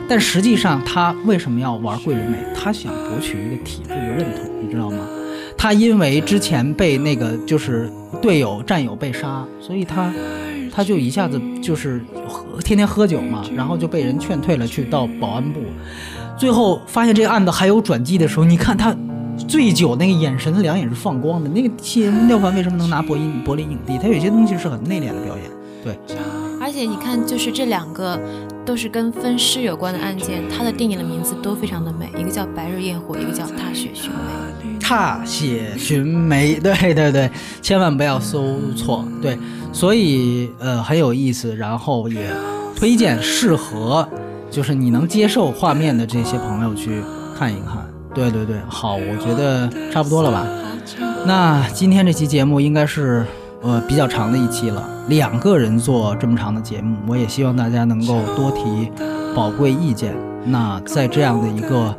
[0.08, 2.38] 但实际上他为什么要玩桂纶镁？
[2.56, 5.06] 他想博取一个体制的认同，你知道吗？
[5.58, 7.90] 他因为之前被那个就是
[8.22, 10.10] 队友战友被杀，所以他
[10.72, 15.60] 他就一下子就是喝天天喝酒嘛，然后就被人劝退了，去到保安部。
[16.38, 18.96] 最后发现这个案子还有转机的时候，你看他
[19.46, 21.48] 醉酒那个眼神，两眼是放光的。
[21.50, 23.98] 那个戏廖凡为什么能拿柏林柏林影帝？
[23.98, 25.50] 他有些东西是很内敛的表演，
[25.84, 25.98] 对。
[26.62, 28.20] 而且你看，就是这两个
[28.66, 34.78] 都是跟分尸有关的案件，他的电影的名字都非常的美，一个叫《白日焰火》，一个叫《踏雪寻梅》。
[34.80, 37.30] 踏雪寻梅，对对对，
[37.62, 39.38] 千万不要搜错，对，
[39.72, 42.30] 所以呃很有意思，然后也
[42.76, 44.06] 推荐适合
[44.50, 47.02] 就是你能接受画面的这些朋友去
[47.38, 50.46] 看一看，对对对，好，我觉得差不多了吧？
[51.26, 53.24] 那今天这期节目应该是
[53.62, 58.90] 呃比较长的一期了，两个人做这么长的节目，我也希望大家能够多提
[59.34, 60.14] 宝贵意见。
[60.44, 61.96] 那在这样的一个。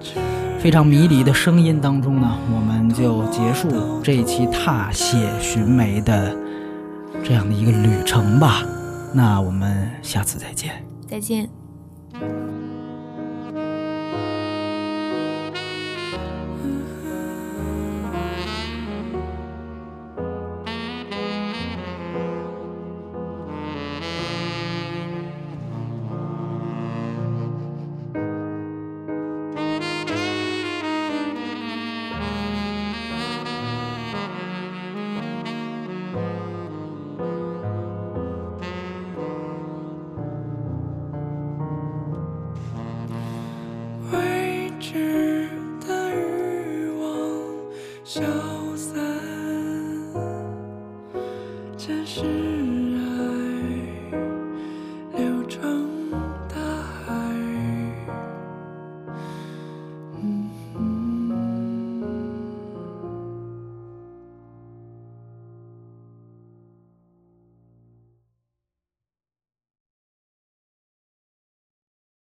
[0.61, 3.67] 非常迷离的声音当中呢，我们就结束
[4.03, 6.31] 这一期踏雪寻梅的
[7.23, 8.61] 这样的一个旅程吧。
[9.11, 11.49] 那我们下次再见，再见。